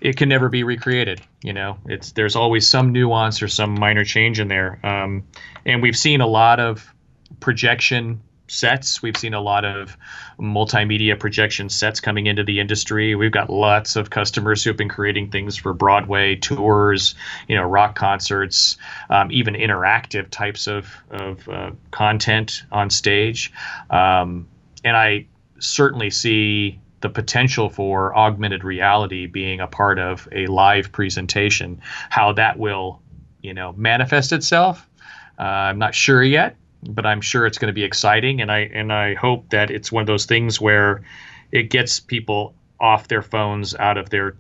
it 0.01 0.17
can 0.17 0.29
never 0.29 0.49
be 0.49 0.65
recreated. 0.65 1.21
You 1.43 1.53
know, 1.53 1.79
it's 1.87 2.13
there's 2.13 2.37
always 2.37 2.67
some 2.67 2.93
nuance 2.93 3.43
or 3.43 3.49
some 3.49 3.79
minor 3.79 4.05
change 4.05 4.41
in 4.41 4.49
there, 4.49 4.85
um, 4.85 5.25
and 5.65 5.83
we've 5.83 5.97
seen 5.97 6.21
a 6.21 6.27
lot 6.27 6.59
of 6.61 6.93
projection 7.39 8.21
sets. 8.51 9.03
We've 9.03 9.17
seen 9.17 9.35
a 9.35 9.41
lot 9.41 9.65
of 9.65 9.97
multimedia 10.39 11.19
projection 11.19 11.69
sets 11.69 12.01
coming 12.01 12.27
into 12.27 12.43
the 12.43 12.61
industry. 12.61 13.15
We've 13.15 13.31
got 13.31 13.49
lots 13.49 13.97
of 13.97 14.11
customers 14.11 14.65
who 14.65 14.71
have 14.71 14.77
been 14.77 14.89
creating 14.89 15.31
things 15.31 15.57
for 15.57 15.73
Broadway 15.73 16.37
tours, 16.37 17.15
you 17.49 17.57
know, 17.57 17.63
rock 17.63 17.95
concerts, 17.95 18.77
um, 19.09 19.31
even 19.31 19.55
interactive 19.55 20.31
types 20.31 20.67
of, 20.67 20.93
of 21.11 21.49
uh, 21.49 21.71
content 21.91 22.65
on 22.73 22.91
stage. 22.91 23.53
Um, 23.91 24.49
and 24.85 24.97
I 24.97 25.27
certainly 25.59 26.11
see 26.11 26.81
the 27.01 27.09
potential 27.09 27.71
for 27.71 28.15
augmented 28.17 28.65
reality 28.65 29.27
being 29.27 29.61
a 29.61 29.67
part 29.67 29.99
of 29.99 30.29
a 30.33 30.47
live 30.49 30.93
presentation. 30.93 31.81
How 32.11 32.33
that 32.33 32.59
will, 32.59 33.01
you 33.43 33.55
know, 33.55 33.73
manifest 33.73 34.33
itself, 34.33 34.87
uh, 35.39 35.43
I'm 35.43 35.79
not 35.79 35.95
sure 35.95 36.23
yet 36.23 36.57
but 36.83 37.07
I'm 37.07 37.21
sure 37.21 37.47
it's 37.47 37.59
going 37.59 37.69
to 37.69 37.75
be 37.75 37.85
exciting, 37.85 38.41
and 38.41 38.51
I 38.51 38.71
and 38.73 38.93
I 38.93 39.15
hope 39.15 39.51
that 39.51 39.71
it's 39.71 39.93
one 39.93 40.01
of 40.03 40.07
those 40.07 40.27
things 40.27 40.61
where 40.61 41.03
it 41.53 41.65
gets 41.65 42.01
people 42.01 42.55
off 42.79 43.09
their 43.09 43.23
phones, 43.23 43.75
out 43.75 43.99
of 43.99 44.11
their 44.11 44.37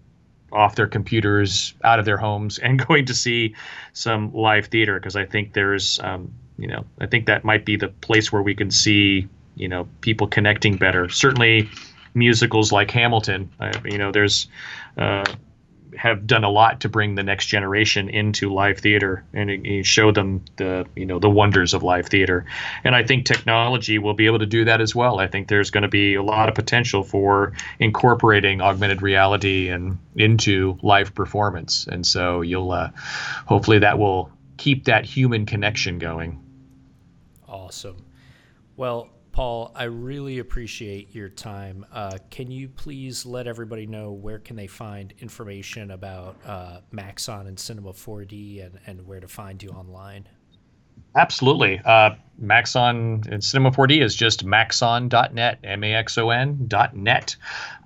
off 0.52 0.74
their 0.74 0.86
computers, 0.86 1.74
out 1.84 1.98
of 1.98 2.04
their 2.04 2.16
homes, 2.16 2.58
and 2.58 2.84
going 2.86 3.06
to 3.06 3.14
see 3.14 3.54
some 3.92 4.32
live 4.32 4.66
theater 4.66 4.98
because 4.98 5.16
I 5.16 5.24
think 5.24 5.52
there's 5.52 6.00
um, 6.00 6.32
you 6.58 6.66
know 6.66 6.84
I 7.00 7.06
think 7.06 7.26
that 7.26 7.44
might 7.44 7.64
be 7.64 7.76
the 7.76 7.88
place 7.88 8.32
where 8.32 8.42
we 8.42 8.54
can 8.54 8.70
see 8.70 9.28
you 9.56 9.68
know 9.68 9.88
people 10.00 10.26
connecting 10.26 10.76
better. 10.76 11.08
Certainly, 11.08 11.68
musicals 12.14 12.72
like 12.72 12.90
Hamilton, 12.90 13.50
you 13.84 13.98
know, 13.98 14.10
there's 14.10 14.48
uh, 14.96 15.24
have 15.96 16.26
done 16.26 16.44
a 16.44 16.50
lot 16.50 16.80
to 16.80 16.88
bring 16.88 17.14
the 17.14 17.22
next 17.22 17.46
generation 17.46 18.08
into 18.08 18.52
live 18.52 18.78
theater 18.78 19.24
and, 19.32 19.50
show 19.86 20.12
them 20.12 20.44
the 20.56 20.86
you 20.94 21.06
know 21.06 21.18
the 21.18 21.30
wonders 21.30 21.74
of 21.74 21.82
live 21.82 22.06
theater. 22.06 22.44
And 22.84 22.94
I 22.94 23.02
think 23.02 23.24
technology 23.24 23.98
will 23.98 24.14
be 24.14 24.26
able 24.26 24.38
to 24.40 24.46
do 24.46 24.64
that 24.64 24.80
as 24.80 24.94
well. 24.94 25.20
I 25.20 25.26
think 25.26 25.48
there's 25.48 25.70
going 25.70 25.82
to 25.82 25.88
be 25.88 26.14
a 26.14 26.22
lot 26.22 26.48
of 26.48 26.54
potential 26.54 27.02
for 27.02 27.52
incorporating 27.78 28.60
augmented 28.60 29.02
reality 29.02 29.68
and 29.68 29.98
into 30.16 30.78
live 30.82 31.14
performance. 31.14 31.86
And 31.86 32.06
so 32.06 32.40
you'll 32.42 32.72
uh, 32.72 32.90
hopefully 33.46 33.78
that 33.78 33.98
will 33.98 34.30
keep 34.56 34.84
that 34.84 35.04
human 35.04 35.46
connection 35.46 35.98
going. 35.98 36.42
Awesome. 37.48 38.04
Well, 38.76 39.10
Paul, 39.32 39.70
I 39.76 39.84
really 39.84 40.38
appreciate 40.38 41.14
your 41.14 41.28
time. 41.28 41.86
Uh, 41.92 42.18
can 42.30 42.50
you 42.50 42.68
please 42.68 43.24
let 43.24 43.46
everybody 43.46 43.86
know 43.86 44.10
where 44.10 44.38
can 44.38 44.56
they 44.56 44.66
find 44.66 45.14
information 45.20 45.92
about 45.92 46.36
uh, 46.44 46.80
Maxon 46.90 47.46
and 47.46 47.58
Cinema 47.58 47.92
4D 47.92 48.64
and, 48.66 48.78
and 48.86 49.06
where 49.06 49.20
to 49.20 49.28
find 49.28 49.62
you 49.62 49.70
online? 49.70 50.26
Absolutely. 51.16 51.80
Uh, 51.84 52.10
Maxon 52.38 53.22
and 53.30 53.42
Cinema 53.42 53.70
4D 53.70 54.02
is 54.02 54.14
just 54.14 54.44
maxon.net, 54.44 55.58
M-A-X-O-N.net. 55.64 57.36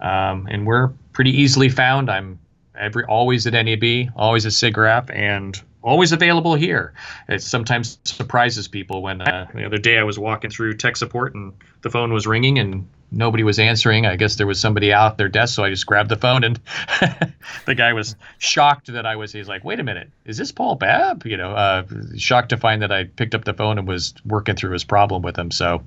Um, 0.01 0.49
and 0.51 0.67
we're 0.67 0.89
pretty 1.13 1.31
easily 1.31 1.69
found. 1.69 2.11
I'm 2.11 2.39
every 2.79 3.05
always 3.05 3.47
at 3.47 3.53
NAB, 3.53 4.11
always 4.17 4.47
at 4.47 4.53
SIGGRAPH, 4.53 5.15
and 5.15 5.61
always 5.85 6.13
available 6.13 6.55
here. 6.55 6.95
It 7.29 7.43
sometimes 7.43 7.99
surprises 8.05 8.67
people 8.67 9.03
when 9.03 9.21
uh, 9.21 9.47
the 9.55 9.67
other 9.67 9.79
day 9.79 9.99
I 9.99 10.03
was 10.03 10.19
walking 10.19 10.51
through 10.51 10.75
tech 10.75 10.97
support 10.97 11.35
and 11.35 11.53
the 11.83 11.91
phone 11.91 12.13
was 12.13 12.27
ringing 12.27 12.59
and 12.59 12.89
nobody 13.13 13.45
was 13.45 13.59
answering. 13.59 14.07
I 14.07 14.17
guess 14.17 14.37
there 14.37 14.47
was 14.47 14.59
somebody 14.59 14.93
out 14.93 15.13
at 15.13 15.19
their 15.19 15.29
desk, 15.29 15.55
so 15.55 15.63
I 15.63 15.71
just 15.71 15.87
grabbed 15.87 16.09
the 16.09 16.17
phone 16.17 16.43
and 16.43 16.59
the 17.67 17.75
guy 17.75 17.93
was 17.93 18.17
shocked 18.39 18.93
that 18.93 19.07
I 19.07 19.17
was. 19.17 19.33
He's 19.33 19.47
like, 19.47 19.63
"Wait 19.63 19.79
a 19.79 19.85
minute, 19.85 20.11
is 20.25 20.39
this 20.39 20.51
Paul 20.51 20.75
Babb?" 20.77 21.27
You 21.27 21.37
know, 21.37 21.53
uh, 21.53 21.85
shocked 22.17 22.49
to 22.49 22.57
find 22.57 22.83
that 22.83 22.91
I 22.91 23.05
picked 23.05 23.35
up 23.35 23.45
the 23.45 23.55
phone 23.55 23.79
and 23.79 23.87
was 23.87 24.15
working 24.25 24.57
through 24.57 24.73
his 24.73 24.85
problem 24.85 25.23
with 25.23 25.39
him. 25.39 25.51
So 25.51 25.83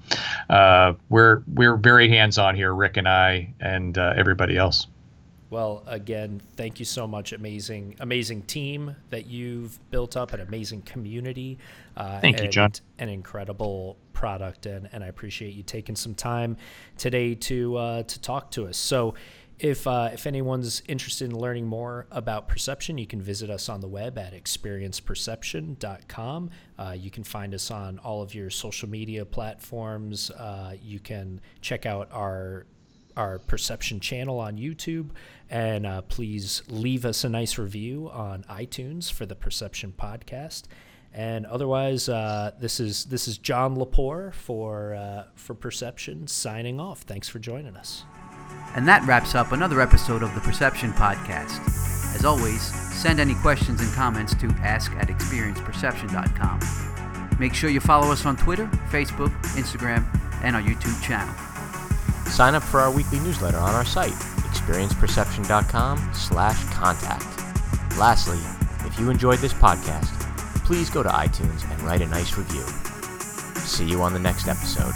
uh, 0.49 0.93
we're 1.09 1.41
we're 1.47 1.75
very 1.75 2.07
hands 2.09 2.37
on 2.37 2.55
here, 2.55 2.73
Rick 2.73 2.97
and 2.97 3.07
I, 3.07 3.53
and 3.59 3.97
uh, 3.97 4.13
everybody 4.15 4.57
else. 4.57 4.87
Well, 5.49 5.83
again, 5.87 6.41
thank 6.57 6.79
you 6.79 6.85
so 6.85 7.07
much. 7.07 7.31
Amazing, 7.31 7.95
amazing 8.01 8.41
team 8.43 8.95
that 9.11 9.27
you've 9.27 9.79
built 9.91 10.17
up, 10.17 10.33
an 10.33 10.41
amazing 10.41 10.81
community. 10.81 11.57
Uh, 11.95 12.19
thank 12.19 12.41
you, 12.41 12.49
John. 12.49 12.73
An 12.99 13.07
incredible 13.07 13.95
product, 14.11 14.65
and, 14.65 14.89
and 14.91 15.01
I 15.03 15.07
appreciate 15.07 15.53
you 15.53 15.63
taking 15.63 15.95
some 15.95 16.15
time 16.15 16.57
today 16.97 17.33
to 17.35 17.77
uh, 17.77 18.03
to 18.03 18.21
talk 18.21 18.51
to 18.51 18.67
us. 18.67 18.77
So, 18.77 19.13
if 19.59 19.87
uh, 19.87 20.09
if 20.11 20.27
anyone's 20.27 20.81
interested 20.87 21.31
in 21.31 21.39
learning 21.39 21.65
more 21.65 22.07
about 22.11 22.49
perception, 22.49 22.97
you 22.97 23.07
can 23.07 23.21
visit 23.21 23.49
us 23.49 23.69
on 23.69 23.79
the 23.79 23.87
web 23.87 24.17
at 24.17 24.33
experienceperception.com. 24.33 26.49
Uh, 26.77 26.93
you 26.97 27.09
can 27.09 27.23
find 27.23 27.53
us 27.53 27.71
on 27.71 27.99
all 27.99 28.21
of 28.21 28.35
your 28.35 28.49
social 28.49 28.89
media 28.89 29.23
platforms. 29.25 30.29
Uh, 30.31 30.75
you 30.81 30.99
can 30.99 31.39
check 31.61 31.85
out 31.85 32.09
our 32.11 32.65
our 33.17 33.39
perception 33.39 33.99
channel 33.99 34.39
on 34.39 34.57
YouTube. 34.57 35.09
And 35.49 35.85
uh, 35.85 36.01
please 36.03 36.61
leave 36.69 37.05
us 37.05 37.23
a 37.23 37.29
nice 37.29 37.57
review 37.57 38.09
on 38.13 38.43
iTunes 38.43 39.11
for 39.11 39.25
the 39.25 39.35
Perception 39.35 39.93
Podcast. 39.97 40.63
And 41.13 41.45
otherwise, 41.45 42.09
uh, 42.09 42.51
this 42.59 42.79
is 42.79 43.05
this 43.05 43.27
is 43.27 43.37
John 43.37 43.75
LePore 43.75 44.33
for 44.33 44.93
uh, 44.93 45.23
for 45.35 45.55
Perception 45.55 46.27
signing 46.27 46.79
off. 46.79 47.01
Thanks 47.01 47.27
for 47.27 47.39
joining 47.39 47.75
us. 47.75 48.03
And 48.75 48.87
that 48.87 49.05
wraps 49.07 49.33
up 49.33 49.51
another 49.51 49.81
episode 49.81 50.21
of 50.21 50.35
the 50.35 50.41
Perception 50.41 50.91
Podcast. 50.93 51.65
As 52.15 52.25
always, 52.25 52.61
send 52.61 53.19
any 53.19 53.35
questions 53.35 53.81
and 53.81 53.91
comments 53.93 54.35
to 54.35 54.47
ask 54.59 54.91
at 54.93 55.07
experienceperception.com. 55.07 57.39
Make 57.39 57.53
sure 57.53 57.69
you 57.69 57.79
follow 57.79 58.11
us 58.11 58.25
on 58.25 58.35
Twitter, 58.35 58.65
Facebook, 58.89 59.31
Instagram, 59.55 60.05
and 60.43 60.55
our 60.55 60.61
YouTube 60.61 61.01
channel. 61.03 61.33
Sign 62.29 62.55
up 62.55 62.63
for 62.63 62.79
our 62.79 62.91
weekly 62.91 63.19
newsletter 63.19 63.57
on 63.57 63.73
our 63.73 63.85
site, 63.85 64.11
experienceperception.com 64.11 66.11
slash 66.13 66.63
contact. 66.73 67.25
Lastly, 67.97 68.39
if 68.85 68.99
you 68.99 69.09
enjoyed 69.09 69.39
this 69.39 69.53
podcast, 69.53 70.13
please 70.65 70.89
go 70.89 71.01
to 71.01 71.09
iTunes 71.09 71.69
and 71.71 71.81
write 71.81 72.01
a 72.01 72.07
nice 72.07 72.37
review. 72.37 72.63
See 73.61 73.85
you 73.85 74.01
on 74.01 74.13
the 74.13 74.19
next 74.19 74.47
episode. 74.47 74.93